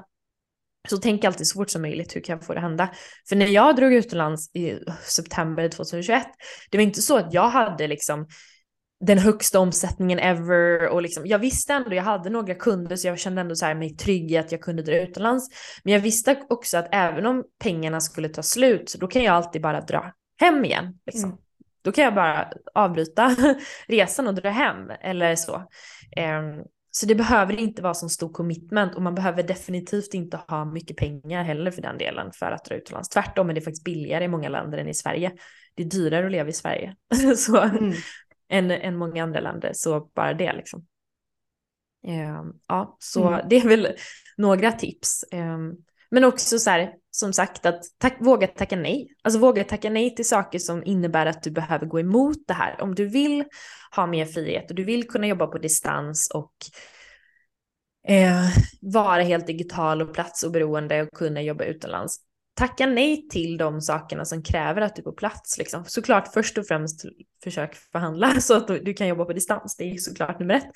Så 0.88 0.96
tänk 0.96 1.24
alltid 1.24 1.46
så 1.46 1.54
fort 1.54 1.70
som 1.70 1.82
möjligt, 1.82 2.16
hur 2.16 2.20
kan 2.20 2.36
jag 2.36 2.46
få 2.46 2.52
det 2.52 2.58
att 2.58 2.64
hända? 2.64 2.90
För 3.28 3.36
när 3.36 3.46
jag 3.46 3.76
drog 3.76 3.92
utomlands 3.92 4.54
i 4.54 4.78
september 5.02 5.68
2021, 5.68 6.26
det 6.70 6.78
var 6.78 6.82
inte 6.82 7.02
så 7.02 7.16
att 7.16 7.34
jag 7.34 7.48
hade 7.48 7.86
liksom 7.86 8.26
den 9.06 9.18
högsta 9.18 9.58
omsättningen 9.58 10.18
ever 10.18 10.88
och 10.88 11.02
liksom, 11.02 11.26
jag 11.26 11.38
visste 11.38 11.72
ändå, 11.72 11.94
jag 11.94 12.02
hade 12.02 12.30
några 12.30 12.54
kunder 12.54 12.96
så 12.96 13.08
jag 13.08 13.18
kände 13.18 13.40
ändå 13.40 13.54
så 13.54 13.66
här 13.66 13.74
mig 13.74 13.96
trygg 13.96 14.32
i 14.32 14.36
att 14.36 14.52
jag 14.52 14.60
kunde 14.60 14.82
dra 14.82 15.00
utomlands. 15.00 15.48
Men 15.84 15.92
jag 15.92 16.00
visste 16.00 16.42
också 16.48 16.78
att 16.78 16.88
även 16.92 17.26
om 17.26 17.44
pengarna 17.58 18.00
skulle 18.00 18.28
ta 18.28 18.42
slut 18.42 18.90
så 18.90 18.98
då 18.98 19.06
kan 19.06 19.22
jag 19.22 19.34
alltid 19.34 19.62
bara 19.62 19.80
dra 19.80 20.12
hem 20.40 20.64
igen. 20.64 20.98
Liksom. 21.06 21.30
Mm. 21.30 21.42
Då 21.84 21.92
kan 21.92 22.04
jag 22.04 22.14
bara 22.14 22.52
avbryta 22.74 23.36
resan 23.88 24.28
och 24.28 24.34
dra 24.34 24.50
hem 24.50 24.90
eller 25.00 25.36
så. 25.36 25.56
Um, 25.56 26.64
så 26.94 27.06
det 27.06 27.14
behöver 27.14 27.52
inte 27.60 27.82
vara 27.82 27.94
så 27.94 28.08
stor 28.08 28.32
commitment 28.32 28.94
och 28.94 29.02
man 29.02 29.14
behöver 29.14 29.42
definitivt 29.42 30.14
inte 30.14 30.40
ha 30.48 30.64
mycket 30.64 30.96
pengar 30.96 31.44
heller 31.44 31.70
för 31.70 31.82
den 31.82 31.98
delen 31.98 32.32
för 32.32 32.52
att 32.52 32.64
dra 32.64 32.74
utomlands. 32.74 33.08
Tvärtom 33.08 33.50
är 33.50 33.54
det 33.54 33.60
faktiskt 33.60 33.84
billigare 33.84 34.24
i 34.24 34.28
många 34.28 34.48
länder 34.48 34.78
än 34.78 34.88
i 34.88 34.94
Sverige. 34.94 35.32
Det 35.74 35.82
är 35.82 35.86
dyrare 35.86 36.26
att 36.26 36.32
leva 36.32 36.48
i 36.48 36.52
Sverige 36.52 36.96
så, 37.36 37.60
mm. 37.60 37.92
än, 38.48 38.70
än 38.70 38.96
många 38.96 39.22
andra 39.22 39.40
länder, 39.40 39.70
så 39.74 40.00
bara 40.00 40.34
det 40.34 40.52
liksom. 40.52 40.86
Um, 42.06 42.60
ja, 42.68 42.96
så 42.98 43.28
mm. 43.28 43.46
det 43.50 43.56
är 43.56 43.68
väl 43.68 43.88
några 44.36 44.72
tips. 44.72 45.24
Um, 45.32 45.76
men 46.10 46.24
också 46.24 46.58
så 46.58 46.70
här, 46.70 46.94
som 47.14 47.32
sagt, 47.32 47.66
att 47.66 47.82
tack, 47.98 48.16
våga 48.20 48.46
tacka 48.46 48.76
nej. 48.76 49.08
Alltså 49.22 49.40
våga 49.40 49.64
tacka 49.64 49.90
nej 49.90 50.14
till 50.14 50.28
saker 50.28 50.58
som 50.58 50.84
innebär 50.84 51.26
att 51.26 51.42
du 51.42 51.50
behöver 51.50 51.86
gå 51.86 52.00
emot 52.00 52.36
det 52.46 52.54
här. 52.54 52.80
Om 52.80 52.94
du 52.94 53.06
vill 53.06 53.44
ha 53.96 54.06
mer 54.06 54.26
frihet 54.26 54.70
och 54.70 54.76
du 54.76 54.84
vill 54.84 55.08
kunna 55.08 55.26
jobba 55.26 55.46
på 55.46 55.58
distans 55.58 56.30
och 56.34 56.52
eh, 58.08 58.48
vara 58.80 59.22
helt 59.22 59.46
digital 59.46 60.02
och 60.02 60.14
platsoberoende 60.14 61.02
och 61.02 61.08
kunna 61.12 61.42
jobba 61.42 61.64
utomlands. 61.64 62.16
Tacka 62.54 62.86
nej 62.86 63.28
till 63.28 63.56
de 63.56 63.80
sakerna 63.80 64.24
som 64.24 64.42
kräver 64.42 64.80
att 64.80 64.96
du 64.96 65.02
är 65.02 65.04
på 65.04 65.12
plats. 65.12 65.58
Liksom. 65.58 65.84
Såklart 65.84 66.32
först 66.34 66.58
och 66.58 66.66
främst 66.66 67.04
försök 67.44 67.74
förhandla 67.74 68.34
så 68.40 68.56
att 68.56 68.66
du 68.68 68.94
kan 68.94 69.08
jobba 69.08 69.24
på 69.24 69.32
distans. 69.32 69.76
Det 69.76 69.84
är 69.84 69.96
såklart 69.96 70.40
nummer 70.40 70.54
ett. 70.54 70.70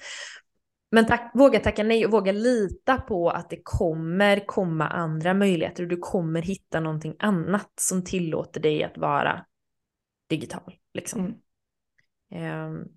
Men 0.91 1.07
tack, 1.07 1.30
våga 1.34 1.61
tacka 1.61 1.82
nej 1.82 2.07
och 2.07 2.12
våga 2.12 2.32
lita 2.32 2.97
på 2.97 3.30
att 3.30 3.51
det 3.51 3.61
kommer 3.62 4.47
komma 4.47 4.89
andra 4.89 5.34
möjligheter 5.34 5.82
och 5.82 5.89
du 5.89 5.97
kommer 5.97 6.43
hitta 6.43 6.80
någonting 6.80 7.16
annat 7.18 7.72
som 7.80 8.05
tillåter 8.05 8.61
dig 8.61 8.84
att 8.84 8.99
vara 8.99 9.47
digital. 10.28 10.74
Liksom. 10.95 11.20
Mm. 12.30 12.72
Um, 12.72 12.89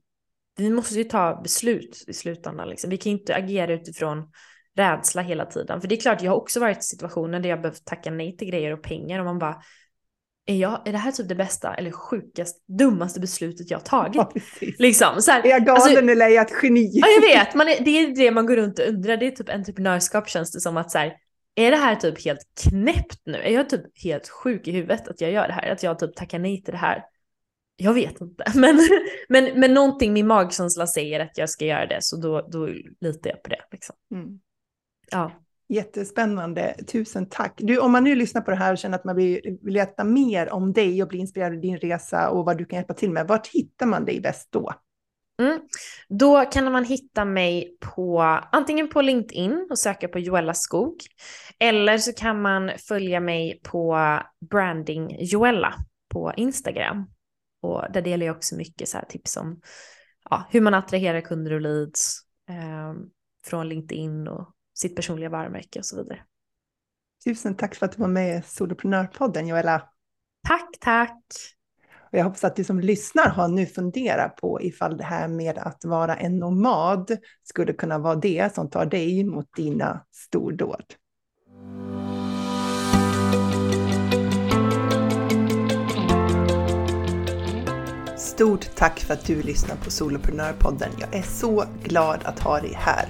vi 0.58 0.70
måste 0.70 0.96
ju 0.96 1.04
ta 1.04 1.42
beslut 1.44 2.04
i 2.08 2.14
slutändan. 2.14 2.70
Liksom. 2.70 2.90
Vi 2.90 2.98
kan 2.98 3.12
inte 3.12 3.36
agera 3.36 3.74
utifrån 3.74 4.32
rädsla 4.76 5.22
hela 5.22 5.46
tiden. 5.46 5.82
För 5.82 5.88
det 5.88 5.96
är 5.96 6.02
klart, 6.02 6.22
jag 6.22 6.32
har 6.32 6.38
också 6.38 6.60
varit 6.60 6.78
i 6.78 6.82
situationer 6.82 7.40
där 7.40 7.50
jag 7.50 7.62
behövt 7.62 7.86
tacka 7.86 8.12
nej 8.12 8.38
till 8.38 8.48
grejer 8.48 8.74
och 8.74 8.84
pengar 8.84 9.20
och 9.20 9.26
man 9.26 9.40
bara 9.40 9.62
är, 10.50 10.56
jag, 10.56 10.88
är 10.88 10.92
det 10.92 10.98
här 10.98 11.12
typ 11.12 11.30
det 11.30 11.36
bästa 11.36 11.74
eller 11.74 11.92
sjukast, 11.92 12.64
dummaste 12.68 13.20
beslutet 13.20 13.72
jag 13.72 13.86
tagit? 13.86 14.16
Ja, 14.16 14.32
liksom, 14.78 15.22
så 15.22 15.32
här, 15.32 15.46
är 15.46 15.50
jag 15.50 15.66
galen 15.66 15.82
alltså, 15.82 16.00
eller 16.00 16.26
är 16.26 16.30
jag 16.30 16.52
ett 16.52 16.64
geni? 16.64 16.90
Ja, 16.94 17.08
jag 17.08 17.22
vet. 17.22 17.56
Man 17.56 17.68
är, 17.68 17.84
det 17.84 17.92
är 17.92 18.16
det 18.16 18.32
man 18.32 18.46
går 18.46 18.56
runt 18.56 18.80
och 18.80 18.88
undrar. 18.88 19.18
Det 19.18 19.28
är 19.28 19.32
typ 19.32 19.50
entreprenörskap 19.50 20.30
känns 20.30 20.52
det 20.52 20.60
som 20.60 20.78
att 20.78 20.92
så 20.92 20.98
här, 20.98 21.14
är 21.56 21.72
det 21.72 21.78
här 21.78 21.96
typ 21.96 22.26
helt 22.26 22.40
knäppt 22.64 23.22
nu? 23.26 23.38
Är 23.38 23.54
jag 23.54 23.70
typ 23.70 23.82
helt 24.04 24.30
sjuk 24.30 24.68
i 24.68 24.72
huvudet 24.72 25.08
att 25.08 25.22
jag 25.22 25.32
gör 25.32 25.48
det 25.48 25.54
här? 25.54 25.72
Att 25.72 25.84
jag 25.84 26.00
typ 26.00 26.16
tackar 26.16 26.40
nej 26.40 26.64
till 26.64 26.72
det 26.72 26.78
här? 26.78 27.04
Jag 27.76 27.94
vet 27.94 28.22
inte, 28.22 28.44
men, 28.56 28.80
men, 29.30 29.60
men 29.60 29.74
någonting 29.74 30.14
min 30.14 30.28
magkänsla 30.28 30.88
säger 30.88 31.20
att 31.20 31.38
jag 31.38 31.50
ska 31.50 31.66
göra 31.66 31.86
det, 31.86 32.00
så 32.02 32.18
då, 32.18 32.48
då 32.52 32.66
litar 33.02 33.30
jag 33.30 33.44
på 33.44 33.50
det. 33.50 33.62
Liksom. 33.72 33.96
Mm. 34.14 34.40
Ja. 35.12 35.32
Jättespännande, 35.70 36.76
tusen 36.88 37.30
tack. 37.30 37.54
Du, 37.58 37.80
om 37.80 37.92
man 37.92 38.04
nu 38.04 38.16
lyssnar 38.16 38.42
på 38.42 38.52
det 38.52 38.58
här 38.58 38.72
och 38.72 38.78
känner 38.78 38.98
att 38.98 39.06
man 39.06 39.16
vill, 39.16 39.58
vill 39.62 39.74
veta 39.74 40.04
mer 40.04 40.54
om 40.54 40.74
dig 40.74 41.04
och 41.04 41.10
bli 41.10 41.20
inspirerad 41.20 41.54
av 41.54 41.62
din 41.62 41.78
resa 41.78 42.30
och 42.30 42.46
vad 42.46 42.58
du 42.58 42.66
kan 42.66 42.78
hjälpa 42.78 42.94
till 42.94 43.12
med, 43.12 43.28
vart 43.28 43.48
hittar 43.48 43.86
man 43.86 44.06
dig 44.06 44.22
bäst 44.22 44.48
då? 44.52 44.74
Mm. 45.40 45.60
Då 46.10 46.46
kan 46.46 46.72
man 46.72 46.84
hitta 46.84 47.26
mig 47.26 47.78
på 47.80 48.22
antingen 48.52 48.90
på 48.90 49.02
LinkedIn 49.02 49.68
och 49.70 49.80
söka 49.80 50.08
på 50.08 50.20
Joella 50.20 50.54
Skog. 50.54 50.96
Eller 51.60 51.98
så 51.98 52.14
kan 52.14 52.42
man 52.42 52.72
följa 52.88 53.20
mig 53.20 53.60
på 53.64 53.98
Branding 54.50 55.18
Joella 55.20 55.74
på 56.14 56.34
Instagram. 56.38 57.10
Och 57.62 57.86
där 57.94 58.02
delar 58.02 58.26
jag 58.26 58.36
också 58.36 58.56
mycket 58.56 58.90
så 58.90 58.98
här 58.98 59.06
tips 59.06 59.38
om 59.38 59.62
ja, 60.30 60.48
hur 60.50 60.62
man 60.62 60.74
attraherar 60.74 61.22
kunder 61.22 61.54
och 61.54 61.62
leads 61.62 62.20
eh, 62.50 62.94
från 63.46 63.70
LinkedIn 63.70 64.28
och 64.28 64.56
sitt 64.82 64.96
personliga 64.96 65.30
varumärke 65.30 65.80
och 65.80 65.86
så 65.86 65.96
vidare. 65.98 66.20
Tusen 67.24 67.56
tack 67.56 67.76
för 67.76 67.86
att 67.86 67.92
du 67.92 68.02
var 68.02 68.08
med 68.08 68.40
i 68.40 68.42
Soloprenörpodden 68.42 69.48
Joella. 69.48 69.90
Tack, 70.48 70.70
tack. 70.80 71.24
Och 72.12 72.18
jag 72.18 72.24
hoppas 72.24 72.44
att 72.44 72.56
du 72.56 72.64
som 72.64 72.80
lyssnar 72.80 73.30
har 73.30 73.48
nu 73.48 73.66
funderat 73.66 74.36
på 74.36 74.62
ifall 74.62 74.98
det 74.98 75.04
här 75.04 75.28
med 75.28 75.58
att 75.58 75.86
vara 75.86 76.16
en 76.16 76.40
nomad 76.40 77.18
skulle 77.44 77.74
kunna 77.74 77.98
vara 77.98 78.16
det 78.16 78.56
som 78.56 78.70
tar 78.70 78.86
dig 78.86 79.24
mot 79.24 79.56
dina 79.56 80.06
stordåd. 80.12 80.84
Stort 88.18 88.76
tack 88.76 89.00
för 89.00 89.14
att 89.14 89.26
du 89.26 89.42
lyssnar 89.42 89.76
på 89.76 89.92
Soloprenörpodden. 89.92 90.90
Jag 91.00 91.16
är 91.16 91.22
så 91.22 91.66
glad 91.84 92.20
att 92.24 92.40
ha 92.40 92.60
dig 92.60 92.74
här. 92.76 93.10